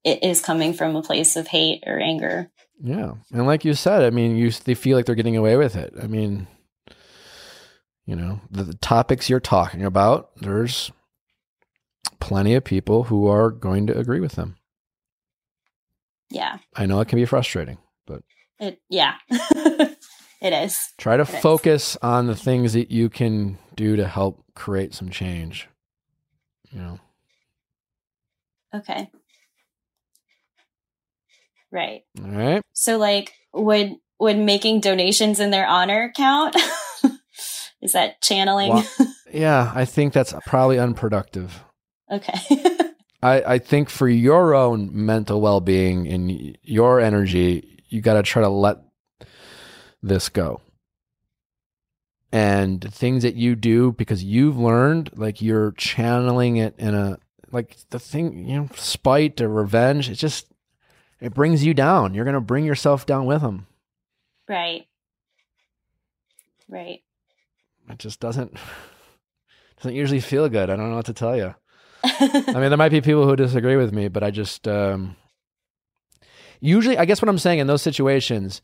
it 0.05 0.23
is 0.23 0.39
coming 0.41 0.73
from 0.73 0.95
a 0.95 1.03
place 1.03 1.35
of 1.35 1.47
hate 1.47 1.83
or 1.85 1.99
anger. 1.99 2.49
Yeah, 2.81 3.13
and 3.33 3.45
like 3.47 3.65
you 3.65 3.73
said, 3.73 4.03
I 4.03 4.11
mean, 4.11 4.37
you 4.37 4.51
they 4.51 4.75
feel 4.75 4.97
like 4.97 5.05
they're 5.05 5.15
getting 5.15 5.37
away 5.37 5.57
with 5.57 5.75
it. 5.75 5.93
I 6.01 6.07
mean, 6.07 6.47
you 8.05 8.15
know, 8.15 8.39
the, 8.51 8.63
the 8.63 8.75
topics 8.75 9.29
you're 9.29 9.39
talking 9.41 9.83
about, 9.83 10.35
there's 10.37 10.91
plenty 12.19 12.53
of 12.55 12.63
people 12.63 13.03
who 13.05 13.27
are 13.27 13.51
going 13.51 13.87
to 13.87 13.97
agree 13.97 14.19
with 14.19 14.33
them. 14.33 14.55
Yeah. 16.29 16.57
I 16.75 16.85
know 16.85 16.99
it 17.01 17.07
can 17.07 17.17
be 17.17 17.25
frustrating, 17.25 17.77
but 18.07 18.23
It 18.59 18.81
yeah. 18.89 19.15
it 19.29 19.97
is. 20.53 20.77
try 20.97 21.17
to 21.17 21.23
It 21.23 21.29
is. 21.29 21.39
focus 21.41 21.97
on 22.01 22.27
the 22.27 22.35
things 22.35 22.73
that 22.73 22.91
you 22.91 23.09
can 23.09 23.57
do 23.75 23.95
to 23.95 24.07
help 24.07 24.43
create 24.55 24.93
some 24.93 25.09
change. 25.09 25.69
You 26.71 26.79
know, 26.79 26.99
Okay. 28.73 29.09
Right. 31.75 32.03
all 32.23 32.31
right. 32.31 32.61
So 32.73 32.97
like 32.97 33.33
would 33.53 33.95
would 34.19 34.37
making 34.37 34.79
donations 34.79 35.39
in 35.41 35.51
their 35.51 35.67
honor 35.67 36.13
count? 36.15 36.55
is 37.81 37.91
that 37.91 38.21
channeling? 38.21 38.69
Well- 38.69 38.87
Yeah, 39.33 39.69
I 39.75 39.83
think 39.83 40.13
that's 40.13 40.33
probably 40.45 40.79
unproductive. 40.79 41.61
okay. 42.09 42.39
I, 43.21 43.55
I 43.55 43.57
think 43.59 43.89
for 43.89 44.07
your 44.07 44.53
own 44.55 44.89
mental 44.93 45.41
well 45.41 45.59
being 45.59 46.07
and 46.07 46.57
your 46.61 47.01
energy, 47.01 47.81
you 47.89 47.99
got 48.01 48.13
to 48.13 48.23
try 48.23 48.41
to 48.43 48.47
let 48.49 48.77
this 50.01 50.29
go. 50.29 50.61
And 52.31 52.81
things 52.93 53.23
that 53.23 53.35
you 53.35 53.55
do 53.55 53.91
because 53.93 54.23
you've 54.23 54.57
learned, 54.57 55.11
like 55.15 55.41
you're 55.41 55.71
channeling 55.71 56.57
it 56.57 56.75
in 56.77 56.93
a, 56.93 57.17
like 57.51 57.77
the 57.89 57.99
thing, 57.99 58.47
you 58.47 58.57
know, 58.57 58.69
spite 58.75 59.39
or 59.41 59.47
revenge, 59.49 60.09
it's 60.09 60.19
just, 60.19 60.47
it 61.25 61.33
brings 61.33 61.65
you 61.65 61.73
down. 61.73 62.13
You're 62.13 62.23
going 62.23 62.35
to 62.35 62.41
bring 62.41 62.65
yourself 62.65 63.05
down 63.05 63.25
with 63.25 63.41
them. 63.41 63.65
right. 64.47 64.85
Right. 66.67 67.01
It 67.89 67.99
just 67.99 68.19
doesn't, 68.19 68.55
doesn't 69.77 69.95
usually 69.95 70.19
feel 70.19 70.49
good. 70.49 70.69
I 70.69 70.75
don't 70.75 70.89
know 70.89 70.95
what 70.97 71.05
to 71.07 71.13
tell 71.13 71.35
you. 71.35 71.55
I 72.03 72.43
mean, 72.53 72.69
there 72.69 72.77
might 72.77 72.89
be 72.89 73.01
people 73.01 73.27
who 73.27 73.35
disagree 73.35 73.75
with 73.75 73.91
me, 73.91 74.07
but 74.07 74.23
I 74.23 74.29
just 74.29 74.67
um, 74.67 75.15
usually, 76.59 76.97
I 76.97 77.05
guess 77.05 77.21
what 77.21 77.29
I'm 77.29 77.39
saying 77.39 77.59
in 77.59 77.67
those 77.67 77.81
situations, 77.81 78.61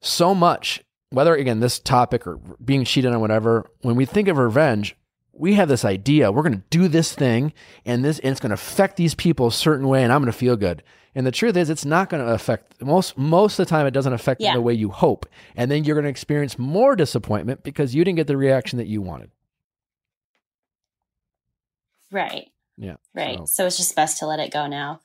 so 0.00 0.34
much, 0.34 0.82
whether 1.10 1.34
again 1.34 1.60
this 1.60 1.78
topic 1.78 2.26
or 2.26 2.38
being 2.64 2.84
cheated 2.84 3.12
on, 3.12 3.20
whatever, 3.20 3.70
when 3.82 3.94
we 3.94 4.04
think 4.04 4.26
of 4.26 4.36
revenge, 4.36 4.96
we 5.38 5.54
have 5.54 5.68
this 5.68 5.84
idea 5.84 6.30
we're 6.32 6.42
going 6.42 6.58
to 6.58 6.64
do 6.70 6.88
this 6.88 7.12
thing, 7.14 7.52
and 7.84 8.04
this 8.04 8.18
and 8.20 8.30
it's 8.32 8.40
going 8.40 8.50
to 8.50 8.54
affect 8.54 8.96
these 8.96 9.14
people 9.14 9.46
a 9.48 9.52
certain 9.52 9.88
way, 9.88 10.02
and 10.02 10.12
I'm 10.12 10.20
going 10.20 10.32
to 10.32 10.38
feel 10.38 10.56
good. 10.56 10.82
And 11.14 11.26
the 11.26 11.32
truth 11.32 11.56
is, 11.56 11.70
it's 11.70 11.84
not 11.84 12.10
going 12.10 12.24
to 12.24 12.32
affect 12.32 12.80
most 12.82 13.16
most 13.18 13.58
of 13.58 13.66
the 13.66 13.70
time. 13.70 13.86
It 13.86 13.92
doesn't 13.92 14.12
affect 14.12 14.40
Yeah. 14.40 14.54
the 14.54 14.60
way 14.60 14.74
you 14.74 14.90
hope, 14.90 15.26
and 15.56 15.70
then 15.70 15.84
you're 15.84 15.94
going 15.96 16.04
to 16.04 16.10
experience 16.10 16.58
more 16.58 16.94
disappointment 16.96 17.62
because 17.62 17.94
you 17.94 18.04
didn't 18.04 18.16
get 18.16 18.26
the 18.26 18.36
reaction 18.36 18.78
that 18.78 18.86
you 18.86 19.00
wanted. 19.02 19.30
right. 22.10 22.48
Yeah, 22.76 22.94
Right. 23.14 23.38
so- 23.40 23.44
So. 23.46 23.66
it's 23.66 23.76
just 23.76 23.96
best 23.96 24.18
to 24.18 24.26
let 24.26 24.38
it 24.40 24.52
go 24.52 24.66
now. 24.66 25.00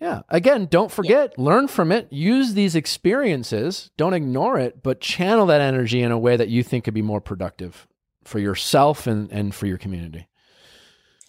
Yeah. 0.00 0.20
Again, 0.28 0.66
don't 0.70 0.92
forget, 0.92 1.38
learn 1.38 1.66
from 1.68 1.90
it, 1.90 2.12
use 2.12 2.52
these 2.52 2.74
experiences, 2.76 3.90
don't 3.96 4.12
ignore 4.12 4.58
it, 4.58 4.82
but 4.82 5.00
channel 5.00 5.46
that 5.46 5.62
energy 5.62 6.02
in 6.02 6.12
a 6.12 6.18
way 6.18 6.36
that 6.36 6.48
you 6.50 6.62
think 6.62 6.84
could 6.84 6.92
be 6.94 7.00
more 7.02 7.20
productive 7.22 7.86
for 8.26 8.38
yourself 8.38 9.06
and, 9.06 9.30
and 9.32 9.54
for 9.54 9.66
your 9.66 9.78
community. 9.78 10.28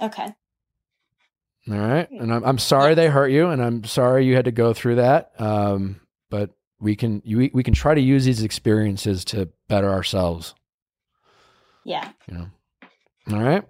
Okay. 0.02 0.28
All 1.70 1.78
right. 1.78 2.10
And 2.12 2.34
I'm, 2.34 2.44
I'm 2.46 2.58
sorry 2.58 2.96
they 2.96 3.08
hurt 3.08 3.28
you 3.28 3.48
and 3.50 3.62
I'm 3.64 3.84
sorry 3.84 4.26
you 4.26 4.36
had 4.36 4.46
to 4.46 4.52
go 4.52 4.74
through 4.74 4.96
that. 4.96 5.32
Um, 5.40 6.00
but 6.30 6.52
we 6.80 6.96
can, 6.96 7.22
you, 7.26 7.50
we 7.54 7.64
can 7.64 7.74
try 7.74 7.94
to 7.94 8.02
use 8.02 8.24
these 8.26 8.42
experiences 8.44 9.26
to 9.26 9.50
better 9.68 9.90
ourselves, 9.90 10.54
Yeah. 11.84 12.10
you 12.28 12.36
know? 12.38 12.48
All 13.34 13.44
right. 13.44 13.64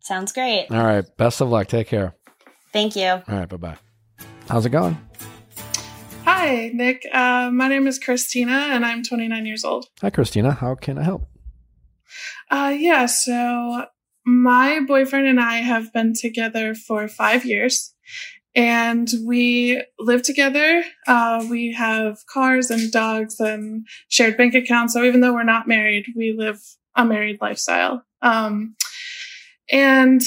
Sounds 0.00 0.32
great. 0.32 0.66
All 0.70 0.84
right. 0.84 1.04
Best 1.16 1.40
of 1.40 1.48
luck. 1.48 1.68
Take 1.68 1.88
care. 1.88 2.14
Thank 2.72 2.94
you. 2.96 3.06
All 3.08 3.22
right. 3.28 3.48
Bye 3.48 3.56
bye. 3.56 3.76
How's 4.48 4.66
it 4.66 4.70
going? 4.70 4.98
Hi, 6.24 6.70
Nick. 6.74 7.06
Uh, 7.12 7.50
my 7.52 7.68
name 7.68 7.86
is 7.86 7.98
Christina, 7.98 8.52
and 8.52 8.84
I'm 8.84 9.02
29 9.02 9.46
years 9.46 9.64
old. 9.64 9.86
Hi, 10.02 10.10
Christina. 10.10 10.52
How 10.52 10.74
can 10.74 10.98
I 10.98 11.02
help? 11.04 11.26
Uh, 12.50 12.74
yeah, 12.78 13.06
so 13.06 13.86
my 14.24 14.80
boyfriend 14.80 15.26
and 15.26 15.40
I 15.40 15.56
have 15.56 15.92
been 15.92 16.14
together 16.14 16.74
for 16.74 17.08
five 17.08 17.44
years, 17.44 17.94
and 18.54 19.08
we 19.24 19.82
live 19.98 20.22
together. 20.22 20.84
Uh, 21.06 21.44
we 21.50 21.72
have 21.72 22.18
cars 22.32 22.70
and 22.70 22.90
dogs 22.90 23.38
and 23.40 23.86
shared 24.08 24.36
bank 24.36 24.54
accounts. 24.54 24.94
So 24.94 25.04
even 25.04 25.20
though 25.20 25.34
we're 25.34 25.42
not 25.42 25.68
married, 25.68 26.06
we 26.16 26.34
live 26.36 26.60
a 26.94 27.04
married 27.04 27.38
lifestyle. 27.40 28.02
Um, 28.22 28.76
and 29.70 30.22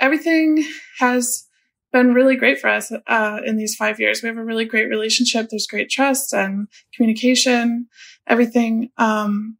everything 0.00 0.64
has 0.98 1.46
been 1.92 2.14
really 2.14 2.36
great 2.36 2.58
for 2.58 2.68
us 2.68 2.92
uh, 3.06 3.40
in 3.44 3.56
these 3.56 3.76
five 3.76 4.00
years. 4.00 4.22
We 4.22 4.28
have 4.28 4.38
a 4.38 4.44
really 4.44 4.64
great 4.64 4.88
relationship. 4.88 5.48
There's 5.50 5.66
great 5.66 5.90
trust 5.90 6.32
and 6.32 6.68
communication, 6.94 7.88
everything. 8.26 8.90
Um, 8.96 9.58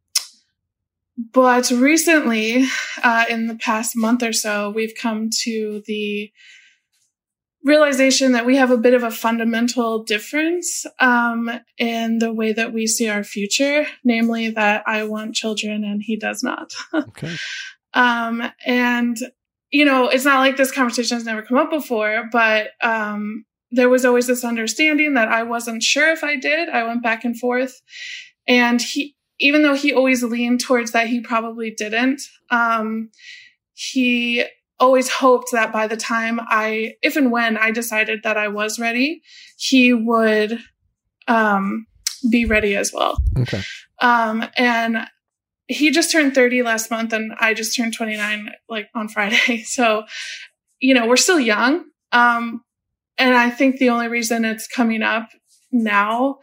but 1.17 1.71
recently, 1.71 2.65
uh, 3.03 3.25
in 3.29 3.47
the 3.47 3.55
past 3.55 3.95
month 3.95 4.21
or 4.21 4.33
so, 4.33 4.69
we've 4.69 4.93
come 4.99 5.29
to 5.43 5.81
the 5.85 6.31
realization 7.65 8.33
that 8.33 8.45
we 8.45 8.57
have 8.57 8.69
a 8.69 8.77
bit 8.77 8.93
of 8.93 9.03
a 9.03 9.09
fundamental 9.09 10.03
difference 10.03 10.85
um, 10.99 11.49
in 11.79 12.19
the 12.19 12.31
way 12.31 12.53
that 12.53 12.71
we 12.71 12.85
see 12.85 13.09
our 13.09 13.23
future, 13.23 13.87
namely 14.03 14.51
that 14.51 14.83
I 14.85 15.03
want 15.05 15.35
children 15.35 15.83
and 15.83 16.01
he 16.01 16.15
does 16.15 16.43
not. 16.43 16.73
Okay. 16.93 17.35
Um, 17.93 18.43
and, 18.65 19.17
you 19.71 19.85
know, 19.85 20.09
it's 20.09 20.25
not 20.25 20.39
like 20.39 20.57
this 20.57 20.71
conversation 20.71 21.15
has 21.15 21.25
never 21.25 21.41
come 21.41 21.57
up 21.57 21.71
before, 21.71 22.27
but 22.29 22.71
um, 22.81 23.45
there 23.71 23.87
was 23.87 24.03
always 24.03 24.27
this 24.27 24.43
understanding 24.43 25.13
that 25.13 25.29
I 25.29 25.43
wasn't 25.43 25.81
sure 25.81 26.11
if 26.11 26.21
I 26.21 26.35
did. 26.35 26.67
I 26.67 26.83
went 26.83 27.03
back 27.03 27.23
and 27.23 27.39
forth. 27.39 27.81
And 28.47 28.81
he, 28.81 29.15
even 29.39 29.63
though 29.63 29.75
he 29.75 29.93
always 29.93 30.23
leaned 30.23 30.61
towards 30.61 30.91
that 30.91 31.07
he 31.07 31.19
probably 31.19 31.71
didn't, 31.71 32.21
um, 32.49 33.09
he 33.73 34.45
always 34.79 35.09
hoped 35.09 35.51
that 35.51 35.71
by 35.71 35.87
the 35.87 35.97
time 35.97 36.39
I, 36.41 36.95
if 37.01 37.15
and 37.15 37.31
when 37.31 37.57
I 37.57 37.71
decided 37.71 38.21
that 38.23 38.37
I 38.37 38.47
was 38.47 38.79
ready, 38.79 39.21
he 39.57 39.93
would 39.93 40.59
um, 41.27 41.87
be 42.29 42.45
ready 42.45 42.75
as 42.75 42.93
well. 42.93 43.17
Okay. 43.37 43.61
Um, 44.01 44.45
and 44.57 45.07
he 45.67 45.91
just 45.91 46.11
turned 46.11 46.35
30 46.35 46.61
last 46.63 46.91
month 46.91 47.13
and 47.13 47.33
I 47.39 47.53
just 47.53 47.75
turned 47.75 47.93
29 47.93 48.51
like 48.69 48.89
on 48.93 49.07
Friday. 49.07 49.63
So, 49.65 50.03
you 50.79 50.93
know, 50.93 51.07
we're 51.07 51.15
still 51.17 51.39
young. 51.39 51.85
Um, 52.11 52.63
and 53.17 53.35
I 53.35 53.49
think 53.49 53.77
the 53.77 53.89
only 53.89 54.07
reason 54.07 54.45
it's 54.45 54.67
coming 54.67 55.01
up 55.01 55.29
now 55.71 56.39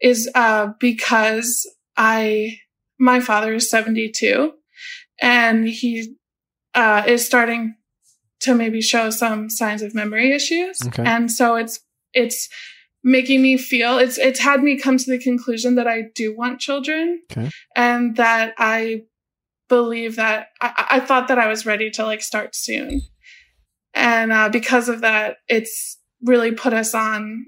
is, 0.00 0.30
uh, 0.34 0.68
because 0.78 1.66
I, 1.96 2.58
my 2.98 3.20
father 3.20 3.54
is 3.54 3.70
72 3.70 4.52
and 5.20 5.68
he, 5.68 6.14
uh, 6.74 7.04
is 7.06 7.24
starting 7.24 7.76
to 8.40 8.54
maybe 8.54 8.80
show 8.80 9.10
some 9.10 9.50
signs 9.50 9.82
of 9.82 9.94
memory 9.94 10.32
issues. 10.32 10.78
Okay. 10.86 11.04
And 11.04 11.30
so 11.30 11.54
it's, 11.56 11.80
it's 12.12 12.48
making 13.04 13.42
me 13.42 13.56
feel 13.56 13.98
it's 13.98 14.16
it's 14.16 14.38
had 14.38 14.62
me 14.62 14.78
come 14.78 14.96
to 14.96 15.10
the 15.10 15.18
conclusion 15.18 15.74
that 15.74 15.88
I 15.88 16.02
do 16.14 16.36
want 16.36 16.60
children 16.60 17.20
Okay. 17.32 17.50
and 17.74 18.14
that 18.16 18.54
I 18.58 19.02
believe 19.68 20.16
that 20.16 20.48
I, 20.60 20.86
I 20.92 21.00
thought 21.00 21.28
that 21.28 21.38
I 21.38 21.48
was 21.48 21.66
ready 21.66 21.90
to 21.92 22.04
like 22.04 22.22
start 22.22 22.54
soon. 22.54 23.00
And 23.94 24.32
uh, 24.32 24.48
because 24.50 24.88
of 24.88 25.00
that, 25.00 25.38
it's 25.48 25.98
really 26.22 26.52
put 26.52 26.72
us 26.72 26.94
on. 26.94 27.46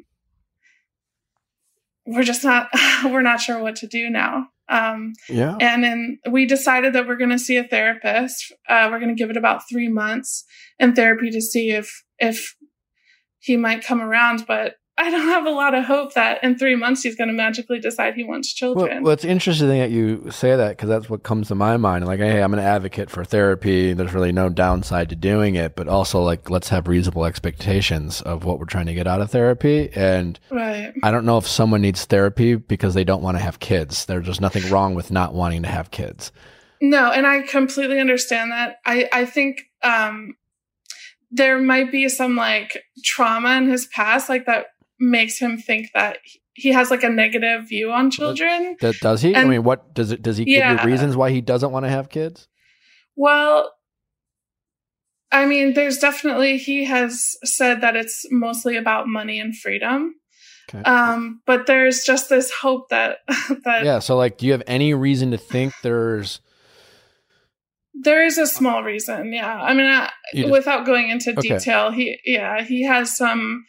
We're 2.07 2.23
just 2.23 2.45
not, 2.45 2.69
we're 3.05 3.23
not 3.23 3.41
sure 3.41 3.59
what 3.63 3.77
to 3.77 3.87
do 3.87 4.11
now. 4.11 4.49
Um, 4.69 5.13
Yeah. 5.29 5.57
and 5.61 5.85
then 5.85 6.19
we 6.31 6.47
decided 6.47 6.95
that 6.95 7.07
we're 7.07 7.17
going 7.17 7.31
to 7.31 7.39
see 7.39 7.57
a 7.59 7.65
therapist. 7.65 8.51
Uh, 8.69 8.89
we're 8.91 8.99
going 8.99 9.15
to 9.15 9.21
give 9.21 9.31
it 9.31 9.37
about 9.37 9.69
three 9.69 9.89
months 9.89 10.45
in 10.79 10.95
therapy 10.95 11.31
to 11.31 11.41
see 11.41 11.71
if, 11.71 12.03
if 12.19 12.57
he 13.41 13.57
might 13.59 13.85
come 13.85 14.01
around. 14.01 14.47
But 14.47 14.77
I 14.97 15.11
don't 15.11 15.27
have 15.29 15.45
a 15.45 15.51
lot 15.51 15.75
of 15.75 15.85
hope 15.85 16.15
that 16.15 16.43
in 16.45 16.57
three 16.57 16.77
months 16.77 17.03
he's 17.03 17.17
going 17.17 17.27
to 17.27 17.35
magically 17.35 17.81
decide 17.81 18.15
he 18.15 18.23
wants 18.23 18.55
Well, 18.61 18.75
children. 18.75 19.03
well, 19.03 19.13
it's 19.13 19.25
interesting 19.25 19.69
that 19.69 19.91
you 19.91 20.31
say 20.31 20.55
that 20.55 20.71
because 20.71 20.89
that's 20.89 21.11
what 21.11 21.25
comes 21.25 21.49
to 21.49 21.57
my 21.57 21.77
mind. 21.77 22.07
Like, 22.07 22.21
hey, 22.21 22.41
I'm 22.41 22.53
an 22.55 22.61
advocate 22.61 23.11
for 23.11 23.25
therapy. 23.25 23.93
There's 23.93 24.15
really 24.15 24.31
no 24.31 24.49
downside 24.49 25.09
to 25.09 25.17
doing 25.17 25.57
it, 25.57 25.75
but 25.75 25.89
also 25.89 26.23
like 26.23 26.49
let's 26.49 26.69
have 26.69 26.87
reasonable 26.87 27.25
expectations 27.25 28.23
of 28.23 28.45
what 28.45 28.61
we're 28.61 28.67
trying 28.67 28.87
to 28.87 28.95
get 28.95 29.09
out 29.09 29.21
of 29.21 29.33
therapy. 29.33 29.91
And 29.97 30.39
right. 30.51 30.95
I 31.03 31.11
don't 31.11 31.25
know 31.25 31.39
if 31.39 31.49
someone 31.49 31.83
needs 31.83 32.05
therapy 32.05 32.55
because 32.55 32.95
they 32.95 33.05
don't 33.05 33.23
want 33.23 33.37
to 33.37 33.43
have 33.43 33.59
kids. 33.59 34.05
There's 34.05 34.27
just 34.27 34.41
nothing 34.41 34.71
wrong 34.71 34.95
with 34.95 35.11
not 35.11 35.35
wanting 35.35 35.63
to 35.63 35.69
have 35.69 35.91
kids. 35.91 36.31
No, 36.81 37.11
and 37.11 37.27
I 37.27 37.43
completely 37.43 37.99
understand 37.99 38.53
that. 38.53 38.77
I, 38.87 39.09
I 39.13 39.25
think 39.25 39.63
um, 39.83 40.37
there 41.31 41.59
might 41.59 41.91
be 41.91 42.09
some 42.09 42.37
like 42.37 42.81
trauma 43.03 43.57
in 43.57 43.69
his 43.69 43.87
past, 43.87 44.29
like 44.29 44.47
that 44.47 44.67
makes 44.99 45.39
him 45.39 45.57
think 45.59 45.89
that 45.95 46.19
he 46.55 46.71
has 46.71 46.91
like 46.91 47.03
a 47.03 47.09
negative 47.09 47.69
view 47.69 47.91
on 47.93 48.11
children. 48.11 48.77
Th- 48.81 49.01
Does 49.01 49.23
he? 49.23 49.35
I 49.35 49.45
mean, 49.45 49.65
what 49.65 49.95
does 49.95 50.13
it? 50.13 50.23
Does 50.23 50.37
he 50.37 50.45
give 50.45 50.65
you 50.65 50.87
reasons 50.87 51.17
why 51.17 51.31
he 51.31 51.41
doesn't 51.41 51.73
want 51.73 51.85
to 51.85 51.91
have 51.91 52.09
kids? 52.09 52.49
Well, 53.17 53.73
I 55.33 55.47
mean, 55.47 55.75
there's 55.75 55.99
definitely, 55.99 56.59
he 56.59 56.85
has 56.85 57.37
said 57.45 57.81
that 57.81 57.97
it's 57.97 58.25
mostly 58.31 58.77
about 58.77 59.09
money 59.09 59.41
and 59.41 59.57
freedom. 59.57 60.15
Okay. 60.73 60.83
Um, 60.85 61.43
but 61.45 61.67
there's 61.67 62.05
just 62.05 62.29
this 62.29 62.53
hope 62.53 62.89
that, 62.91 63.19
that 63.65 63.85
yeah. 63.85 63.99
So, 63.99 64.17
like, 64.17 64.39
do 64.39 64.47
you 64.47 64.53
have 64.53 64.63
any 64.67 64.95
reason 64.95 65.33
to 65.33 65.39
think 65.39 65.75
there's? 65.83 66.41
there 67.97 68.25
is 68.25 68.39
a 68.39 68.47
small 68.47 68.83
reason. 68.83 69.33
Yeah. 69.33 69.61
I 69.61 69.73
mean, 69.73 69.87
I, 69.87 70.11
without 70.51 70.85
going 70.85 71.11
into 71.11 71.31
Okay. 71.31 71.49
detail, 71.49 71.91
he, 71.93 72.19
yeah, 72.25 72.63
he 72.63 72.83
has 72.85 73.17
some, 73.17 73.65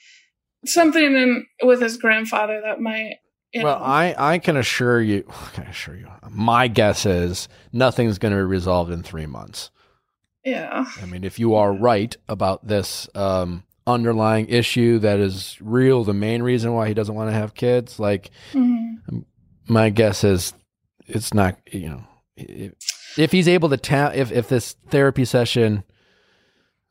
something 0.67 1.03
in 1.03 1.45
with 1.63 1.81
his 1.81 1.97
grandfather 1.97 2.61
that 2.63 2.79
might, 2.81 3.15
Well, 3.53 3.79
know, 3.79 3.83
I, 3.85 4.33
I 4.33 4.37
can 4.39 4.57
assure 4.57 5.01
you, 5.01 5.23
I 5.29 5.49
can 5.53 5.63
assure 5.67 5.95
you, 5.95 6.07
my 6.29 6.67
guess 6.67 7.05
is 7.05 7.47
nothing's 7.73 8.17
going 8.17 8.31
to 8.33 8.37
be 8.37 8.43
resolved 8.43 8.91
in 8.91 9.03
three 9.03 9.25
months. 9.25 9.69
yeah. 10.43 10.85
I 11.01 11.05
mean, 11.05 11.23
if 11.23 11.39
you 11.39 11.55
are 11.55 11.73
right 11.73 12.15
about 12.27 12.67
this 12.67 13.07
um, 13.15 13.63
underlying 13.87 14.47
issue 14.49 14.99
that 14.99 15.19
is 15.19 15.57
real, 15.61 16.03
the 16.03 16.13
main 16.13 16.41
reason 16.43 16.73
why 16.73 16.87
he 16.87 16.93
doesn't 16.93 17.15
want 17.15 17.29
to 17.29 17.33
have 17.35 17.53
kids, 17.53 17.99
like 17.99 18.29
Mhm. 18.53 19.23
my 19.67 19.89
guess 19.89 20.23
is 20.23 20.53
it's 21.07 21.33
not, 21.33 21.57
you 21.71 21.89
know, 21.89 22.03
if, 22.37 22.73
if 23.17 23.31
he's 23.31 23.47
able 23.47 23.69
to 23.69 23.77
tap, 23.77 24.15
if, 24.15 24.31
if 24.31 24.49
this 24.49 24.75
therapy 24.89 25.23
session, 25.25 25.83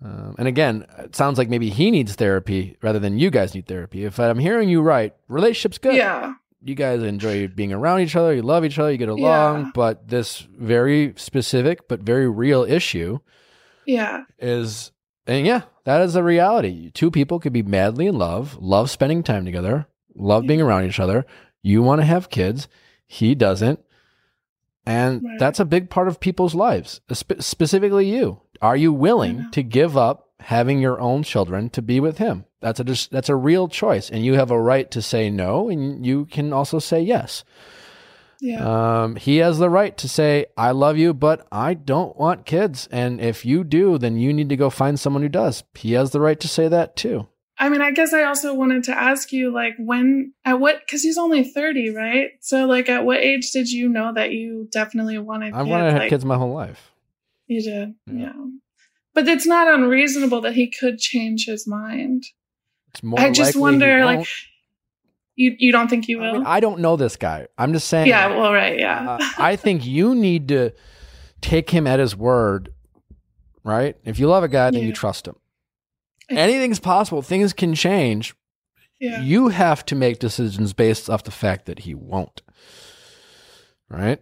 um, 0.05 0.35
and 0.39 0.47
again, 0.47 0.87
it 0.99 1.17
sounds 1.17 1.39
like 1.39 1.49
maybe 1.49 1.71
he 1.71 1.91
needs 1.91 2.15
therapy 2.15 2.77
rather 2.83 2.99
than 2.99 3.19
you 3.19 3.31
guys 3.31 3.55
need 3.55 3.67
therapy. 3.67 4.05
If 4.05 4.21
I'm 4.21 4.39
hearing 4.39 4.69
you 4.69 4.83
right, 4.83 5.15
relationship's 5.29 5.79
good. 5.79 5.95
Yeah. 5.97 6.35
you 6.67 6.75
guys 6.75 7.03
enjoy 7.03 7.47
being 7.49 7.73
around 7.75 8.01
each 8.01 8.17
other, 8.17 8.33
you 8.35 8.41
love 8.41 8.65
each 8.65 8.79
other, 8.79 8.91
you 8.91 8.97
get 8.97 9.09
along, 9.11 9.65
Yeah. 9.65 9.71
but 9.75 10.09
this 10.09 10.41
very 10.59 11.13
specific 11.17 11.89
but 11.89 12.01
very 12.01 12.27
real 12.29 12.65
issue 12.65 13.19
Yeah. 13.87 14.23
is 14.39 14.91
and 15.27 15.47
yeah, 15.47 15.63
that 15.85 16.01
is 16.03 16.17
a 16.17 16.23
reality. 16.23 16.91
Two 16.91 17.11
people 17.11 17.39
could 17.41 17.53
be 17.53 17.63
madly 17.63 18.07
in 18.07 18.17
love, 18.17 18.57
love 18.61 18.91
spending 18.91 19.23
time 19.23 19.45
together, 19.45 19.87
love 20.15 20.47
being 20.47 20.61
around 20.63 20.85
each 20.87 21.01
other. 21.01 21.25
You 21.63 21.83
want 21.83 22.01
to 22.03 22.07
have 22.07 22.29
kids, 22.31 22.67
he 23.07 23.35
doesn't. 23.35 23.81
And 24.87 25.23
Right. 25.23 25.39
that's 25.39 25.61
a 25.61 25.65
big 25.65 25.89
part 25.91 26.09
of 26.09 26.21
people's 26.21 26.55
lives, 26.55 27.01
spe- 27.13 27.41
specifically 27.41 28.07
you. 28.09 28.41
Are 28.63 28.77
you 28.77 28.93
willing 28.93 29.51
to 29.53 29.63
give 29.63 29.97
up 29.97 30.31
having 30.41 30.79
your 30.81 31.01
own 31.01 31.23
children 31.23 31.71
to 31.71 31.83
be 31.83 32.01
with 32.01 32.19
him? 32.19 32.45
That's 32.61 32.81
a 32.81 32.85
just, 32.85 33.11
that's 33.11 33.29
a 33.29 33.37
real 33.37 33.69
choice 33.69 34.11
and 34.11 34.25
you 34.25 34.35
have 34.35 34.51
a 34.51 34.61
right 34.61 34.91
to 34.93 35.03
say 35.03 35.31
no 35.31 35.69
and 35.69 36.05
you 36.05 36.27
can 36.27 36.53
also 36.53 36.79
say 36.79 37.01
yes. 37.01 37.45
Yeah. 38.41 39.03
Um, 39.03 39.17
he 39.17 39.39
has 39.39 39.59
the 39.59 39.71
right 39.71 39.97
to 39.99 40.09
say, 40.09 40.47
I 40.57 40.73
love 40.73 40.99
you, 40.99 41.15
but 41.15 41.47
I 41.51 41.75
don't 41.75 42.17
want 42.17 42.45
kids. 42.45 42.89
And 42.91 43.21
if 43.21 43.45
you 43.47 43.65
do, 43.65 43.97
then 43.97 44.19
you 44.19 44.33
need 44.33 44.51
to 44.51 44.57
go 44.57 44.69
find 44.71 45.01
someone 45.01 45.23
who 45.23 45.29
does. 45.31 45.65
He 45.75 45.93
has 45.93 46.11
the 46.11 46.21
right 46.21 46.39
to 46.41 46.49
say 46.49 46.69
that 46.69 46.95
too. 46.95 47.27
I 47.57 47.69
mean, 47.69 47.81
I 47.81 47.93
guess 47.93 48.13
I 48.13 48.25
also 48.25 48.53
wanted 48.53 48.85
to 48.85 48.93
ask 48.93 49.33
you, 49.33 49.53
like, 49.53 49.75
when, 49.79 50.33
at 50.45 50.59
what, 50.59 50.81
because 50.81 51.03
he's 51.03 51.17
only 51.17 51.45
30, 51.45 51.95
right? 51.95 52.31
So, 52.41 52.67
like, 52.67 52.89
at 52.89 53.05
what 53.05 53.19
age 53.19 53.53
did 53.53 53.71
you 53.71 53.89
know 53.89 54.13
that 54.13 54.33
you 54.33 54.69
definitely 54.73 55.19
wanted 55.19 55.55
I 55.55 55.63
wanted 55.63 55.85
to 55.85 55.91
have 55.93 56.01
Like, 56.01 56.11
kids 56.11 56.25
my 56.25 56.37
whole 56.37 56.53
life. 56.53 56.91
You 57.47 57.63
did, 57.63 57.95
Yeah. 58.07 58.15
yeah. 58.27 58.33
But 59.15 59.29
it's 59.29 59.47
not 59.47 59.69
unreasonable 59.73 60.41
that 60.41 60.55
he 60.55 60.71
could 60.71 60.99
change 60.99 61.47
his 61.47 61.67
mind. 61.69 62.25
It's 62.89 63.03
more. 63.03 63.21
I 63.21 63.31
just 63.31 63.55
wonder, 63.57 64.05
like, 64.05 64.27
you, 65.37 65.55
you 65.59 65.71
don't 65.73 65.89
think 65.89 66.09
you 66.09 66.21
I, 66.23 66.27
will? 66.27 66.39
mean, 66.39 66.47
I 66.47 66.61
don't 66.61 66.81
know 66.81 66.97
this 66.97 67.17
guy. 67.17 67.47
I'm 67.59 67.73
just 67.73 67.87
saying. 67.89 68.09
yeah, 68.09 68.29
well, 68.29 68.53
right, 68.53 68.79
yeah. 68.79 69.11
uh, 69.21 69.29
I 69.39 69.57
think 69.57 69.85
you 69.97 70.15
need 70.15 70.49
to 70.49 70.73
take 71.41 71.71
him 71.71 71.87
at 71.87 72.01
his 72.01 72.17
word, 72.17 72.73
right? 73.63 73.97
If 74.05 74.19
you 74.19 74.27
love 74.29 74.43
a 74.43 74.49
guy, 74.49 74.71
then 74.71 74.83
you 74.83 74.93
trust 74.93 75.29
him. 75.29 75.37
Anything's 76.31 76.81
possible. 76.81 77.21
Things 77.23 77.53
can 77.53 77.75
change. 77.75 78.35
yeah. 78.99 79.21
You 79.21 79.49
have 79.49 79.85
to 79.87 79.95
make 79.95 80.19
decisions 80.19 80.73
based 80.73 81.11
off 81.11 81.23
the 81.25 81.31
fact 81.31 81.67
that 81.67 81.81
he 81.81 81.95
won't. 81.95 82.43
Right? 83.89 84.21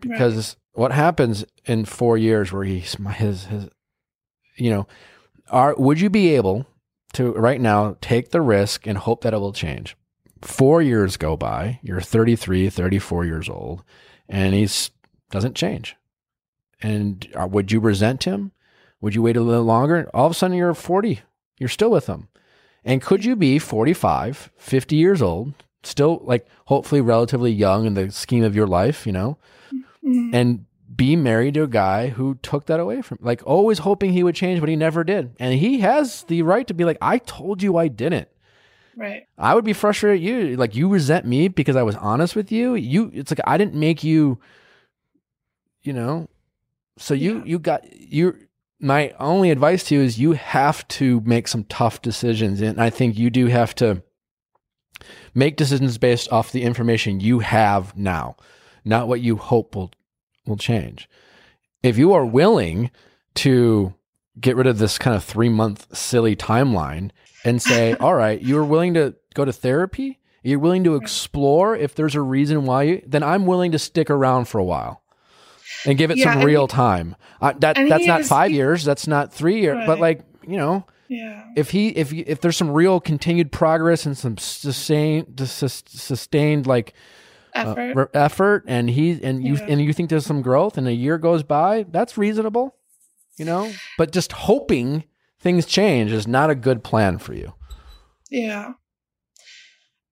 Because 0.00 0.56
what 0.72 0.92
happens 0.92 1.44
in 1.64 1.84
four 1.84 2.18
years 2.18 2.52
where 2.52 2.64
he's 2.64 2.94
his 3.14 3.44
his 3.46 3.68
you 4.56 4.70
know, 4.70 4.86
are 5.50 5.74
would 5.76 6.00
you 6.00 6.10
be 6.10 6.34
able 6.34 6.66
to 7.14 7.32
right 7.32 7.60
now 7.60 7.96
take 8.00 8.30
the 8.30 8.40
risk 8.40 8.86
and 8.86 8.98
hope 8.98 9.22
that 9.22 9.34
it 9.34 9.38
will 9.38 9.52
change? 9.52 9.96
Four 10.42 10.82
years 10.82 11.16
go 11.16 11.36
by, 11.36 11.80
you're 11.82 12.02
33, 12.02 12.68
34 12.68 13.24
years 13.24 13.48
old, 13.48 13.82
and 14.28 14.54
he's 14.54 14.90
doesn't 15.30 15.56
change. 15.56 15.96
And 16.82 17.26
uh, 17.34 17.46
would 17.46 17.72
you 17.72 17.80
resent 17.80 18.24
him? 18.24 18.52
Would 19.00 19.14
you 19.14 19.22
wait 19.22 19.36
a 19.36 19.40
little 19.40 19.64
longer? 19.64 20.08
All 20.12 20.26
of 20.26 20.32
a 20.32 20.34
sudden 20.34 20.56
you're 20.56 20.74
40. 20.74 21.20
You're 21.58 21.68
still 21.68 21.90
with 21.90 22.06
him. 22.06 22.28
And 22.84 23.02
could 23.02 23.24
you 23.24 23.34
be 23.34 23.58
45, 23.58 24.50
50 24.56 24.96
years 24.96 25.22
old, 25.22 25.54
still 25.82 26.20
like 26.24 26.46
hopefully 26.66 27.00
relatively 27.00 27.50
young 27.50 27.86
in 27.86 27.94
the 27.94 28.10
scheme 28.10 28.44
of 28.44 28.54
your 28.54 28.66
life, 28.66 29.06
you 29.06 29.12
know, 29.12 29.38
Mhm. 30.06 30.30
and 30.34 30.64
be 30.94 31.16
married 31.16 31.54
to 31.54 31.62
a 31.62 31.66
guy 31.66 32.08
who 32.08 32.34
took 32.36 32.66
that 32.66 32.78
away 32.78 33.02
from 33.02 33.18
like 33.20 33.42
always 33.46 33.78
hoping 33.80 34.12
he 34.12 34.22
would 34.22 34.34
change, 34.34 34.60
but 34.60 34.68
he 34.68 34.76
never 34.76 35.02
did. 35.02 35.30
And 35.40 35.54
he 35.54 35.80
has 35.80 36.22
the 36.24 36.42
right 36.42 36.66
to 36.68 36.74
be 36.74 36.84
like, 36.84 36.98
I 37.02 37.18
told 37.18 37.62
you 37.62 37.76
I 37.76 37.88
didn't. 37.88 38.28
right. 38.96 39.24
I 39.36 39.54
would 39.56 39.64
be 39.64 39.72
frustrated 39.72 40.20
at 40.20 40.22
you. 40.50 40.56
Like 40.56 40.76
you 40.76 40.88
resent 40.88 41.26
me 41.26 41.48
because 41.48 41.74
I 41.74 41.82
was 41.82 41.96
honest 41.96 42.36
with 42.36 42.52
you. 42.52 42.74
You 42.76 43.10
it's 43.12 43.32
like 43.32 43.40
I 43.46 43.56
didn't 43.58 43.74
make 43.74 44.04
you 44.04 44.38
you 45.82 45.92
know. 45.92 46.28
So 46.98 47.12
you 47.14 47.38
Yeah. 47.38 47.44
you 47.44 47.58
got 47.58 47.92
you 48.00 48.36
my 48.80 49.12
only 49.18 49.50
advice 49.50 49.84
to 49.84 49.94
you 49.96 50.00
is 50.02 50.18
you 50.20 50.32
have 50.32 50.86
to 50.88 51.20
make 51.24 51.48
some 51.48 51.64
tough 51.64 52.02
decisions 52.02 52.60
and 52.60 52.80
I 52.80 52.90
think 52.90 53.16
you 53.18 53.30
do 53.30 53.46
have 53.46 53.74
to 53.76 54.02
make 55.34 55.56
decisions 55.56 55.98
based 55.98 56.30
off 56.32 56.52
the 56.52 56.62
information 56.62 57.18
you 57.20 57.40
have 57.40 57.96
now, 57.96 58.36
not 58.84 59.08
what 59.08 59.20
you 59.20 59.36
hope 59.36 59.74
will 59.74 59.90
will 60.46 60.56
change. 60.56 61.08
If 61.82 61.96
you 61.98 62.12
are 62.12 62.24
willing 62.26 62.90
to 63.36 63.94
get 64.40 64.56
rid 64.56 64.66
of 64.66 64.78
this 64.78 64.98
kind 64.98 65.16
of 65.16 65.24
3 65.24 65.48
month 65.48 65.96
silly 65.96 66.34
timeline 66.36 67.10
and 67.44 67.62
say, 67.62 67.94
all 68.00 68.14
right, 68.14 68.40
you're 68.42 68.64
willing 68.64 68.94
to 68.94 69.14
go 69.34 69.44
to 69.44 69.52
therapy, 69.52 70.18
you're 70.42 70.58
willing 70.58 70.84
to 70.84 70.96
explore 70.96 71.74
if 71.76 71.94
there's 71.94 72.14
a 72.14 72.20
reason 72.20 72.64
why 72.66 72.82
you, 72.82 73.02
then 73.06 73.22
I'm 73.22 73.46
willing 73.46 73.72
to 73.72 73.78
stick 73.78 74.10
around 74.10 74.46
for 74.46 74.58
a 74.58 74.64
while 74.64 75.02
and 75.86 75.96
give 75.96 76.10
it 76.10 76.18
Yeah, 76.18 76.34
some 76.34 76.42
real 76.44 76.68
time. 76.68 77.16
Uh, 77.40 77.52
that 77.60 77.76
that's 77.76 78.06
not 78.06 78.20
is- 78.22 78.28
five 78.28 78.50
years, 78.50 78.84
that's 78.84 79.06
not 79.06 79.32
three 79.32 79.60
years, 79.60 79.84
but 79.86 79.98
like 80.00 80.20
you 80.46 80.56
know, 80.58 80.84
Yeah. 81.08 81.44
if 81.56 81.70
he 81.70 81.88
if 81.88 82.12
if 82.12 82.40
there's 82.42 82.56
some 82.56 82.70
real 82.70 83.00
continued 83.00 83.50
progress 83.50 84.04
and 84.04 84.16
some 84.16 84.36
sustained 84.36 85.40
sustained 85.40 86.66
like 86.66 86.92
Effort. 87.54 87.94
re- 87.94 88.06
effort, 88.14 88.64
and 88.66 88.90
he 88.90 89.22
and 89.22 89.44
you 89.44 89.54
Yeah. 89.54 89.66
and 89.68 89.80
you 89.80 89.92
think 89.92 90.10
there's 90.10 90.26
some 90.26 90.42
growth, 90.42 90.76
and 90.76 90.88
a 90.88 90.92
year 90.92 91.18
goes 91.18 91.42
by, 91.42 91.84
that's 91.88 92.18
reasonable, 92.18 92.76
you 93.38 93.44
know. 93.44 93.70
But 93.96 94.12
just 94.12 94.32
hoping 94.32 95.04
things 95.40 95.64
change 95.66 96.10
is 96.10 96.26
not 96.26 96.50
a 96.50 96.54
good 96.54 96.82
plan 96.82 97.18
for 97.18 97.32
you. 97.34 97.54
Yeah. 98.30 98.72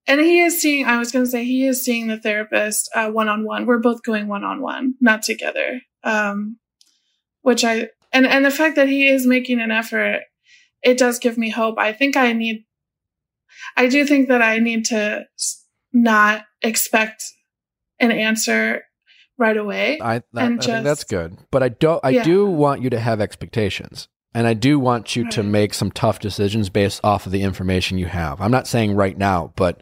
And 0.07 0.21
he 0.21 0.41
is 0.41 0.61
seeing, 0.61 0.85
I 0.87 0.99
was 0.99 1.13
going 1.13 1.25
to 1.25 1.31
say, 1.31 1.45
he 1.45 1.65
is 1.67 1.85
seeing 1.85 2.09
the 2.09 2.19
therapist 2.19 2.91
one 2.95 3.29
on 3.29 3.45
one. 3.45 3.67
We're 3.67 3.79
both 3.79 4.03
going 4.03 4.27
one 4.29 4.45
on 4.45 4.61
one, 4.61 4.95
not 5.01 5.23
together. 5.23 5.81
Um, 6.05 6.59
which 7.43 7.65
I, 7.65 7.89
and, 8.13 8.27
and 8.27 8.45
the 8.45 8.51
fact 8.51 8.77
that 8.77 8.89
he 8.89 9.09
is 9.09 9.27
making 9.27 9.61
an 9.61 9.71
effort, 9.71 10.23
it 10.83 10.99
does 10.99 11.19
give 11.19 11.39
me 11.39 11.51
hope. 11.51 11.77
I 11.79 11.93
think 11.93 12.17
I 12.17 12.33
need, 12.33 12.65
I 13.77 13.87
do 13.87 14.05
think 14.05 14.29
that 14.29 14.43
I 14.43 14.59
need 14.59 14.85
to 14.87 15.25
not 15.93 16.45
expect 16.63 17.23
an 18.01 18.11
answer 18.11 18.83
right 19.39 19.57
away. 19.57 19.99
I, 20.01 20.19
that, 20.19 20.25
And 20.35 20.61
I 20.61 20.65
think 20.65 20.85
that's 20.85 21.05
good, 21.05 21.37
but 21.51 21.63
I 21.63 21.69
don't. 21.71 22.01
I 22.05 22.11
Yeah. 22.11 22.23
do 22.25 22.47
want 22.47 22.83
you 22.83 22.91
to 22.91 23.01
have 23.01 23.21
expectations, 23.21 24.09
and 24.35 24.47
I 24.47 24.55
do 24.55 24.79
want 24.79 25.17
you 25.17 25.29
to 25.31 25.43
make 25.43 25.75
some 25.75 25.91
tough 25.91 26.19
decisions 26.21 26.69
based 26.71 27.01
off 27.05 27.27
of 27.27 27.33
the 27.33 27.43
information 27.43 27.99
you 27.99 28.07
have. 28.07 28.41
I'm 28.41 28.51
not 28.51 28.67
saying 28.67 28.95
right 28.95 29.17
now, 29.17 29.53
but 29.57 29.81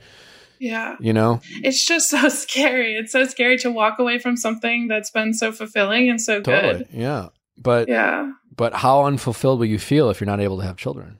Yeah. 0.58 0.96
you 1.00 1.12
know, 1.12 1.40
It's 1.62 1.84
just 1.86 2.10
so 2.10 2.28
scary. 2.28 2.94
It's 2.94 3.12
so 3.12 3.24
scary 3.26 3.56
to 3.58 3.70
walk 3.70 3.98
away 3.98 4.18
from 4.18 4.36
something 4.36 4.88
that's 4.88 5.10
been 5.10 5.32
so 5.34 5.52
fulfilling 5.52 6.08
and 6.10 6.20
so 6.20 6.40
totally, 6.40 6.78
good. 6.84 6.88
yeah. 6.92 7.28
But 7.56 7.88
Yeah. 7.88 8.30
but 8.56 8.74
how 8.74 9.04
unfulfilled 9.04 9.58
will 9.58 9.66
you 9.66 9.78
feel 9.78 10.10
if 10.10 10.20
you're 10.20 10.26
not 10.26 10.40
able 10.40 10.58
to 10.58 10.64
have 10.64 10.76
children? 10.76 11.18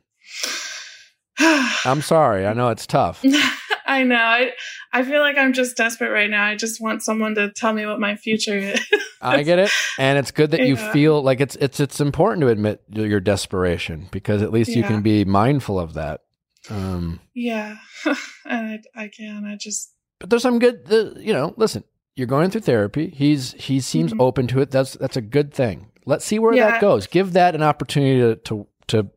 I'm 1.38 2.02
sorry. 2.02 2.46
I 2.46 2.52
know 2.52 2.68
it's 2.68 2.86
tough. 2.86 3.24
I 3.86 4.02
know. 4.04 4.16
I, 4.16 4.50
I 4.92 5.04
feel 5.04 5.20
like 5.20 5.36
I'm 5.38 5.52
just 5.52 5.76
desperate 5.76 6.10
right 6.10 6.28
now. 6.30 6.44
I 6.44 6.56
just 6.56 6.80
want 6.80 7.02
someone 7.02 7.34
to 7.36 7.50
tell 7.52 7.72
me 7.72 7.86
what 7.86 8.00
my 8.00 8.16
future 8.16 8.56
is. 8.56 8.80
I 9.22 9.42
get 9.44 9.58
it, 9.60 9.70
and 9.98 10.18
it's 10.18 10.30
good 10.32 10.50
that 10.50 10.60
you 10.66 10.76
feel 10.76 11.22
like 11.22 11.40
it's 11.40 11.54
it's 11.56 11.78
it's 11.80 12.00
important 12.00 12.40
to 12.42 12.48
admit 12.48 12.82
your 12.90 13.20
desperation 13.20 14.08
because 14.10 14.42
at 14.42 14.50
least 14.52 14.70
you 14.70 14.82
can 14.82 15.02
be 15.02 15.24
mindful 15.24 15.78
of 15.78 15.94
that. 15.94 16.22
Um, 16.68 17.20
yeah. 17.34 17.76
and 18.44 18.84
I, 18.96 19.02
I 19.04 19.08
can. 19.08 19.44
I 19.46 19.56
just, 19.56 19.92
but 20.18 20.28
there's 20.30 20.42
some 20.42 20.58
good 20.58 20.84
the, 20.86 21.14
you 21.18 21.32
know 21.32 21.54
listen 21.56 21.84
you're 22.16 22.26
going 22.26 22.50
through 22.50 22.60
therapy 22.60 23.08
he's 23.08 23.52
he 23.52 23.80
seems 23.80 24.12
Mhm. 24.12 24.20
open 24.20 24.46
to 24.48 24.60
it 24.60 24.70
that's 24.70 24.92
that's 24.94 25.16
a 25.16 25.22
good 25.22 25.54
thing 25.54 25.86
let's 26.04 26.24
see 26.24 26.38
where 26.38 26.52
Yeah. 26.52 26.72
that 26.72 26.80
goes 26.82 27.06
give 27.06 27.32
that 27.32 27.54
an 27.54 27.62
opportunity 27.62 28.20
to 28.20 28.36
to, 28.36 28.66
to 28.88 29.10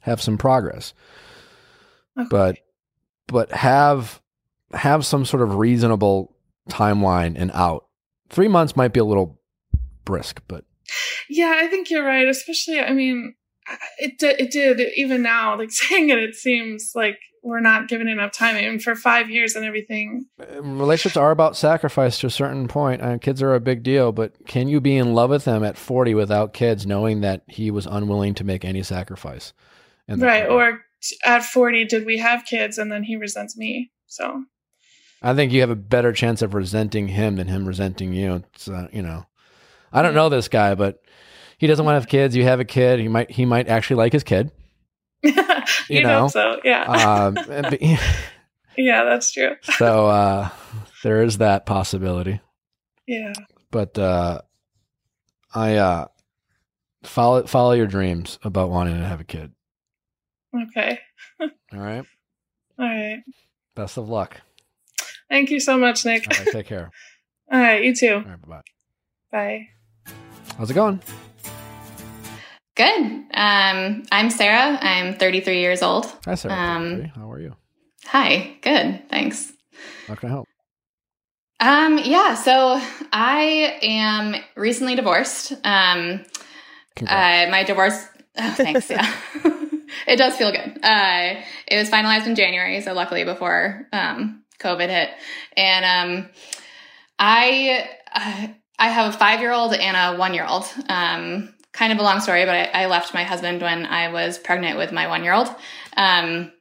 have 0.00 0.22
some 0.22 0.38
progress 0.38 0.94
Okay. 2.18 2.28
but 2.30 2.58
but 3.26 3.52
have 3.52 4.21
have 4.72 5.04
some 5.06 5.24
sort 5.24 5.42
of 5.42 5.56
reasonable 5.56 6.36
timeline 6.70 7.34
and 7.36 7.50
out 7.52 7.86
three 8.30 8.48
months 8.48 8.76
might 8.76 8.92
be 8.92 9.00
a 9.00 9.04
little 9.04 9.40
brisk 10.04 10.40
but 10.48 10.64
yeah, 11.30 11.54
I 11.56 11.68
think 11.68 11.88
you're 11.90 12.04
right. 12.04 12.28
Especially, 12.28 12.78
I 12.78 12.92
mean, 12.92 13.34
it, 13.98 14.14
it 14.22 14.50
did, 14.50 14.80
even 14.96 15.22
now, 15.22 15.56
like 15.56 15.70
saying 15.70 16.10
it, 16.10 16.18
it 16.18 16.34
seems 16.34 16.92
like 16.94 17.16
we're 17.42 17.60
not 17.60 17.88
given 17.88 18.08
enough 18.08 18.32
time. 18.32 18.56
I 18.56 18.62
mean, 18.62 18.78
for 18.78 18.94
five 18.94 19.30
years 19.30 19.54
and 19.56 19.64
everything. 19.64 20.26
uh, 20.40 20.62
relationships 20.62 21.16
are 21.16 21.30
about 21.30 21.56
sacrifice 21.56 22.18
to 22.20 22.26
a 22.26 22.30
certain 22.30 22.68
point. 22.68 23.00
and 23.00 23.22
kids 23.22 23.40
are 23.42 23.54
a 23.54 23.60
big 23.60 23.82
deal 23.82 24.12
but 24.12 24.34
can 24.46 24.68
you 24.68 24.80
be 24.80 24.96
in 24.96 25.14
love 25.14 25.30
with 25.30 25.44
him 25.46 25.64
at 25.64 25.78
40 25.78 26.14
without 26.14 26.52
kids 26.52 26.84
knowing 26.86 27.22
that 27.22 27.42
he 27.48 27.70
was 27.70 27.86
unwilling 27.86 28.34
to 28.34 28.44
make 28.44 28.64
any 28.64 28.82
sacrifice 28.82 29.54
Right. 30.08 30.42
regard? 30.42 30.74
Or 30.74 30.80
at 31.24 31.42
40, 31.44 31.86
did 31.86 32.04
we 32.04 32.18
have 32.18 32.44
kids? 32.44 32.76
And 32.76 32.92
then 32.92 33.02
he 33.04 33.16
resents 33.16 33.56
me. 33.56 33.92
So, 34.08 34.44
I 35.22 35.34
think 35.34 35.52
you 35.52 35.60
have 35.60 35.70
a 35.70 35.76
better 35.76 36.12
chance 36.12 36.42
of 36.42 36.54
resenting 36.54 37.08
him 37.08 37.36
than 37.36 37.48
him 37.48 37.66
resenting 37.66 38.12
you. 38.12 38.42
It's, 38.54 38.68
uh, 38.68 38.88
you 38.92 39.02
know, 39.02 39.24
I 39.92 40.02
don't 40.02 40.14
know 40.14 40.28
this 40.28 40.48
guy, 40.48 40.74
but 40.74 41.00
he 41.58 41.66
doesn't 41.66 41.84
want 41.84 41.94
to 41.94 42.00
have 42.00 42.08
kids. 42.08 42.34
You 42.34 42.44
have 42.44 42.60
a 42.60 42.64
kid. 42.64 42.98
He 42.98 43.08
might 43.08 43.30
he 43.30 43.44
might 43.44 43.68
actually 43.68 43.96
like 43.96 44.12
his 44.12 44.24
kid. 44.24 44.50
you, 45.22 45.32
You 45.88 46.02
know, 46.02 46.28
so 46.28 46.60
yeah. 46.64 46.84
Um, 46.84 47.36
yeah, 48.76 49.04
that's 49.04 49.32
true. 49.32 49.54
so 49.62 50.06
uh, 50.08 50.48
there 51.04 51.22
is 51.22 51.38
that 51.38 51.66
possibility. 51.66 52.40
Yeah. 53.06 53.32
But 53.70 53.96
uh, 53.98 54.40
I 55.54 55.76
uh, 55.76 56.06
follow 57.04 57.46
follow 57.46 57.72
your 57.72 57.86
dreams 57.86 58.38
about 58.42 58.70
wanting 58.70 58.96
to 58.96 59.06
have 59.06 59.20
a 59.20 59.24
kid. 59.24 59.52
Okay. 60.68 60.98
All 61.40 61.50
right. 61.78 62.04
All 62.78 62.86
right. 62.86 63.22
Best 63.74 63.96
of 63.96 64.08
luck. 64.08 64.40
Thank 65.32 65.48
you 65.48 65.60
so 65.60 65.78
much, 65.78 66.04
Nick. 66.04 66.26
All 66.30 66.44
right. 66.44 66.52
Take 66.52 66.66
care. 66.66 66.90
All 67.50 67.58
right. 67.58 67.82
You 67.82 67.94
too. 67.94 68.16
All 68.16 68.22
right. 68.22 68.46
Bye. 68.46 68.60
Bye. 69.32 69.68
How's 70.58 70.70
it 70.70 70.74
going? 70.74 71.00
Good. 72.76 73.02
Um, 73.32 74.02
I'm 74.12 74.28
Sarah. 74.28 74.78
I'm 74.78 75.14
33 75.14 75.58
years 75.58 75.80
old. 75.80 76.04
Hi, 76.26 76.34
Sarah. 76.34 76.52
Um, 76.52 77.04
How 77.16 77.32
are 77.32 77.40
you? 77.40 77.56
Hi. 78.04 78.58
Good. 78.60 79.08
Thanks. 79.08 79.50
How 80.06 80.16
can 80.16 80.28
I 80.28 80.32
help? 80.32 80.48
Um, 81.60 81.96
yeah. 81.96 82.34
So 82.34 82.78
I 83.10 83.78
am 83.80 84.34
recently 84.54 84.96
divorced. 84.96 85.52
Um, 85.64 86.26
uh, 87.00 87.46
my 87.50 87.64
divorce. 87.66 88.04
Oh, 88.36 88.50
thanks. 88.50 88.90
Yeah. 88.90 89.10
it 90.06 90.16
does 90.16 90.36
feel 90.36 90.52
good. 90.52 90.78
Uh, 90.82 91.40
it 91.66 91.76
was 91.78 91.88
finalized 91.88 92.26
in 92.26 92.34
January, 92.34 92.82
so 92.82 92.92
luckily 92.92 93.24
before 93.24 93.88
um, 93.94 94.41
COVID 94.60 94.88
hit. 94.88 95.10
And 95.56 95.84
um, 95.84 96.30
I 97.18 97.88
uh, 98.14 98.46
I 98.78 98.88
have 98.88 99.14
a 99.14 99.16
five 99.16 99.40
year 99.40 99.52
old 99.52 99.74
and 99.74 99.96
a 99.96 100.18
one 100.18 100.34
year 100.34 100.46
old. 100.46 100.64
Um, 100.88 101.54
kind 101.72 101.92
of 101.92 101.98
a 101.98 102.02
long 102.02 102.20
story, 102.20 102.44
but 102.44 102.54
I, 102.54 102.82
I, 102.82 102.86
left 102.86 103.14
my 103.14 103.24
husband 103.24 103.62
when 103.62 103.86
I 103.86 104.12
was 104.12 104.36
pregnant 104.36 104.76
with 104.76 104.92
my 104.92 105.06
one 105.06 105.24
year 105.24 105.32
old. 105.32 105.48
Um, 105.96 106.52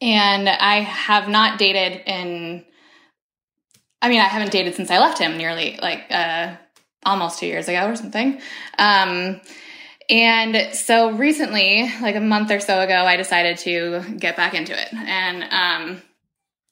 and 0.00 0.48
I 0.48 0.80
have 0.80 1.28
not 1.28 1.58
dated 1.58 2.02
in. 2.06 2.64
I 4.00 4.08
mean, 4.08 4.20
I 4.20 4.24
haven't 4.24 4.52
dated 4.52 4.74
since 4.74 4.90
I 4.90 4.98
left 4.98 5.18
him 5.18 5.36
nearly 5.36 5.78
like 5.82 6.04
uh, 6.10 6.54
almost 7.04 7.38
two 7.38 7.46
years 7.46 7.68
ago 7.68 7.88
or 7.88 7.96
something. 7.96 8.40
Um, 8.78 9.40
and 10.08 10.74
so 10.74 11.10
recently, 11.12 11.90
like 12.00 12.14
a 12.14 12.20
month 12.20 12.50
or 12.50 12.60
so 12.60 12.80
ago, 12.80 12.94
I 12.94 13.16
decided 13.16 13.58
to 13.58 14.02
get 14.18 14.36
back 14.36 14.54
into 14.54 14.80
it. 14.80 14.92
And 14.92 15.42
um, 15.50 16.02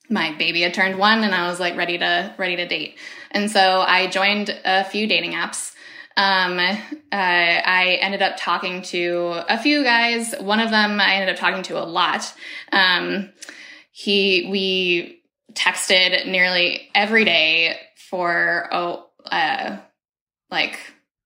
my 0.09 0.33
baby 0.37 0.63
had 0.63 0.75
turned 0.75 0.99
one, 0.99 1.25
and 1.25 1.35
I 1.35 1.49
was 1.49 1.59
like 1.61 1.77
ready 1.77 1.99
to 1.99 2.35
ready 2.39 2.57
to 2.57 2.67
date. 2.67 2.99
And 3.31 3.51
so 3.51 3.81
I 3.81 4.07
joined 4.07 4.57
a 4.65 4.85
few 4.85 5.07
dating 5.07 5.33
apps. 5.33 5.73
Um, 6.17 6.59
uh, 6.61 6.77
I 7.13 7.99
ended 8.01 8.23
up 8.23 8.35
talking 8.37 8.83
to 8.83 9.45
a 9.49 9.59
few 9.59 9.83
guys. 9.83 10.35
One 10.39 10.61
of 10.61 10.71
them 10.71 11.01
I 11.01 11.15
ended 11.15 11.35
up 11.35 11.41
talking 11.41 11.63
to 11.65 11.83
a 11.83 11.85
lot. 11.85 12.33
Um, 12.71 13.33
he 13.91 14.49
we 14.51 15.23
texted 15.55 16.27
nearly 16.27 16.89
every 16.95 17.25
day 17.25 17.79
for 18.11 18.69
oh 18.73 19.07
uh, 19.31 19.79
like 20.51 20.79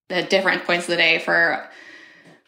the 0.09 0.22
different 0.22 0.64
points 0.64 0.85
of 0.85 0.91
the 0.91 0.97
day 0.97 1.18
for 1.18 1.68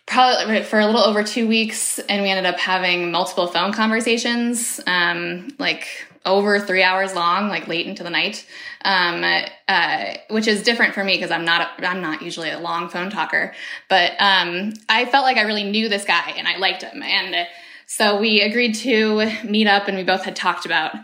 probably 0.07 0.63
for 0.63 0.81
a 0.81 0.87
little 0.87 1.03
over 1.03 1.23
two 1.23 1.47
weeks 1.47 1.99
and 2.01 2.23
we 2.23 2.31
ended 2.31 2.47
up 2.47 2.59
having 2.59 3.11
multiple 3.11 3.47
phone 3.47 3.73
conversations 3.73 4.81
um, 4.87 5.49
like 5.59 5.87
over 6.27 6.61
three 6.61 6.83
hours 6.83 7.15
long 7.15 7.49
like 7.49 7.67
late 7.67 7.87
into 7.87 8.03
the 8.03 8.11
night. 8.11 8.47
Um, 8.85 9.25
uh, 9.69 10.15
which 10.29 10.47
is 10.47 10.63
different 10.63 10.95
for 10.95 11.05
me 11.05 11.15
because 11.15 11.31
i'm 11.31 11.45
not 11.45 11.61
a, 11.61 11.89
i'm 11.89 12.01
not 12.01 12.23
usually 12.23 12.51
a 12.51 12.59
long 12.59 12.89
phone 12.89 13.11
talker. 13.11 13.55
But 13.89 14.13
um, 14.19 14.75
i 14.89 15.05
felt 15.07 15.25
like 15.25 15.37
i 15.37 15.43
really 15.43 15.65
knew 15.65 15.89
this 15.89 16.05
guy 16.05 16.35
and 16.37 16.47
i 16.47 16.57
liked 16.57 16.83
him. 16.83 17.03
And 17.03 17.47
so 17.87 18.21
we 18.21 18.41
agreed 18.41 18.75
to 18.77 19.31
meet 19.45 19.67
up 19.67 19.89
and 19.89 19.97
we 19.97 20.05
both 20.05 20.25
had 20.25 20.37
talked 20.37 20.65
about 20.65 20.95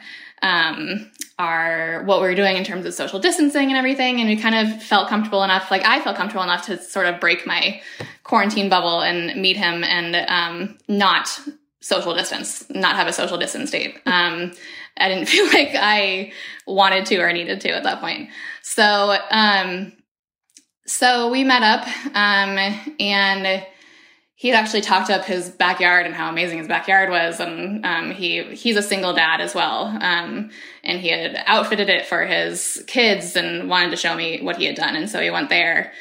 um, 0.42 1.10
our 1.38 2.02
what 2.04 2.20
we 2.20 2.28
were 2.28 2.34
doing 2.34 2.56
in 2.56 2.64
terms 2.64 2.86
of 2.86 2.94
social 2.94 3.18
distancing 3.18 3.68
and 3.68 3.76
everything. 3.76 4.20
And 4.20 4.28
we 4.28 4.36
kind 4.36 4.54
of 4.54 4.82
felt 4.82 5.08
comfortable 5.08 5.42
enough 5.42 5.70
like 5.70 5.84
i 5.84 6.00
felt 6.00 6.16
comfortable 6.16 6.44
enough 6.44 6.66
to 6.66 6.82
sort 6.82 7.06
of 7.06 7.20
break 7.20 7.46
my 7.46 7.80
quarantine 8.22 8.68
bubble 8.68 9.00
and 9.00 9.40
meet 9.40 9.56
him 9.56 9.84
and 9.84 10.16
um, 10.28 10.78
not 10.88 11.40
social 11.86 12.14
distance 12.14 12.68
not 12.70 12.96
have 12.96 13.06
a 13.06 13.12
social 13.12 13.38
distance 13.38 13.70
date. 13.70 13.96
Um, 14.06 14.52
i 14.98 15.08
didn't 15.08 15.26
feel 15.34 15.46
like 15.46 15.70
i 15.74 16.32
wanted 16.66 17.06
to 17.06 17.18
or 17.18 17.32
needed 17.32 17.60
to 17.62 17.70
at 17.70 17.84
that 17.84 18.00
point. 18.00 18.30
So 18.62 19.16
um, 19.30 19.92
so 20.86 21.30
we 21.30 21.44
met 21.44 21.62
up 21.62 21.86
um, 22.14 22.58
and 23.00 23.66
he 24.38 24.52
actually 24.52 24.82
talked 24.82 25.08
up 25.08 25.24
his 25.24 25.48
backyard 25.48 26.04
and 26.04 26.14
how 26.14 26.28
amazing 26.28 26.58
his 26.58 26.68
backyard 26.68 27.08
was, 27.08 27.40
and 27.40 27.84
um, 27.86 28.10
he 28.10 28.42
he's 28.54 28.76
a 28.76 28.82
single 28.82 29.14
dad 29.14 29.40
as 29.40 29.54
well, 29.54 29.86
um, 29.86 30.50
and 30.84 31.00
he 31.00 31.08
had 31.08 31.42
outfitted 31.46 31.88
it 31.88 32.04
for 32.04 32.24
his 32.26 32.84
kids 32.86 33.34
and 33.34 33.68
wanted 33.70 33.90
to 33.90 33.96
show 33.96 34.14
me 34.14 34.42
what 34.42 34.56
he 34.56 34.66
had 34.66 34.76
done, 34.76 34.94
and 34.94 35.08
so 35.08 35.20
he 35.20 35.30
went 35.30 35.48
there. 35.48 35.92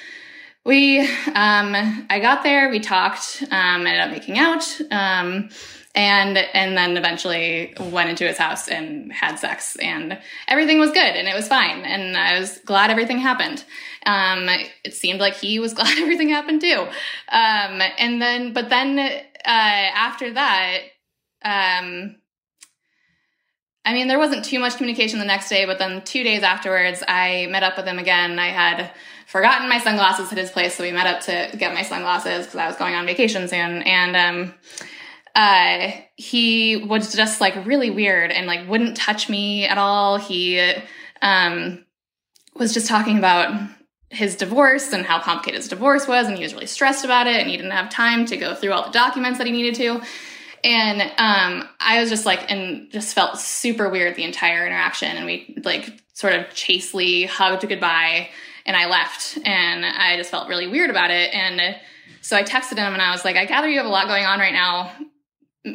We, 0.65 0.99
um, 0.99 2.05
I 2.09 2.19
got 2.21 2.41
there, 2.41 2.69
we 2.69 2.79
talked, 2.79 3.43
um, 3.51 3.85
ended 3.85 4.01
up 4.01 4.09
making 4.09 4.39
out, 4.39 4.63
um, 4.89 5.49
and 5.95 6.37
and 6.37 6.77
then 6.77 6.97
eventually 6.97 7.73
went 7.79 8.09
into 8.09 8.27
his 8.27 8.37
house 8.37 8.67
and 8.67 9.11
had 9.13 9.37
sex 9.37 9.77
and 9.77 10.19
everything 10.47 10.77
was 10.77 10.91
good 10.91 11.15
and 11.15 11.27
it 11.27 11.33
was 11.33 11.47
fine 11.47 11.83
and 11.85 12.17
i 12.17 12.37
was 12.37 12.59
glad 12.59 12.91
everything 12.91 13.19
happened. 13.19 13.63
Um, 14.05 14.47
it 14.83 14.93
seemed 14.93 15.19
like 15.19 15.35
he 15.35 15.57
was 15.57 15.73
glad 15.79 15.97
everything 15.97 16.29
happened 16.29 16.61
too. 16.61 16.87
Um, 17.29 17.81
and 17.97 18.21
then 18.21 18.53
but 18.53 18.69
then 18.69 18.99
uh, 18.99 19.11
after 19.45 20.33
that 20.33 20.79
um, 21.43 22.17
i 23.85 23.93
mean 23.93 24.07
there 24.07 24.19
wasn't 24.19 24.43
too 24.43 24.59
much 24.59 24.77
communication 24.77 25.19
the 25.19 25.25
next 25.25 25.47
day 25.47 25.65
but 25.65 25.77
then 25.77 26.03
two 26.03 26.23
days 26.23 26.41
afterwards 26.41 27.03
i 27.07 27.47
met 27.49 27.63
up 27.63 27.77
with 27.77 27.85
him 27.85 27.99
again. 27.99 28.37
I 28.37 28.47
had 28.47 28.91
forgotten 29.27 29.69
my 29.69 29.79
sunglasses 29.79 30.31
at 30.31 30.37
his 30.37 30.51
place 30.51 30.75
so 30.75 30.83
we 30.83 30.91
met 30.91 31.07
up 31.07 31.21
to 31.21 31.57
get 31.57 31.73
my 31.73 31.83
sunglasses 31.83 32.45
because 32.45 32.59
i 32.59 32.67
was 32.67 32.75
going 32.75 32.95
on 32.95 33.05
vacation 33.05 33.47
soon 33.47 33.81
and 33.83 34.15
um, 34.15 34.53
uh, 35.35 35.91
he 36.15 36.77
was 36.77 37.13
just 37.13 37.41
like 37.41 37.65
really 37.65 37.89
weird 37.89 38.31
and 38.31 38.47
like 38.47 38.67
wouldn't 38.69 38.95
touch 38.95 39.29
me 39.29 39.65
at 39.65 39.77
all. 39.77 40.17
He 40.17 40.73
um, 41.21 41.85
was 42.55 42.73
just 42.73 42.87
talking 42.87 43.17
about 43.17 43.69
his 44.09 44.37
divorce 44.37 44.93
and 44.93 45.05
how 45.05 45.19
complicated 45.19 45.59
his 45.59 45.67
divorce 45.67 46.07
was, 46.07 46.27
and 46.27 46.37
he 46.37 46.43
was 46.43 46.53
really 46.53 46.67
stressed 46.67 47.03
about 47.03 47.27
it, 47.27 47.35
and 47.35 47.49
he 47.49 47.57
didn't 47.57 47.73
have 47.73 47.89
time 47.89 48.25
to 48.27 48.37
go 48.37 48.55
through 48.55 48.71
all 48.71 48.85
the 48.85 48.91
documents 48.91 49.37
that 49.39 49.47
he 49.47 49.51
needed 49.51 49.75
to. 49.75 50.01
And 50.63 51.01
um, 51.01 51.67
I 51.79 51.99
was 51.99 52.09
just 52.09 52.25
like, 52.25 52.49
and 52.49 52.89
just 52.91 53.13
felt 53.13 53.37
super 53.37 53.89
weird 53.89 54.15
the 54.15 54.23
entire 54.23 54.65
interaction. 54.65 55.15
And 55.15 55.25
we 55.25 55.61
like 55.63 56.01
sort 56.13 56.33
of 56.33 56.49
chastely 56.53 57.25
hugged 57.25 57.67
goodbye, 57.67 58.29
and 58.65 58.77
I 58.77 58.87
left, 58.87 59.37
and 59.43 59.85
I 59.85 60.15
just 60.15 60.31
felt 60.31 60.47
really 60.47 60.67
weird 60.67 60.89
about 60.89 61.11
it. 61.11 61.33
And 61.33 61.75
so 62.21 62.37
I 62.37 62.43
texted 62.43 62.77
him, 62.77 62.93
and 62.93 63.01
I 63.01 63.11
was 63.11 63.25
like, 63.25 63.35
I 63.35 63.43
gather 63.43 63.67
you 63.67 63.79
have 63.79 63.85
a 63.85 63.89
lot 63.89 64.07
going 64.07 64.25
on 64.25 64.39
right 64.39 64.53
now 64.53 64.93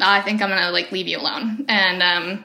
I 0.00 0.20
think 0.22 0.42
I'm 0.42 0.48
gonna 0.48 0.70
like 0.70 0.92
leave 0.92 1.08
you 1.08 1.18
alone. 1.18 1.64
And 1.68 2.02
um 2.02 2.44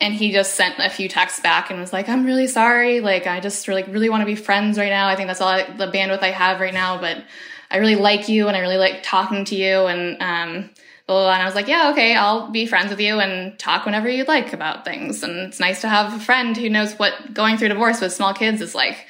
and 0.00 0.12
he 0.12 0.32
just 0.32 0.54
sent 0.54 0.78
a 0.78 0.90
few 0.90 1.08
texts 1.08 1.40
back 1.40 1.70
and 1.70 1.80
was 1.80 1.92
like, 1.92 2.08
I'm 2.08 2.26
really 2.26 2.46
sorry. 2.46 3.00
Like 3.00 3.26
I 3.26 3.40
just 3.40 3.68
really 3.68 3.84
really 3.84 4.10
want 4.10 4.22
to 4.22 4.26
be 4.26 4.34
friends 4.34 4.78
right 4.78 4.90
now. 4.90 5.08
I 5.08 5.16
think 5.16 5.28
that's 5.28 5.40
all 5.40 5.48
I, 5.48 5.64
the 5.76 5.86
bandwidth 5.86 6.22
I 6.22 6.30
have 6.30 6.60
right 6.60 6.74
now, 6.74 7.00
but 7.00 7.24
I 7.70 7.78
really 7.78 7.96
like 7.96 8.28
you 8.28 8.48
and 8.48 8.56
I 8.56 8.60
really 8.60 8.76
like 8.76 9.02
talking 9.02 9.44
to 9.46 9.54
you 9.54 9.86
and 9.86 10.20
um 10.20 10.70
blah, 11.06 11.16
blah, 11.16 11.24
blah. 11.24 11.34
and 11.34 11.42
I 11.42 11.46
was 11.46 11.54
like, 11.54 11.68
yeah, 11.68 11.90
okay, 11.92 12.14
I'll 12.14 12.50
be 12.50 12.66
friends 12.66 12.90
with 12.90 13.00
you 13.00 13.20
and 13.20 13.58
talk 13.58 13.84
whenever 13.84 14.08
you'd 14.08 14.28
like 14.28 14.52
about 14.52 14.84
things. 14.84 15.22
And 15.22 15.36
it's 15.36 15.60
nice 15.60 15.82
to 15.82 15.88
have 15.88 16.14
a 16.14 16.18
friend 16.18 16.56
who 16.56 16.70
knows 16.70 16.94
what 16.94 17.34
going 17.34 17.56
through 17.56 17.68
divorce 17.68 18.00
with 18.00 18.12
small 18.12 18.34
kids 18.34 18.60
is 18.60 18.74
like. 18.74 19.06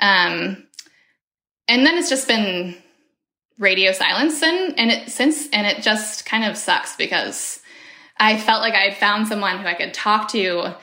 Um, 0.00 0.66
and 1.68 1.86
then 1.86 1.98
it's 1.98 2.08
just 2.08 2.26
been 2.26 2.76
radio 3.58 3.92
silence 3.92 4.42
and 4.42 4.78
and 4.78 4.90
it 4.90 5.10
since 5.10 5.48
and 5.50 5.66
it 5.66 5.82
just 5.82 6.24
kind 6.24 6.44
of 6.44 6.56
sucks 6.56 6.96
because 6.96 7.60
I 8.16 8.38
felt 8.38 8.62
like 8.62 8.74
I 8.74 8.88
had 8.88 8.96
found 8.96 9.28
someone 9.28 9.58
who 9.58 9.66
I 9.66 9.74
could 9.74 9.94
talk 9.94 10.28
to 10.32 10.74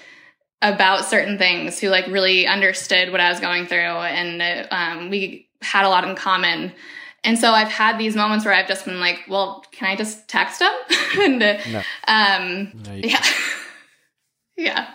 about 0.61 1.05
certain 1.05 1.37
things 1.37 1.79
who 1.79 1.89
like 1.89 2.07
really 2.07 2.47
understood 2.47 3.11
what 3.11 3.21
I 3.21 3.29
was 3.29 3.39
going 3.39 3.67
through 3.67 3.77
and 3.77 4.67
um, 4.71 5.09
we 5.09 5.47
had 5.61 5.85
a 5.85 5.89
lot 5.89 6.07
in 6.07 6.15
common. 6.15 6.71
And 7.23 7.39
so 7.39 7.51
I've 7.51 7.69
had 7.69 7.97
these 7.97 8.15
moments 8.15 8.45
where 8.45 8.53
I've 8.53 8.67
just 8.67 8.85
been 8.85 8.99
like, 8.99 9.21
well, 9.27 9.65
can 9.71 9.87
I 9.87 9.95
just 9.95 10.27
text 10.27 10.61
him? 10.61 10.71
and 11.21 11.39
no. 11.39 11.81
um 12.07 12.71
no, 12.85 12.93
yeah. 12.93 13.25
yeah. 14.57 14.87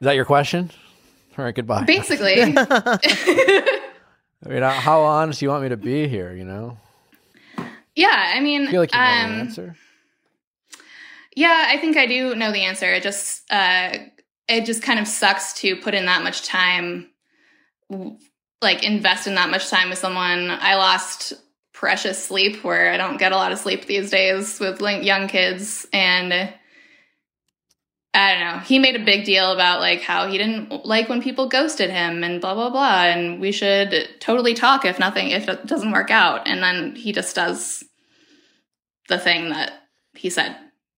Is 0.00 0.04
that 0.04 0.16
your 0.16 0.24
question? 0.24 0.70
All 1.38 1.44
right, 1.44 1.54
goodbye. 1.54 1.84
Basically. 1.84 2.54
I 4.44 4.48
mean, 4.48 4.62
how 4.62 5.02
honest 5.02 5.40
do 5.40 5.46
you 5.46 5.50
want 5.50 5.62
me 5.62 5.68
to 5.68 5.76
be 5.76 6.08
here? 6.08 6.34
You 6.34 6.44
know? 6.44 6.78
Yeah, 7.94 8.32
I 8.34 8.40
mean, 8.40 8.68
I 8.68 8.70
feel 8.70 8.80
like 8.80 8.94
you 8.94 8.98
know 8.98 9.04
um, 9.04 9.32
the 9.32 9.40
answer. 9.40 9.76
Yeah, 11.36 11.66
I 11.68 11.76
think 11.76 11.96
I 11.96 12.06
do 12.06 12.34
know 12.34 12.52
the 12.52 12.64
answer. 12.64 12.92
It 12.92 13.02
just, 13.02 13.42
uh, 13.50 13.96
it 14.48 14.64
just 14.64 14.82
kind 14.82 14.98
of 14.98 15.06
sucks 15.06 15.52
to 15.60 15.76
put 15.76 15.94
in 15.94 16.06
that 16.06 16.22
much 16.22 16.42
time, 16.42 17.10
like 18.62 18.82
invest 18.84 19.26
in 19.26 19.34
that 19.34 19.50
much 19.50 19.68
time 19.68 19.90
with 19.90 19.98
someone. 19.98 20.50
I 20.50 20.76
lost 20.76 21.34
precious 21.72 22.22
sleep 22.22 22.64
where 22.64 22.92
I 22.92 22.96
don't 22.96 23.18
get 23.18 23.32
a 23.32 23.36
lot 23.36 23.52
of 23.52 23.58
sleep 23.58 23.86
these 23.86 24.10
days 24.10 24.58
with 24.58 24.80
young 24.80 25.28
kids, 25.28 25.86
and 25.92 26.52
I 28.12 28.32
don't 28.32 28.40
know. 28.40 28.58
He 28.58 28.80
made 28.80 28.96
a 28.96 29.04
big 29.04 29.24
deal 29.24 29.52
about 29.52 29.80
like 29.80 30.02
how 30.02 30.26
he 30.26 30.36
didn't 30.36 30.84
like 30.84 31.08
when 31.08 31.22
people 31.22 31.48
ghosted 31.48 31.90
him 31.90 32.24
and 32.24 32.40
blah 32.40 32.54
blah 32.54 32.70
blah 32.70 33.04
and 33.04 33.40
we 33.40 33.52
should 33.52 34.08
totally 34.18 34.54
talk 34.54 34.84
if 34.84 34.98
nothing 34.98 35.30
if 35.30 35.48
it 35.48 35.64
doesn't 35.66 35.92
work 35.92 36.10
out 36.10 36.48
and 36.48 36.60
then 36.62 36.96
he 36.96 37.12
just 37.12 37.36
does 37.36 37.84
the 39.08 39.18
thing 39.18 39.50
that 39.50 39.72
he 40.16 40.28
said 40.28 40.56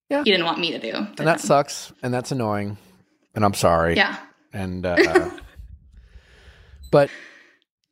yeah. 0.09 0.23
he 0.25 0.31
didn't 0.31 0.47
want 0.47 0.59
me 0.59 0.73
to 0.73 0.79
do. 0.79 0.93
To 0.93 0.99
and 0.99 1.17
that 1.17 1.41
him. 1.41 1.47
sucks 1.47 1.93
and 2.03 2.15
that's 2.15 2.33
annoying 2.33 2.79
and 3.35 3.45
I'm 3.45 3.55
sorry. 3.55 3.95
Yeah. 3.95 4.17
And 4.55 4.87
uh 4.87 5.31
but 6.91 7.11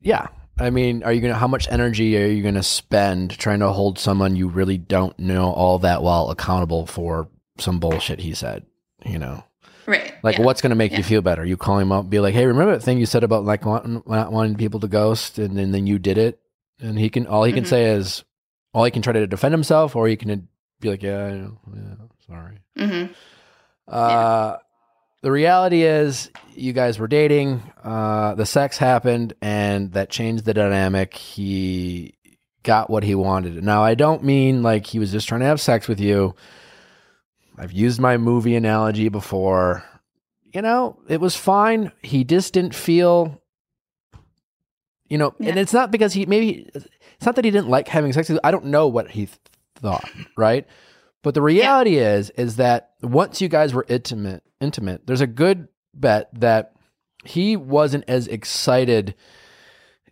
yeah, 0.01 0.29
I 0.59 0.71
mean, 0.71 1.03
are 1.03 1.13
you 1.13 1.21
going 1.21 1.33
to 1.33 1.39
how 1.39 1.49
much 1.49 1.69
energy 1.71 2.17
are 2.23 2.27
you 2.27 2.43
going 2.43 2.55
to 2.55 2.63
spend 2.63 3.33
trying 3.39 3.61
to 3.61 3.69
hold 3.69 3.99
someone 3.99 4.37
you 4.37 4.49
really 4.49 4.79
don't 4.79 5.19
know 5.19 5.53
all 5.53 5.79
that 5.81 6.03
well 6.03 6.31
accountable 6.31 6.87
for 6.87 7.29
some 7.59 7.81
bullshit 7.81 8.21
he 8.21 8.33
said? 8.33 8.65
You 9.05 9.19
know 9.19 9.45
right 9.87 10.15
like 10.23 10.39
yeah. 10.39 10.45
what's 10.45 10.61
going 10.61 10.71
to 10.71 10.77
make 10.77 10.93
yeah. 10.93 10.99
you 10.99 11.05
feel 11.05 11.23
better 11.23 11.45
you 11.45 11.57
call 11.57 11.79
him 11.79 11.93
up 11.93 12.09
be 12.09 12.21
like 12.21 12.35
hey 12.35 12.47
remember 12.47 12.73
that 12.73 12.83
thing 12.83 12.99
you 12.99 13.07
said 13.07 13.25
about 13.25 13.45
like 13.45 13.65
wanting, 13.65 14.03
not 14.07 14.33
wanting 14.33 14.57
people 14.57 14.81
to 14.81 14.89
ghost 14.89 15.39
and 15.39 15.57
then, 15.57 15.73
then 15.73 15.87
you 15.87 15.99
did 15.99 16.19
it 16.19 16.41
and 16.81 16.99
he 16.99 17.09
can 17.11 17.27
all 17.27 17.45
he 17.45 17.53
can 17.53 17.65
mm-hmm. 17.65 17.71
say 17.71 17.87
is 17.93 18.25
All 18.73 18.85
he 18.85 18.91
can 18.93 19.03
try 19.03 19.13
to 19.13 19.27
defend 19.27 19.53
himself, 19.53 19.97
or 19.97 20.07
he 20.07 20.17
can 20.17 20.49
be 20.79 20.91
like, 20.91 21.03
"Yeah, 21.03 21.25
I 21.25 21.31
know, 21.33 21.59
yeah, 21.75 21.95
sorry." 22.27 22.59
hmm 22.77 23.13
Uh, 23.89 24.59
The 25.23 25.31
reality 25.33 25.83
is, 25.83 26.31
you 26.55 26.73
guys 26.73 26.99
were 26.99 27.09
dating. 27.09 27.63
Uh, 27.83 28.37
the 28.37 28.47
sex 28.47 28.79
happened, 28.79 29.35
and 29.43 29.93
that 29.93 30.09
changed 30.09 30.45
the 30.45 30.55
dynamic. 30.55 31.15
He 31.15 32.15
got 32.63 32.89
what 32.89 33.03
he 33.03 33.15
wanted. 33.17 33.63
Now, 33.65 33.83
I 33.83 33.95
don't 33.95 34.23
mean 34.23 34.63
like 34.63 34.87
he 34.87 34.99
was 35.01 35.11
just 35.11 35.29
trying 35.29 35.41
to 35.41 35.47
have 35.47 35.61
sex 35.61 35.89
with 35.89 35.99
you. 36.01 36.35
I've 37.61 37.73
used 37.73 38.01
my 38.01 38.17
movie 38.17 38.57
analogy 38.57 39.11
before. 39.11 39.85
You 40.51 40.63
know, 40.63 40.99
it 41.09 41.21
was 41.21 41.37
fine. 41.37 41.93
He 42.03 42.25
just 42.25 42.55
didn't 42.55 42.75
feel, 42.75 43.39
you 45.11 45.19
know, 45.19 45.35
and 45.39 45.59
it's 45.59 45.75
not 45.75 45.91
because 45.91 46.15
he 46.15 46.25
maybe 46.25 46.71
it's 46.75 47.27
not 47.27 47.37
that 47.37 47.45
he 47.45 47.51
didn't 47.51 47.69
like 47.69 47.87
having 47.87 48.15
sex. 48.15 48.31
with. 48.31 48.41
I 48.43 48.51
don't 48.51 48.67
know 48.67 48.89
what 48.89 49.11
he 49.11 49.27
th- 49.27 49.39
thought, 49.77 50.11
right? 50.39 50.67
But 51.23 51.35
the 51.35 51.43
reality 51.43 51.99
is, 51.99 52.31
is 52.31 52.57
that 52.57 52.93
once 53.03 53.43
you 53.43 53.49
guys 53.49 53.75
were 53.75 53.85
intimate, 53.91 54.43
intimate, 54.59 55.07
there's 55.07 55.21
a 55.21 55.27
good 55.27 55.69
bet 55.93 56.31
that 56.41 56.73
he 57.27 57.57
wasn't 57.57 58.05
as 58.09 58.27
excited 58.27 59.15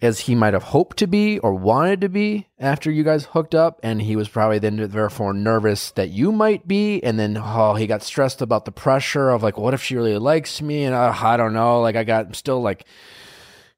as 0.01 0.21
he 0.21 0.35
might 0.35 0.55
have 0.55 0.63
hoped 0.63 0.97
to 0.99 1.07
be 1.07 1.39
or 1.41 1.53
wanted 1.55 2.01
to 2.01 2.09
be 2.09 2.47
after 2.59 2.91
you 2.91 3.03
guys 3.03 3.25
hooked 3.27 3.55
up, 3.55 3.81
and 3.83 4.01
he 4.03 4.15
was 4.17 4.29
probably 4.29 4.59
then 4.59 4.89
therefore 4.91 5.33
nervous 5.33 5.91
that 5.93 6.11
you 6.11 6.31
might 6.31 6.69
be, 6.69 7.03
and 7.03 7.19
then 7.19 7.37
oh, 7.41 7.75
he 7.75 7.87
got 7.87 8.03
stressed 8.03 8.41
about 8.41 8.65
the 8.65 8.71
pressure 8.73 9.31
of 9.31 9.43
like, 9.43 9.59
what 9.59 9.75
if 9.75 9.83
she 9.83 9.97
really 9.97 10.17
likes 10.19 10.63
me, 10.63 10.85
and 10.85 10.95
uh, 10.95 11.13
I 11.21 11.37
don't 11.37 11.53
know, 11.55 11.81
like 11.81 11.97
I 11.97 12.05
got 12.05 12.27
I'm 12.27 12.35
still 12.35 12.61
like 12.61 12.85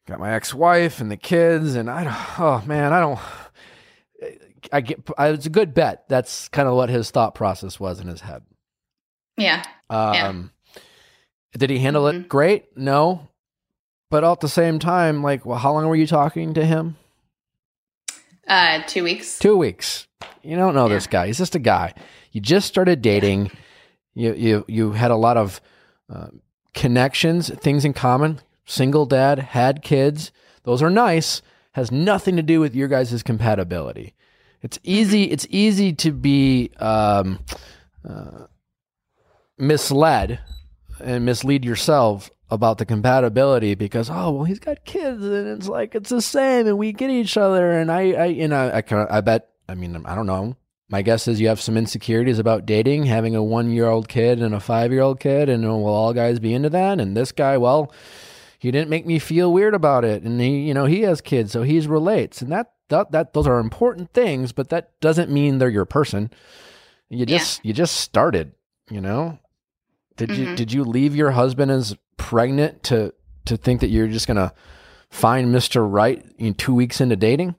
got 0.07 0.19
my 0.21 0.33
ex-wife 0.35 1.01
and 1.01 1.11
the 1.11 1.17
kids, 1.17 1.75
and 1.75 1.89
I 1.91 2.05
don't, 2.05 2.41
oh 2.41 2.63
man, 2.67 2.93
I 2.93 3.01
don't. 3.01 3.19
I 4.73 4.83
get. 4.83 5.01
I, 5.17 5.29
it's 5.29 5.47
a 5.47 5.51
good 5.51 5.73
bet. 5.73 6.05
That's 6.09 6.49
kind 6.51 6.69
of 6.69 6.75
what 6.75 6.91
his 6.91 7.11
thought 7.11 7.35
process 7.35 7.81
was 7.81 7.99
in 7.99 8.07
his 8.09 8.21
head. 8.21 8.43
Yeah. 9.39 9.65
Um, 9.89 10.51
Did 11.57 11.71
he 11.71 11.79
handle 11.79 12.05
Mhm. 12.05 12.25
it 12.25 12.29
great? 12.29 12.77
No, 12.77 13.30
but 14.11 14.25
at 14.25 14.41
the 14.41 14.49
same 14.49 14.79
time, 14.79 15.23
like, 15.23 15.47
well, 15.47 15.59
how 15.59 15.73
long 15.73 15.87
were 15.87 15.97
you 15.97 16.07
talking 16.07 16.53
to 16.55 16.65
him? 16.65 16.97
Uh, 18.47 18.83
two 18.87 19.05
weeks. 19.05 19.39
Two 19.39 19.57
weeks. 19.57 20.07
You 20.43 20.57
don't 20.57 20.75
know 20.75 20.89
Yeah. 20.89 20.95
this 20.95 21.07
guy. 21.07 21.27
He's 21.29 21.39
just 21.39 21.55
a 21.55 21.59
guy. 21.61 21.95
You 22.33 22.41
just 22.41 22.67
started 22.67 23.01
dating. 23.03 23.51
You 24.15 24.35
you 24.35 24.65
you 24.69 24.93
had 24.93 25.11
a 25.11 25.17
lot 25.17 25.37
of 25.37 25.61
uh, 26.13 26.29
connections, 26.75 27.49
things 27.61 27.85
in 27.85 27.93
common. 27.93 28.41
Single 28.65 29.07
dad, 29.07 29.39
had 29.39 29.83
kids. 29.83 30.33
Those 30.65 30.83
are 30.83 30.91
nice. 30.91 31.43
Has 31.73 31.93
nothing 31.93 32.37
to 32.37 32.43
do 32.43 32.59
with 32.61 32.75
your 32.75 32.89
guys' 32.89 33.23
compatibility. 33.23 34.15
It's 34.63 34.79
easy. 34.83 35.25
It's 35.25 35.47
easy 35.51 35.93
to 35.95 36.13
be 36.13 36.71
um, 36.79 37.39
uh, 38.09 38.47
misled 39.59 40.41
and 41.03 41.25
mislead 41.25 41.65
yourself 41.65 42.31
about 42.51 42.79
the 42.79 42.85
compatibility 42.85 43.75
because 43.75 44.11
oh 44.11 44.31
well 44.33 44.45
he's 44.45 44.59
got 44.59 44.85
kids 44.85 45.25
and 45.25 45.49
it's 45.49 45.69
like 45.69 45.95
it's 45.95 46.11
the 46.11 46.21
same 46.23 46.67
and 46.67 46.77
we 46.79 46.93
get 46.93 47.11
each 47.11 47.37
other. 47.37 47.71
And 47.73 47.91
I 47.91 48.13
I 48.13 48.25
you 48.27 48.49
know 48.49 48.71
I 48.73 48.83
kind 48.83 49.07
I 49.11 49.21
bet 49.21 49.49
I 49.69 49.75
mean 49.75 50.03
I 50.05 50.15
don't 50.15 50.27
know. 50.27 50.57
My 50.89 51.03
guess 51.03 51.29
is 51.29 51.41
you 51.41 51.47
have 51.49 51.61
some 51.61 51.77
insecurities 51.77 52.41
about 52.41 52.67
dating 52.67 53.05
having 53.07 53.37
a 53.37 53.43
one 53.43 53.71
year 53.71 53.87
old 53.87 54.09
kid 54.09 54.43
and 54.43 54.55
a 54.55 54.61
five 54.61 54.91
year 54.93 55.03
old 55.03 55.21
kid 55.21 55.49
and 55.49 55.63
will 55.65 55.87
all 55.87 56.13
guys 56.13 56.41
be 56.41 56.53
into 56.53 56.71
that? 56.71 57.01
And 57.01 57.17
this 57.17 57.31
guy 57.33 57.57
well 57.59 57.93
he 58.59 58.71
didn't 58.71 58.91
make 58.91 59.07
me 59.07 59.19
feel 59.19 59.53
weird 59.53 59.73
about 59.75 60.05
it. 60.05 60.23
And 60.25 60.41
he 60.41 60.61
you 60.63 60.75
know 60.75 60.87
he 60.87 61.03
has 61.03 61.21
kids 61.21 61.53
so 61.53 61.63
he's 61.63 61.87
relates. 61.87 62.43
And 62.43 62.51
that 62.51 62.73
that, 62.89 63.13
that 63.13 63.33
those 63.35 63.47
are 63.47 63.61
important 63.61 64.13
things 64.13 64.51
but 64.53 64.71
that 64.71 64.99
doesn't 65.01 65.31
mean 65.31 65.59
they're 65.59 65.69
your 65.69 65.85
person. 65.85 66.31
You 67.09 67.21
Yeah. 67.21 67.39
just 67.39 67.65
you 67.65 67.73
just 67.73 67.97
started 67.97 68.53
you 68.91 69.01
know? 69.01 69.39
Did 70.17 70.37
you 70.37 70.49
Mhm. 70.49 70.57
did 70.57 70.73
you 70.73 70.83
leave 70.83 71.15
your 71.15 71.31
husband 71.31 71.71
as 71.71 71.97
pregnant 72.31 72.85
to 72.85 73.13
to 73.47 73.57
think 73.57 73.81
that 73.81 73.89
you're 73.89 74.07
just 74.07 74.29
gonna 74.29 74.53
find 75.11 75.53
Mr. 75.53 75.85
Right 75.91 76.25
in 76.39 76.55
two 76.55 76.73
weeks 76.75 77.01
into 77.01 77.17
dating? 77.17 77.57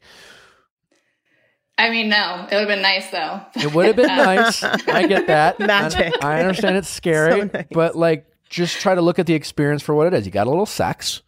I 1.78 1.89
mean, 1.89 2.09
no, 2.09 2.47
it 2.49 2.53
would 2.53 2.59
have 2.59 2.67
been 2.67 2.82
nice 2.82 3.09
though. 3.09 3.41
It 3.55 3.74
would 3.74 3.88
have 3.88 3.95
been 3.95 4.05
nice. 4.15 4.63
I 4.63 5.07
get 5.07 5.28
that. 5.28 5.59
Magic. 5.59 6.13
I, 6.24 6.38
I 6.38 6.39
understand 6.39 6.78
it's 6.78 6.89
scary, 7.01 7.41
So 7.41 7.49
nice. 7.53 7.65
but 7.72 7.95
like 7.95 8.26
just 8.49 8.80
try 8.80 8.95
to 8.95 9.01
look 9.01 9.19
at 9.19 9.26
the 9.26 9.34
experience 9.34 9.82
for 9.82 9.95
what 9.95 10.07
it 10.07 10.13
is. 10.13 10.26
You 10.26 10.32
got 10.32 10.47
a 10.47 10.49
little 10.49 10.65
sex, 10.65 11.22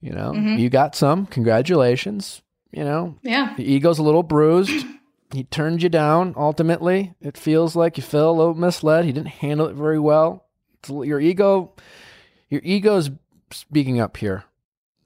you 0.00 0.12
know. 0.12 0.32
Mhm. 0.32 0.58
You 0.58 0.70
got 0.70 0.94
some. 0.94 1.26
Congratulations. 1.26 2.42
You 2.70 2.84
know, 2.84 3.16
Yeah. 3.22 3.52
the 3.56 3.70
ego's 3.70 3.98
a 3.98 4.02
little 4.02 4.22
bruised. 4.22 4.86
He 5.32 5.44
turned 5.44 5.82
you 5.82 5.88
down. 5.90 6.34
Ultimately, 6.36 7.12
it 7.20 7.36
feels 7.36 7.74
like 7.76 7.96
you 7.96 8.02
feel 8.02 8.30
a 8.30 8.32
little 8.32 8.54
misled. 8.54 9.04
He 9.04 9.12
didn't 9.12 9.28
handle 9.28 9.66
it 9.66 9.74
very 9.74 9.98
well. 9.98 10.46
It's 10.78 10.88
a 10.90 10.94
your 11.06 11.20
ego, 11.20 11.72
your 12.52 12.60
ego's 12.62 13.10
speaking 13.50 13.98
up 13.98 14.18
here, 14.18 14.44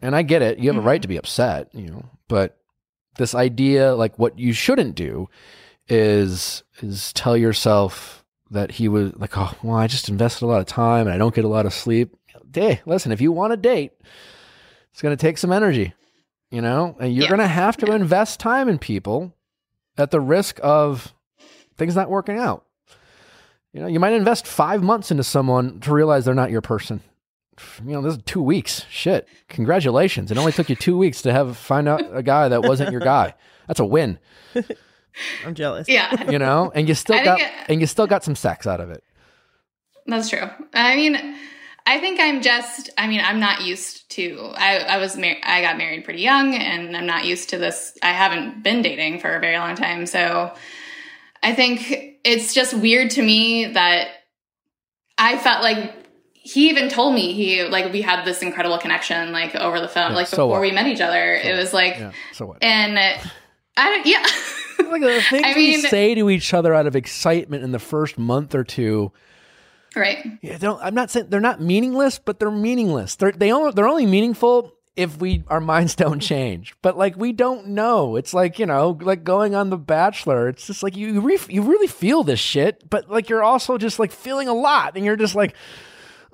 and 0.03 0.17
I 0.17 0.23
get 0.23 0.43
it. 0.43 0.59
You 0.59 0.69
have 0.69 0.77
a 0.77 0.85
right 0.85 1.01
to 1.01 1.07
mm-hmm. 1.07 1.15
be 1.15 1.19
upset, 1.19 1.69
you 1.73 1.87
know. 1.91 2.05
But 2.27 2.59
this 3.19 3.37
idea, 3.37 3.95
like 3.95 4.19
what 4.19 4.37
you 4.37 4.53
shouldn't 4.53 4.97
do, 4.97 5.29
is 5.89 6.65
is 6.83 7.13
tell 7.13 7.37
yourself 7.37 8.25
that 8.51 8.73
he 8.73 8.89
was 8.89 9.15
like, 9.17 9.39
oh, 9.39 9.55
well, 9.63 9.77
I 9.77 9.87
just 9.87 10.09
invested 10.09 10.45
a 10.45 10.49
lot 10.49 10.61
of 10.61 10.67
time 10.67 11.07
and 11.07 11.15
I 11.15 11.19
don't 11.19 11.35
get 11.35 11.45
a 11.45 11.49
lot 11.49 11.67
of 11.67 11.73
sleep. 11.73 12.17
Hey, 12.53 12.81
listen, 12.85 13.13
if 13.13 13.21
you 13.21 13.33
want 13.33 13.53
a 13.53 13.57
date, 13.57 13.93
it's 14.93 15.03
going 15.03 15.17
to 15.17 15.21
take 15.21 15.39
some 15.39 15.53
energy, 15.53 15.95
you 16.51 16.61
know, 16.61 16.97
and 16.99 17.15
you're 17.15 17.25
Yeah. 17.25 17.29
going 17.29 17.41
to 17.41 17.47
have 17.47 17.77
to 17.79 17.93
invest 17.93 18.41
time 18.41 18.69
in 18.69 18.79
people 18.79 19.33
at 19.99 20.11
the 20.11 20.21
risk 20.21 20.59
of 20.63 21.13
things 21.77 21.95
not 21.95 22.11
working 22.11 22.39
out. 22.39 22.65
You 23.73 23.81
know, 23.83 23.89
you 23.89 24.01
might 24.01 24.15
invest 24.15 24.47
five 24.47 24.83
months 24.83 25.11
into 25.11 25.25
someone 25.25 25.81
to 25.81 25.93
realize 25.93 26.25
they're 26.25 26.35
not 26.35 26.51
your 26.51 26.63
person. 26.63 27.03
You 27.85 27.93
know, 27.93 28.03
this 28.03 28.15
is 28.17 28.23
two 28.25 28.43
weeks. 28.43 28.85
Shit. 28.91 29.27
Congratulations. 29.49 30.31
It 30.31 30.39
only 30.39 30.53
took 30.53 30.69
you 30.69 30.77
two 30.77 30.97
weeks 30.99 31.23
to 31.23 31.33
have 31.33 31.57
find 31.57 31.89
out 31.89 32.03
a 32.13 32.23
guy 32.23 32.49
that 32.49 32.63
wasn't 32.63 32.93
your 32.93 33.01
guy. 33.01 33.35
That's 33.67 33.81
a 33.81 33.85
win. 33.85 34.19
I'm 35.45 35.55
jealous. 35.55 35.89
Yeah. 35.89 36.31
You 36.31 36.39
know, 36.39 36.71
and 36.75 36.89
you 36.89 36.95
still 36.95 37.17
I 37.17 37.25
got 37.25 37.41
it- 37.41 37.51
and 37.69 37.81
you 37.81 37.87
still 37.87 38.07
got 38.07 38.23
some 38.25 38.35
sex 38.37 38.67
out 38.67 38.81
of 38.81 38.91
it. 38.91 39.03
That's 40.07 40.29
true. 40.29 40.49
I 40.75 40.95
mean, 40.95 41.17
I 41.87 41.99
think 42.01 42.21
I'm 42.21 42.43
just. 42.43 42.91
I 42.99 43.07
mean, 43.09 43.21
I'm 43.25 43.41
not 43.41 43.63
used 43.63 44.09
to. 44.11 44.53
I, 44.57 44.77
I 44.79 44.99
was. 44.99 45.17
Mar- 45.17 45.37
I 45.43 45.63
got 45.63 45.79
married 45.79 46.05
pretty 46.05 46.21
young, 46.21 46.55
and 46.55 46.97
I'm 46.97 47.07
not 47.07 47.25
used 47.25 47.51
to 47.51 47.59
this. 47.59 47.97
I 48.03 48.13
haven't 48.13 48.63
been 48.63 48.83
dating 48.83 49.21
for 49.21 49.35
a 49.35 49.41
very 49.41 49.57
long 49.59 49.75
time, 49.75 50.07
so 50.07 50.53
I 51.43 51.55
think 51.55 51.93
it's 52.25 52.55
just 52.55 52.75
weird 52.75 53.11
to 53.13 53.23
me 53.23 53.67
that 53.67 54.09
I 55.19 55.39
felt 55.39 55.63
like 55.63 55.93
he 56.47 56.69
even 56.71 56.89
told 56.89 57.15
me 57.15 57.33
he 57.33 57.65
like 57.65 57.93
we 57.93 58.03
had 58.03 58.25
this 58.25 58.41
incredible 58.43 58.79
connection 58.79 59.33
like 59.33 59.55
over 59.57 59.81
the 59.81 59.89
phone 59.89 60.11
Yeah, 60.11 60.17
like 60.17 60.31
before 60.31 60.61
we 60.61 60.71
met 60.71 60.87
each 60.87 61.01
other. 61.01 61.41
So 61.43 61.49
it 61.49 61.57
was 61.57 61.73
like, 61.75 61.97
Yeah. 61.97 62.13
So 62.33 62.47
what? 62.47 62.63
and 62.63 62.97
uh, 62.99 63.29
I 63.77 63.91
don't. 63.91 64.07
Yeah. 64.07 64.25
Like 64.79 65.01
the 65.01 65.23
things 65.31 65.43
I 65.45 65.55
we 65.55 65.77
say 65.81 66.15
to 66.15 66.29
each 66.29 66.53
other 66.53 66.75
out 66.75 66.87
of 66.87 66.95
excitement 66.95 67.65
in 67.65 67.73
the 67.73 67.79
first 67.79 68.19
month 68.19 68.55
or 68.55 68.63
two. 68.63 69.11
right. 69.97 70.19
Yeah, 70.43 70.59
don't, 70.59 70.81
I'm 70.83 70.95
not 70.95 71.11
saying 71.11 71.27
they're 71.31 71.41
not 71.41 71.63
meaningless, 71.63 72.19
but 72.19 72.39
they're 72.39 72.51
meaningless. 72.51 73.17
They're 73.17 73.33
they 73.33 73.51
only, 73.53 73.73
they're 73.73 73.89
only 73.89 74.05
meaningful 74.05 74.75
if 74.95 75.19
we 75.19 75.45
our 75.49 75.61
minds 75.61 75.95
don't 76.05 76.21
change. 76.21 76.75
But 76.83 76.97
like 76.99 77.17
we 77.17 77.33
don't 77.33 77.69
know. 77.69 78.17
It's 78.17 78.35
like 78.35 78.59
you 78.59 78.67
know, 78.67 78.97
like 79.01 79.25
going 79.25 79.55
on 79.55 79.71
The 79.71 79.79
Bachelor. 79.79 80.49
It's 80.51 80.67
just 80.67 80.83
like 80.83 80.95
you 80.95 81.09
you, 81.09 81.21
re- 81.23 81.39
you 81.49 81.63
really 81.63 81.89
feel 81.89 82.23
this 82.23 82.39
shit, 82.39 82.89
but 82.89 83.11
like 83.11 83.31
you're 83.31 83.43
also 83.43 83.79
just 83.79 83.99
like 83.99 84.13
feeling 84.13 84.47
a 84.47 84.55
lot, 84.55 84.95
and 84.95 85.05
you're 85.07 85.17
just 85.17 85.35
like 85.35 85.57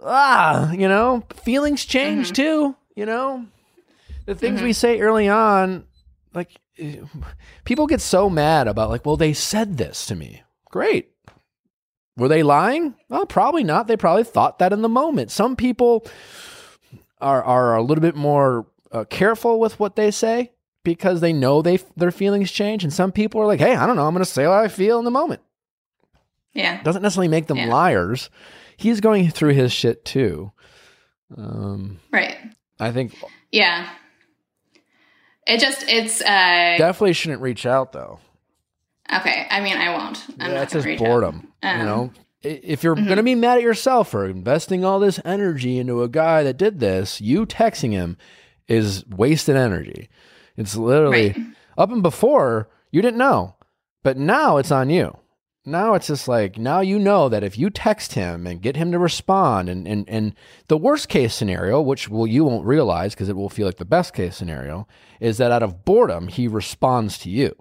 ah, 0.04 0.72
you 0.72 0.88
know, 0.88 1.24
feelings 1.44 1.84
change 1.84 2.32
too. 2.32 2.76
You 2.96 3.06
know, 3.06 3.46
the 4.26 4.34
things 4.34 4.60
we 4.62 4.72
say 4.72 5.00
early 5.00 5.28
on, 5.28 5.84
like 6.34 6.60
people 7.64 7.86
get 7.86 8.00
so 8.00 8.28
mad 8.28 8.68
about 8.68 8.90
like, 8.90 9.06
well, 9.06 9.16
they 9.16 9.32
said 9.32 9.78
this 9.78 10.06
to 10.06 10.14
me. 10.14 10.42
Great. 10.70 11.10
Were 12.16 12.28
they 12.28 12.42
lying? 12.42 12.94
Well, 13.08 13.24
probably 13.26 13.64
not. 13.64 13.86
They 13.86 13.96
probably 13.96 14.24
thought 14.24 14.58
that 14.58 14.72
in 14.72 14.82
the 14.82 14.88
moment. 14.88 15.30
Some 15.30 15.56
people 15.56 16.06
are 17.20 17.42
are 17.42 17.76
a 17.76 17.82
little 17.82 18.02
bit 18.02 18.16
more 18.16 18.66
uh, 18.90 19.04
careful 19.04 19.58
with 19.58 19.80
what 19.80 19.96
they 19.96 20.10
say 20.10 20.52
because 20.84 21.20
they 21.20 21.32
know 21.32 21.62
they 21.62 21.78
their 21.96 22.10
feelings 22.10 22.50
change, 22.50 22.84
and 22.84 22.92
some 22.92 23.12
people 23.12 23.40
are 23.40 23.46
like, 23.46 23.60
"Hey, 23.60 23.74
I 23.74 23.86
don't 23.86 23.96
know. 23.96 24.06
I'm 24.06 24.12
going 24.12 24.24
to 24.24 24.30
say 24.30 24.46
what 24.46 24.58
I 24.58 24.68
feel 24.68 24.98
in 24.98 25.06
the 25.06 25.10
moment." 25.10 25.40
Yeah. 26.52 26.82
Doesn't 26.82 27.00
necessarily 27.02 27.28
make 27.28 27.46
them 27.46 27.56
Yeah. 27.56 27.68
liars. 27.68 28.28
He's 28.82 29.00
going 29.00 29.30
through 29.30 29.54
his 29.54 29.72
shit 29.72 30.04
too. 30.04 30.52
Um, 31.36 31.98
Right. 32.12 32.36
I 32.80 32.90
think 32.92 33.14
Yeah. 33.50 33.88
It 35.46 35.58
just 35.60 35.84
it's 35.88 36.20
uh 36.20 36.76
definitely 36.78 37.12
shouldn't 37.14 37.42
reach 37.42 37.66
out 37.66 37.92
though. 37.92 38.18
okay. 39.14 39.46
I 39.50 39.60
mean, 39.60 39.76
I 39.76 39.96
won't. 39.96 40.22
I'm 40.28 40.34
yeah, 40.38 40.46
not 40.48 40.68
that's 40.70 40.84
just 40.84 40.98
boredom. 40.98 41.52
you 41.62 41.68
Um, 41.68 41.78
know, 41.86 42.12
if 42.42 42.82
you're 42.84 42.94
mhm. 42.96 43.04
going 43.06 43.16
to 43.16 43.22
be 43.22 43.34
mad 43.34 43.58
at 43.58 43.62
yourself 43.62 44.10
for 44.10 44.26
investing 44.28 44.84
all 44.84 44.98
this 45.00 45.20
energy 45.24 45.78
into 45.78 46.02
a 46.02 46.08
guy 46.08 46.42
that 46.42 46.56
did 46.56 46.80
this, 46.80 47.20
you 47.20 47.46
texting 47.46 47.92
him 47.92 48.16
is 48.68 49.04
wasted 49.08 49.56
energy. 49.56 50.08
It's 50.56 50.76
literally 50.76 51.28
Right. 51.32 51.46
up 51.78 51.90
and 51.92 52.02
before 52.02 52.68
you 52.90 53.00
didn't 53.02 53.18
know. 53.18 53.54
But 54.02 54.16
now 54.18 54.56
it's 54.58 54.72
on 54.72 54.90
you. 54.90 55.16
Now 55.64 55.94
it's 55.94 56.08
just 56.08 56.26
like 56.26 56.58
now 56.58 56.80
you 56.80 56.98
know 56.98 57.28
that 57.28 57.44
if 57.44 57.56
you 57.56 57.70
text 57.70 58.14
him 58.14 58.48
and 58.48 58.60
get 58.60 58.74
him 58.76 58.90
to 58.90 58.98
respond 58.98 59.68
and 59.68 59.86
and, 59.86 60.08
and 60.08 60.34
the 60.66 60.76
worst 60.76 61.08
case 61.08 61.34
scenario, 61.34 61.80
which 61.80 62.08
will 62.08 62.26
you 62.26 62.44
won't 62.44 62.66
realize 62.66 63.14
because 63.14 63.28
it 63.28 63.36
will 63.36 63.48
feel 63.48 63.66
like 63.66 63.76
the 63.76 63.84
best 63.84 64.12
case 64.12 64.36
scenario, 64.36 64.88
is 65.20 65.38
that 65.38 65.52
out 65.52 65.62
of 65.62 65.84
boredom 65.84 66.26
he 66.28 66.48
responds 66.48 67.16
to 67.18 67.30
you. 67.30 67.54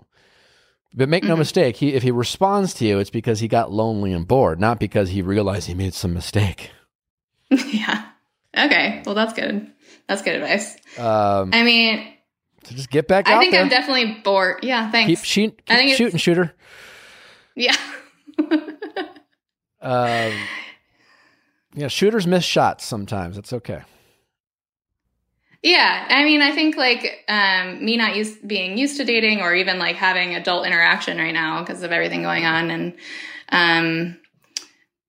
But 0.93 1.09
make 1.09 1.23
no 1.23 1.35
mistake, 1.37 1.77
he 1.77 1.93
if 1.93 2.01
he 2.03 2.09
responds 2.11 2.73
to 2.75 2.85
you, 2.85 2.97
it's 2.97 3.11
because 3.11 3.39
he 3.39 3.47
got 3.47 3.71
lonely 3.71 4.11
and 4.13 4.27
bored, 4.27 4.59
not 4.59 4.79
because 4.79 5.09
he 5.09 5.21
realized 5.21 5.67
he 5.67 5.75
made 5.75 5.93
some 5.93 6.13
mistake. 6.13 6.71
yeah. 7.51 8.07
Okay. 8.57 9.03
Well, 9.05 9.15
that's 9.15 9.33
good. 9.33 9.71
That's 10.07 10.21
good 10.23 10.35
advice. 10.41 10.75
Um, 10.97 11.51
I 11.53 11.63
mean, 11.63 12.13
so 12.63 12.75
just 12.75 12.89
get 12.89 13.07
back 13.07 13.27
I 13.27 13.39
think 13.39 13.51
there. 13.53 13.61
I'm 13.61 13.69
definitely 13.69 14.21
bored. 14.23 14.63
Yeah. 14.63 14.89
Thanks. 14.91 15.07
keep 15.07 15.23
shoot, 15.23 15.61
I 15.69 15.75
think 15.75 15.89
keep 15.91 15.93
it's- 15.93 15.97
shooting, 15.97 16.17
shooter. 16.17 16.53
Yeah. 17.55 17.75
Um, 19.81 20.33
yeah, 21.73 21.87
shooters 21.87 22.27
miss 22.27 22.43
shots 22.43 22.85
sometimes. 22.85 23.37
It's 23.37 23.51
okay. 23.51 23.81
Yeah, 25.63 26.07
I 26.09 26.23
mean, 26.23 26.41
I 26.41 26.51
think 26.51 26.75
like 26.75 27.23
um, 27.27 27.83
me 27.83 27.97
not 27.97 28.15
used 28.15 28.47
being 28.47 28.77
used 28.77 28.97
to 28.97 29.05
dating 29.05 29.41
or 29.41 29.53
even 29.55 29.77
like 29.79 29.95
having 29.95 30.35
adult 30.35 30.65
interaction 30.65 31.17
right 31.17 31.33
now 31.33 31.61
because 31.61 31.83
of 31.83 31.91
everything 31.91 32.23
going 32.23 32.45
on, 32.45 32.71
and 32.71 32.93
um, 33.49 34.17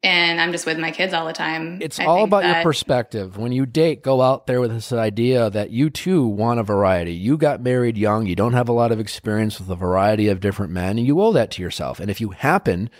and 0.02 0.40
I'm 0.40 0.50
just 0.50 0.66
with 0.66 0.78
my 0.78 0.90
kids 0.90 1.14
all 1.14 1.26
the 1.26 1.32
time. 1.32 1.78
It's 1.80 2.00
I 2.00 2.04
all 2.06 2.24
about 2.24 2.44
your 2.44 2.62
perspective. 2.62 3.36
When 3.36 3.52
you 3.52 3.66
date, 3.66 4.02
go 4.02 4.20
out 4.20 4.46
there 4.46 4.60
with 4.60 4.72
this 4.72 4.92
idea 4.92 5.48
that 5.50 5.70
you 5.70 5.90
too 5.90 6.26
want 6.26 6.60
a 6.60 6.64
variety. 6.64 7.12
You 7.14 7.36
got 7.36 7.62
married 7.62 7.96
young, 7.96 8.26
you 8.26 8.34
don't 8.34 8.54
have 8.54 8.68
a 8.68 8.72
lot 8.72 8.90
of 8.92 8.98
experience 8.98 9.58
with 9.58 9.70
a 9.70 9.76
variety 9.76 10.28
of 10.28 10.40
different 10.40 10.72
men, 10.72 10.98
and 10.98 11.06
you 11.06 11.20
owe 11.20 11.32
that 11.32 11.50
to 11.52 11.62
yourself. 11.62 12.00
And 12.00 12.10
if 12.10 12.20
you 12.20 12.30
happen 12.30 12.90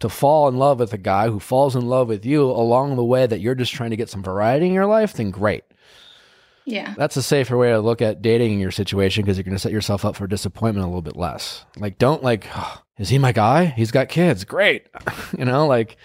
to 0.00 0.08
fall 0.08 0.48
in 0.48 0.56
love 0.56 0.78
with 0.80 0.92
a 0.92 0.98
guy 0.98 1.28
who 1.28 1.40
falls 1.40 1.74
in 1.76 1.86
love 1.88 2.08
with 2.08 2.24
you 2.24 2.44
along 2.44 2.96
the 2.96 3.04
way 3.04 3.26
that 3.26 3.40
you're 3.40 3.54
just 3.54 3.72
trying 3.72 3.90
to 3.90 3.96
get 3.96 4.08
some 4.08 4.22
variety 4.22 4.66
in 4.66 4.72
your 4.72 4.86
life, 4.86 5.12
then 5.12 5.30
great. 5.30 5.64
Yeah, 6.64 6.92
That's 6.98 7.16
a 7.16 7.22
safer 7.22 7.56
way 7.56 7.70
to 7.70 7.80
look 7.80 8.02
at 8.02 8.20
dating 8.20 8.52
in 8.52 8.58
your 8.58 8.70
situation 8.70 9.24
because 9.24 9.38
you're 9.38 9.44
going 9.44 9.56
to 9.56 9.58
set 9.58 9.72
yourself 9.72 10.04
up 10.04 10.16
for 10.16 10.26
disappointment 10.26 10.84
a 10.84 10.86
little 10.86 11.00
bit 11.00 11.16
less. 11.16 11.64
Like, 11.78 11.96
don't 11.96 12.22
like, 12.22 12.46
"Oh, 12.54 12.82
is 12.98 13.08
he 13.08 13.16
my 13.16 13.32
guy? 13.32 13.64
He's 13.64 13.90
got 13.90 14.10
kids. 14.10 14.44
Great. 14.44 14.86
you 15.38 15.46
know, 15.46 15.66
like, 15.66 15.96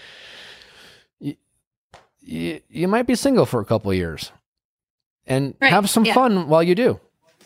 you, 2.23 2.61
you 2.69 2.87
might 2.87 3.07
be 3.07 3.15
single 3.15 3.45
for 3.45 3.59
a 3.59 3.65
couple 3.65 3.91
of 3.91 3.97
years 3.97 4.31
and 5.27 5.55
Right, 5.61 5.71
have 5.71 5.89
some 5.89 6.05
yeah. 6.05 6.13
fun 6.13 6.47
while 6.47 6.63
you 6.63 6.75
do. 6.75 6.99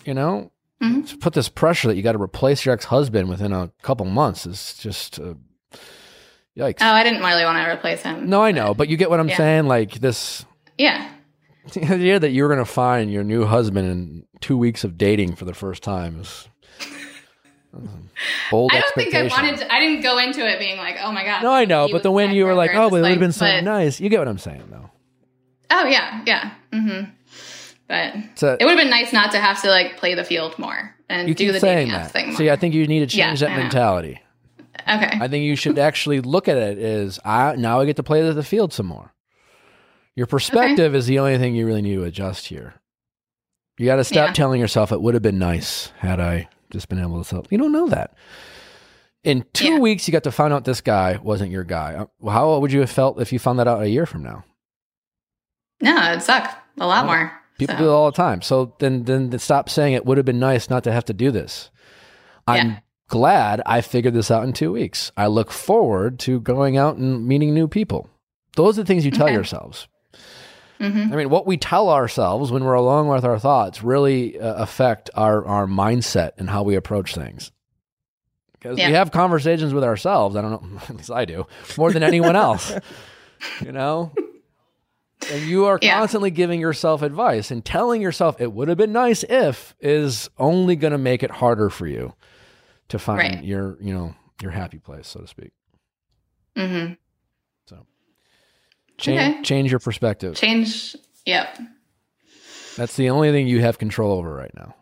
You 0.06 0.14
know, 0.14 0.52
Mhm. 0.82 1.08
To 1.10 1.18
put 1.18 1.34
this 1.34 1.50
pressure 1.50 1.88
that 1.88 1.96
you 1.96 2.04
got 2.04 2.12
to 2.12 2.22
replace 2.22 2.64
your 2.64 2.74
ex 2.74 2.86
husband 2.86 3.30
within 3.30 3.52
a 3.52 3.72
couple 3.82 4.06
months 4.06 4.46
is 4.46 4.76
just, 4.80 5.20
uh, 5.20 5.34
yikes. 6.56 6.78
Oh, 6.82 6.86
I 6.92 7.04
didn't 7.04 7.22
really 7.24 7.44
want 7.44 7.58
to 7.66 7.72
replace 7.74 8.04
him. 8.04 8.30
no, 8.30 8.44
I 8.44 8.52
know, 8.52 8.74
but 8.76 8.88
you 8.88 8.96
get 8.98 9.10
what 9.10 9.20
I'm 9.20 9.30
Yeah. 9.30 9.38
saying. 9.38 9.68
Like, 9.68 9.94
this 9.96 10.46
Yeah, 10.78 11.10
the 11.74 11.84
idea 11.84 12.20
that 12.20 12.30
you're 12.30 12.48
going 12.48 12.60
to 12.60 12.72
find 12.72 13.12
your 13.12 13.24
new 13.24 13.46
husband 13.46 13.90
in 13.90 14.26
two 14.40 14.56
weeks 14.58 14.84
of 14.84 14.98
dating 15.00 15.36
for 15.36 15.46
the 15.46 15.54
first 15.56 15.82
time 15.82 16.20
is 16.22 16.48
um, 17.76 18.10
bold 18.52 18.72
I 18.74 18.80
don't 18.82 18.96
think 18.96 19.14
I 19.16 19.24
wanted. 19.28 19.58
To, 19.60 19.72
I 19.74 19.80
didn't 19.80 20.02
go 20.02 20.18
into 20.18 20.46
it 20.48 20.60
being 20.60 20.78
like, 20.78 20.98
oh 21.02 21.12
my 21.12 21.24
god. 21.24 21.44
no, 21.44 21.52
I 21.52 21.66
know, 21.66 21.88
but 21.88 21.94
was 21.94 22.04
the 22.04 22.12
when 22.12 22.32
you 22.32 22.46
were 22.46 22.54
like, 22.54 22.72
"Oh, 22.74 22.90
but 22.90 22.98
it 22.98 23.02
would 23.02 23.10
have 23.10 23.12
like- 23.18 23.20
been 23.20 23.32
so 23.32 23.46
but- 23.46 23.64
nice," 23.64 24.00
you 24.00 24.10
get 24.10 24.20
what 24.20 24.28
I'm 24.28 24.38
saying, 24.38 24.64
though. 24.70 24.90
Oh 25.70 25.86
yeah, 25.86 26.22
yeah. 26.26 26.52
Mm-hmm. 26.72 27.12
But 27.88 28.14
So 28.36 28.58
it 28.60 28.64
would 28.66 28.72
have 28.72 28.78
been 28.80 28.90
nice 28.90 29.14
not 29.14 29.32
to 29.32 29.40
have 29.40 29.62
to 29.62 29.70
like 29.70 29.98
play 29.98 30.14
the 30.14 30.24
field 30.24 30.58
more 30.60 30.94
and 31.10 31.28
you 31.30 31.34
do 31.36 31.46
keep 31.46 31.54
the 31.54 31.60
saying 31.60 31.88
dating 31.88 31.94
app 31.94 32.04
that. 32.04 32.12
thing 32.12 32.28
more. 32.28 32.36
See, 32.36 32.50
I 32.50 32.56
think 32.58 32.74
you 32.74 32.86
need 32.88 33.00
to 33.00 33.08
change 33.08 33.42
Yeah, 33.42 33.48
that 33.50 33.58
mentality. 33.58 34.22
okay. 34.82 35.18
I 35.22 35.28
think 35.30 35.44
you 35.46 35.56
should 35.56 35.80
actually 35.90 36.20
look 36.22 36.48
at 36.50 36.58
it 36.58 36.78
as 36.80 37.20
I 37.24 37.56
now 37.56 37.80
I 37.80 37.86
get 37.86 37.96
to 37.98 38.04
play 38.04 38.30
the 38.30 38.44
field 38.44 38.74
some 38.74 38.86
more. 38.88 39.14
Your 40.16 40.26
perspective 40.28 40.96
is 40.96 41.06
the 41.06 41.20
only 41.20 41.38
thing 41.38 41.56
you 41.56 41.66
really 41.66 41.82
need 41.82 41.96
to 41.96 42.04
adjust 42.04 42.48
here. 42.48 42.74
You 43.78 43.86
got 43.86 43.98
to 43.98 44.04
stop 44.04 44.30
Yeah. 44.30 44.34
telling 44.34 44.60
yourself 44.60 44.92
it 44.92 45.02
would 45.02 45.14
have 45.14 45.24
been 45.24 45.38
nice 45.40 45.92
had 46.00 46.20
I 46.20 46.50
just 46.72 46.90
been 46.90 47.00
able 47.00 47.22
to 47.22 47.28
sell. 47.28 47.46
You 47.50 47.58
don't 47.58 47.72
know 47.72 47.88
that. 47.88 48.14
In 49.24 49.46
two 49.54 49.74
Yeah. 49.74 49.80
weeks, 49.80 50.08
you 50.08 50.12
got 50.12 50.24
to 50.24 50.32
find 50.32 50.54
out 50.54 50.64
this 50.66 50.82
guy 50.82 51.18
wasn't 51.22 51.52
your 51.52 51.64
guy. 51.64 51.96
Uh, 51.96 52.30
How 52.30 52.58
would 52.60 52.72
you 52.72 52.80
have 52.82 52.90
felt 52.90 53.20
if 53.22 53.34
you 53.34 53.40
found 53.40 53.60
that 53.60 53.68
out 53.68 53.82
a 53.82 53.90
year 53.90 54.06
from 54.06 54.24
now? 54.24 54.44
no, 55.82 56.12
it'd 56.12 56.24
suck 56.24 56.58
a 56.80 56.88
lot 56.88 57.06
more. 57.06 57.32
People 57.60 57.76
So, 57.76 57.80
do 57.84 57.90
it 57.90 57.92
all 57.92 58.06
the 58.12 58.16
time. 58.16 58.42
So 58.42 58.74
then, 58.80 59.04
then 59.04 59.38
stop 59.40 59.70
saying 59.70 59.94
it 59.94 60.06
would 60.06 60.18
have 60.18 60.26
been 60.26 60.40
nice 60.40 60.70
not 60.70 60.84
to 60.86 60.92
have 60.92 61.06
to 61.06 61.14
do 61.14 61.32
this. 61.32 61.70
I'm 62.48 62.68
Yeah. 62.70 62.80
glad 63.10 63.62
I 63.66 63.82
figured 63.82 64.14
this 64.14 64.30
out 64.32 64.44
in 64.44 64.54
two 64.54 64.72
weeks. 64.72 65.12
I 65.18 65.28
look 65.28 65.52
forward 65.52 66.20
to 66.20 66.40
going 66.40 66.78
out 66.78 66.98
and 66.98 67.28
meeting 67.28 67.54
new 67.54 67.68
people. 67.68 68.10
Those 68.56 68.78
are 68.78 68.84
the 68.84 68.88
things 68.88 69.06
you 69.06 69.12
tell 69.12 69.26
Okay. 69.28 69.34
yourselves. 69.36 69.88
Mhm. 70.80 71.12
I 71.12 71.16
mean, 71.16 71.30
what 71.30 71.46
we 71.48 71.58
tell 71.58 71.90
ourselves 71.90 72.52
when 72.52 72.64
we're 72.64 72.74
alone 72.74 73.08
with 73.08 73.24
our 73.26 73.40
thoughts 73.40 73.84
really 73.84 74.40
uh, 74.40 74.56
affect 74.56 75.10
our, 75.16 75.46
our 75.46 75.66
mindset 75.68 76.32
and 76.38 76.50
how 76.50 76.64
we 76.64 76.76
approach 76.76 77.14
things. 77.16 77.52
Because 78.54 78.78
Yeah. 78.78 78.88
we 78.88 78.94
have 78.94 79.12
conversations 79.12 79.74
with 79.74 79.84
ourselves. 79.84 80.36
I 80.36 80.42
don't 80.42 80.52
know, 80.52 80.80
at 80.90 80.96
least 80.96 81.12
I 81.12 81.26
do, 81.26 81.46
more 81.78 81.92
than 81.92 82.04
anyone 82.04 82.36
else. 82.36 82.74
you 83.64 83.72
know? 83.72 84.12
And 85.32 85.42
you 85.44 85.66
are 85.66 85.80
Yeah. 85.82 85.98
constantly 85.98 86.32
giving 86.32 86.60
yourself 86.60 87.02
advice 87.02 87.50
and 87.52 87.64
telling 87.66 88.02
yourself 88.02 88.40
it 88.40 88.52
would 88.54 88.68
have 88.68 88.78
been 88.78 88.92
nice 88.94 89.24
if 89.24 89.76
is 89.80 90.30
only 90.38 90.76
going 90.76 90.92
to 90.92 90.98
make 90.98 91.24
it 91.24 91.32
harder 91.32 91.70
for 91.70 91.88
you 91.88 92.14
to 92.90 93.00
find 93.00 93.18
Right. 93.36 93.44
your, 93.44 93.78
you 93.82 93.94
know, 93.94 94.16
your 94.42 94.52
happy 94.52 94.78
place, 94.80 95.08
so 95.08 95.20
to 95.22 95.28
speak. 95.28 95.52
Mm-hmm. 96.56 96.94
Change, 99.00 99.20
Okay. 99.36 99.42
change 99.44 99.72
your 99.72 99.80
perspective. 99.80 100.36
Change. 100.36 100.96
Yep. 101.26 101.60
That's 102.78 102.96
the 102.96 103.10
only 103.10 103.32
thing 103.32 103.48
you 103.48 103.60
have 103.62 103.78
control 103.78 104.18
over 104.18 104.34
right 104.34 104.52
now. 104.56 104.76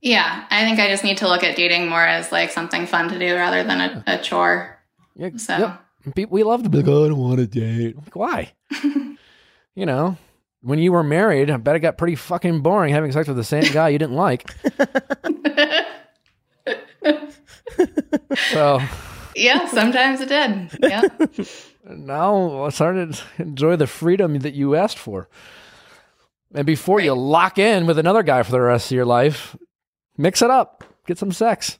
Yeah, 0.00 0.44
I 0.50 0.64
think 0.64 0.80
I 0.80 0.88
just 0.88 1.04
need 1.04 1.18
to 1.18 1.28
look 1.28 1.44
at 1.44 1.56
dating 1.56 1.88
more 1.88 2.04
as 2.04 2.32
like 2.32 2.50
something 2.50 2.86
fun 2.86 3.08
to 3.10 3.18
do 3.18 3.34
rather 3.36 3.62
than 3.62 3.80
a, 3.80 4.04
a 4.06 4.18
chore. 4.18 4.78
Yeah, 5.14 5.30
So- 5.36 5.58
yep. 5.58 5.78
People, 6.16 6.32
we 6.34 6.42
love 6.42 6.64
to 6.64 6.68
be 6.68 6.78
like, 6.78 6.88
oh, 6.88 7.04
I 7.04 7.08
don't 7.08 7.18
want 7.18 7.38
to 7.38 7.46
date. 7.46 7.96
Like, 7.96 8.16
why? 8.16 8.52
you 9.76 9.86
know, 9.86 10.16
when 10.60 10.80
you 10.80 10.90
were 10.90 11.04
married, 11.04 11.48
I 11.48 11.56
bet 11.58 11.76
it 11.76 11.78
got 11.78 11.96
pretty 11.96 12.16
fucking 12.16 12.60
boring 12.60 12.92
having 12.92 13.12
sex 13.12 13.28
with 13.28 13.36
the 13.36 13.44
same 13.44 13.72
guy 13.72 13.90
you 13.90 14.00
didn't 14.00 14.16
like. 14.16 14.52
so 18.50 18.80
yeah, 19.36 19.66
sometimes 19.68 20.20
it 20.20 20.28
did. 20.28 20.70
Yeah. 20.80 21.02
now 21.84 22.64
I 22.64 22.68
started 22.70 23.14
to 23.14 23.42
enjoy 23.42 23.76
the 23.76 23.86
freedom 23.86 24.38
that 24.40 24.54
you 24.54 24.74
asked 24.76 24.98
for. 24.98 25.28
And 26.54 26.66
before 26.66 27.00
you 27.00 27.14
lock 27.14 27.58
in 27.58 27.86
with 27.86 27.98
another 27.98 28.22
guy 28.22 28.42
for 28.42 28.52
the 28.52 28.60
rest 28.60 28.90
of 28.90 28.94
your 28.96 29.06
life, 29.06 29.56
mix 30.18 30.42
it 30.42 30.50
up, 30.50 30.84
get 31.06 31.18
some 31.18 31.32
sex, 31.32 31.78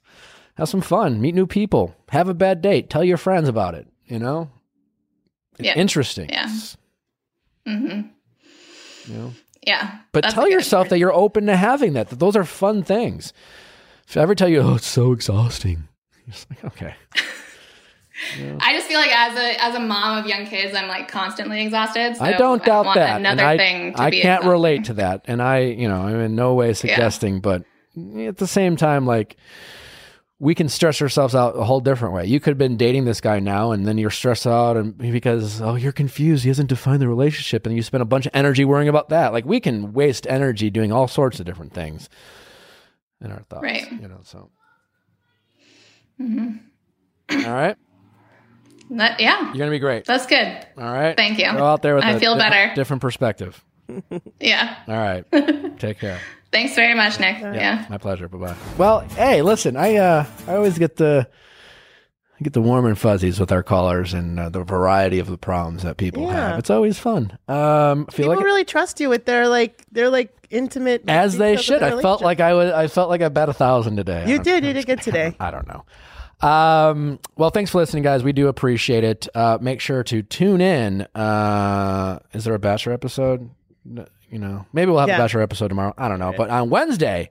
have 0.56 0.68
some 0.68 0.80
fun, 0.80 1.20
meet 1.20 1.34
new 1.34 1.46
people, 1.46 1.94
have 2.08 2.28
a 2.28 2.34
bad 2.34 2.62
date, 2.62 2.88
tell 2.88 3.04
your 3.04 3.18
friends 3.18 3.48
about 3.48 3.74
it. 3.74 3.86
You 4.06 4.18
know, 4.18 4.50
it's 5.58 5.66
Yeah. 5.68 5.74
interesting. 5.76 6.28
Yeah. 6.30 6.48
hmm 7.66 8.00
You 9.06 9.14
know, 9.14 9.32
Yeah. 9.66 9.98
but 10.12 10.24
tell 10.30 10.48
yourself 10.48 10.86
word. 10.86 10.90
that 10.90 10.98
you're 10.98 11.12
open 11.12 11.46
to 11.46 11.56
having 11.56 11.92
that. 11.92 12.08
That 12.08 12.18
those 12.18 12.34
are 12.36 12.44
fun 12.44 12.82
things. 12.82 13.32
If 14.08 14.16
I 14.16 14.20
ever 14.20 14.34
tell 14.34 14.48
you, 14.48 14.60
oh, 14.60 14.74
it's 14.76 14.86
so 14.86 15.12
exhausting, 15.12 15.88
you're 16.26 16.32
just 16.32 16.48
like, 16.50 16.64
okay, 16.64 16.94
I 18.60 18.72
just 18.74 18.88
feel 18.88 18.98
like 18.98 19.10
as 19.10 19.36
a 19.36 19.62
as 19.62 19.74
a 19.74 19.80
mom 19.80 20.18
of 20.18 20.26
young 20.26 20.46
kids, 20.46 20.74
I'm 20.74 20.88
like 20.88 21.08
constantly 21.08 21.62
exhausted. 21.62 22.16
So 22.16 22.24
I 22.24 22.32
don't 22.32 22.64
doubt 22.64 22.86
want 22.86 22.96
that. 22.96 23.20
Another 23.20 23.44
I, 23.44 23.56
thing. 23.56 23.94
To 23.94 24.02
I 24.02 24.10
be 24.10 24.20
can't 24.20 24.44
relate 24.44 24.84
to 24.84 24.94
that, 24.94 25.24
and 25.26 25.42
I, 25.42 25.60
you 25.60 25.88
know, 25.88 26.02
I'm 26.02 26.20
in 26.20 26.34
no 26.34 26.54
way 26.54 26.72
suggesting, 26.72 27.40
but 27.40 27.64
at 27.96 28.36
the 28.38 28.46
same 28.46 28.76
time, 28.76 29.06
like 29.06 29.36
we 30.42 30.56
can 30.56 30.68
stress 30.68 31.00
ourselves 31.00 31.36
out 31.36 31.56
a 31.56 31.62
whole 31.62 31.80
different 31.80 32.14
way. 32.14 32.26
You 32.26 32.40
could 32.40 32.50
have 32.50 32.58
been 32.58 32.76
dating 32.76 33.04
this 33.04 33.20
guy 33.20 33.38
now, 33.38 33.70
and 33.70 33.86
then 33.86 33.96
you're 33.96 34.10
stressed 34.10 34.44
out, 34.44 34.76
and 34.76 34.98
because 34.98 35.60
oh, 35.60 35.76
you're 35.76 35.92
confused, 35.92 36.42
he 36.42 36.48
hasn't 36.48 36.68
defined 36.68 37.00
the 37.00 37.08
relationship, 37.08 37.64
and 37.64 37.76
you 37.76 37.82
spend 37.82 38.02
a 38.02 38.06
bunch 38.06 38.26
of 38.26 38.32
energy 38.34 38.64
worrying 38.64 38.88
about 38.88 39.10
that. 39.10 39.32
Like 39.32 39.44
we 39.44 39.60
can 39.60 39.92
waste 39.92 40.26
energy 40.26 40.68
doing 40.68 40.90
all 40.90 41.06
sorts 41.06 41.38
of 41.38 41.46
different 41.46 41.72
things 41.72 42.08
in 43.20 43.30
our 43.30 43.42
thoughts, 43.48 43.62
Right. 43.62 43.90
You 43.92 44.08
know, 44.08 44.20
so. 44.24 44.50
Mm-hmm. 46.20 47.46
All 47.46 47.54
right, 47.54 47.76
That- 48.90 49.20
yeah, 49.20 49.44
you're 49.46 49.58
gonna 49.58 49.70
be 49.70 49.78
great. 49.78 50.04
that's 50.04 50.26
good. 50.26 50.46
All 50.78 50.84
right, 50.92 51.16
Thank 51.16 51.38
you. 51.38 51.50
Go 51.52 51.64
out 51.66 51.82
there 51.82 51.94
with 51.94 52.04
I 52.04 52.12
a 52.12 52.20
feel 52.20 52.34
different- 52.34 52.52
better. 52.52 52.74
different 52.74 53.02
perspective. 53.02 53.64
Yeah. 54.40 54.76
All 54.88 54.94
right, 54.96 55.24
take 55.78 55.98
care. 55.98 56.18
Thanks 56.50 56.74
very 56.74 56.94
much, 56.94 57.18
Nick. 57.20 57.40
Yeah. 57.40 57.86
My 57.90 57.98
pleasure. 57.98 58.28
Bye 58.28 58.38
bye. 58.38 58.56
Well, 58.78 59.00
hey, 59.00 59.42
listen, 59.42 59.76
I 59.76 59.96
uh, 59.96 60.26
I 60.46 60.54
always 60.56 60.78
get 60.78 60.96
the 60.96 61.28
I 62.38 62.42
get 62.44 62.52
the 62.52 62.60
warm 62.60 62.86
and 62.86 62.98
fuzzies 62.98 63.38
with 63.40 63.52
our 63.52 63.62
callers 63.62 64.14
and 64.14 64.38
uh, 64.38 64.48
the 64.50 64.62
variety 64.64 65.18
of 65.18 65.26
the 65.28 65.38
problems 65.38 65.82
that 65.82 65.96
people 65.96 66.22
Yeah. 66.24 66.50
have. 66.50 66.58
It's 66.58 66.70
always 66.70 66.98
fun. 66.98 67.38
Um, 67.48 68.06
I 68.08 68.12
feel 68.12 68.24
People 68.26 68.36
like 68.36 68.44
really 68.44 68.64
trust 68.64 69.00
you 69.00 69.08
with 69.08 69.24
their 69.26 69.48
like 69.48 69.82
they're 69.92 70.10
like 70.10 70.32
intimate 70.50 71.04
As 71.08 71.36
they 71.38 71.56
should. 71.56 71.82
I 71.82 72.00
felt 72.00 72.22
like 72.22 72.40
I 72.40 72.54
was. 72.54 72.72
I 72.72 72.86
felt 72.88 73.08
like 73.10 73.22
I 73.22 73.28
bet 73.30 73.48
a 73.48 73.52
thousand 73.54 73.96
today. 73.96 74.26
You 74.28 74.34
I'm- 74.34 74.42
did. 74.42 74.64
You 74.64 74.70
I'm 74.70 74.74
did 74.76 74.86
good 74.86 74.98
kidding. 75.00 75.12
today. 75.32 75.36
I 75.40 75.50
don't 75.50 75.66
know. 75.68 75.84
Um, 76.42 77.18
well, 77.36 77.50
thanks 77.50 77.70
for 77.70 77.78
listening, 77.78 78.02
guys. 78.02 78.24
We 78.24 78.32
do 78.32 78.48
appreciate 78.48 79.04
it. 79.04 79.28
Uh, 79.34 79.58
make 79.60 79.80
sure 79.80 80.02
to 80.04 80.22
tune 80.22 80.60
in. 80.60 81.02
Uh, 81.14 82.18
is 82.32 82.44
there 82.44 82.54
a 82.54 82.58
Bachelor 82.58 82.92
episode? 82.92 83.48
You 83.84 84.38
know, 84.38 84.66
maybe 84.72 84.90
we'll 84.90 85.00
have 85.00 85.08
Yeah. 85.08 85.16
a 85.16 85.18
Bachelor 85.18 85.42
episode 85.42 85.68
tomorrow. 85.68 85.94
I 85.96 86.08
don't 86.08 86.18
know. 86.18 86.32
But 86.36 86.50
on 86.50 86.70
Wednesday, 86.70 87.30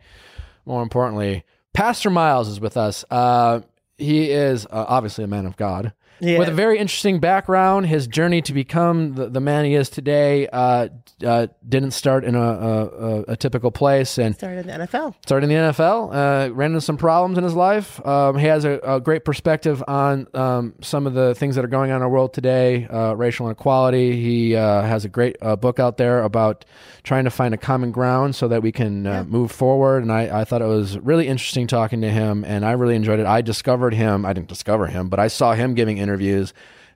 more 0.66 0.82
importantly, 0.84 1.43
Pastor 1.74 2.09
Miles 2.09 2.47
is 2.47 2.59
with 2.59 2.78
us. 2.78 3.03
Uh, 3.09 3.62
he 3.97 4.32
is 4.32 4.66
uh, 4.68 4.86
obviously 4.88 5.24
a 5.24 5.28
man 5.28 5.45
of 5.45 5.57
God. 5.57 5.93
Yeah. 6.22 6.38
With 6.38 6.49
a 6.49 6.53
very 6.53 6.78
interesting 6.78 7.19
background, 7.19 7.88
his 7.88 8.05
journey 8.05 8.43
to 8.43 8.53
become 8.53 9.15
the, 9.15 9.28
the 9.28 9.39
man 9.39 9.65
he 9.65 9.74
is 9.74 9.89
today 9.89 10.47
uh, 10.47 10.89
uh, 11.26 11.47
didn't 11.67 11.91
start 11.91 12.24
in 12.24 12.36
a, 12.36 12.39
a, 12.39 13.22
a, 13.30 13.36
typical 13.36 13.72
place, 13.72 14.19
and 14.19 14.36
started 14.36 14.67
in 14.67 14.67
the 14.67 14.86
NFL. 14.86 15.15
started 15.26 15.49
in 15.49 15.49
the 15.49 15.72
NFL, 15.72 16.13
uh, 16.13 16.53
ran 16.53 16.72
into 16.72 16.82
some 16.82 16.97
problems 16.97 17.39
in 17.39 17.43
his 17.43 17.55
life. 17.55 18.05
Um, 18.05 18.38
he 18.38 18.45
has 18.45 18.65
a, 18.65 18.80
a 18.84 19.01
great 19.01 19.26
perspective 19.26 19.84
on 19.88 20.28
um, 20.36 20.76
some 20.82 21.07
of 21.07 21.15
the 21.15 21.34
things 21.34 21.55
that 21.55 21.65
are 21.65 21.69
going 21.69 21.89
on 21.89 21.97
in 21.97 22.01
our 22.03 22.09
world 22.09 22.34
today, 22.34 22.88
uh, 22.88 23.13
racial 23.13 23.47
inequality. 23.47 24.22
He 24.22 24.55
uh, 24.55 24.84
has 24.84 25.05
a 25.05 25.09
great 25.09 25.38
uh, 25.41 25.55
book 25.55 25.80
out 25.80 25.97
there 25.97 26.22
about 26.22 26.65
trying 27.03 27.24
to 27.24 27.32
find 27.32 27.53
a 27.53 27.57
common 27.57 27.91
ground 27.91 28.36
so 28.36 28.47
that 28.47 28.61
we 28.61 28.72
can 28.72 29.07
uh, 29.07 29.24
move 29.24 29.51
forward. 29.51 30.03
And 30.03 30.11
I, 30.11 30.41
I 30.41 30.45
thought 30.45 30.61
it 30.61 30.65
was 30.65 30.99
really 30.99 31.28
interesting 31.28 31.65
talking 31.65 32.01
to 32.01 32.09
him, 32.09 32.43
and 32.45 32.63
I 32.63 32.74
really 32.74 32.95
enjoyed 32.95 33.19
it. 33.19 33.26
I 33.26 33.41
discovered 33.41 33.95
him. 33.95 34.24
I 34.24 34.34
didn't 34.34 34.49
discover 34.49 34.86
him, 34.86 35.09
but 35.09 35.19
I 35.19 35.28
saw 35.28 35.53
him 35.53 35.74
giving 35.74 35.97
interviews. 35.97 36.11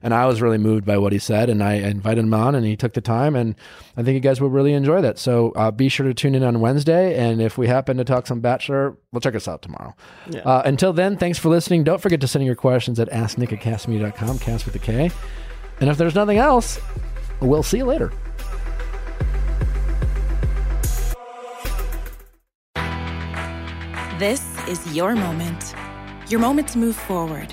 And 0.02 0.12
I 0.14 0.26
was 0.26 0.42
really 0.42 0.58
moved 0.58 0.84
by 0.84 0.98
what 0.98 1.12
he 1.12 1.18
said, 1.18 1.48
and 1.48 1.62
I 1.62 1.74
invited 1.74 2.24
him 2.24 2.34
on, 2.34 2.54
and 2.54 2.64
he 2.64 2.76
took 2.76 2.92
the 2.92 3.00
time, 3.00 3.34
and 3.34 3.54
I 3.96 4.02
think 4.02 4.14
you 4.14 4.20
guys 4.20 4.40
will 4.40 4.50
really 4.50 4.72
enjoy 4.72 5.00
that. 5.00 5.18
So 5.18 5.52
uh, 5.56 5.70
be 5.70 5.88
sure 5.88 6.06
to 6.06 6.14
tune 6.14 6.34
in 6.34 6.42
on 6.42 6.60
Wednesday, 6.60 7.18
and 7.18 7.40
if 7.40 7.56
we 7.56 7.66
happen 7.66 7.96
to 7.96 8.04
talk 8.04 8.26
some 8.26 8.40
Bachelor, 8.40 8.96
we'll 9.10 9.20
check 9.20 9.34
us 9.34 9.48
out 9.48 9.62
tomorrow. 9.62 9.94
Uh, 10.44 10.62
until 10.64 10.92
then, 10.92 11.16
thanks 11.16 11.38
for 11.38 11.48
listening. 11.48 11.82
Don't 11.82 12.00
forget 12.00 12.20
to 12.20 12.28
send 12.28 12.42
in 12.42 12.46
your 12.46 12.54
questions 12.54 13.00
at 13.00 13.08
asknick 13.10 13.52
at 13.52 13.60
kastmedia.com, 13.60 14.38
cast 14.38 14.66
with 14.66 14.74
a 14.76 14.78
K. 14.78 15.10
And 15.80 15.90
if 15.90 15.96
there's 15.96 16.14
nothing 16.14 16.38
else, 16.38 16.78
we'll 17.40 17.62
see 17.62 17.78
you 17.78 17.84
later. 17.86 18.12
This 24.18 24.42
is 24.68 24.94
your 24.94 25.14
moment. 25.14 25.74
Your 26.28 26.40
moment 26.40 26.68
to 26.68 26.78
move 26.78 26.96
forward 26.96 27.52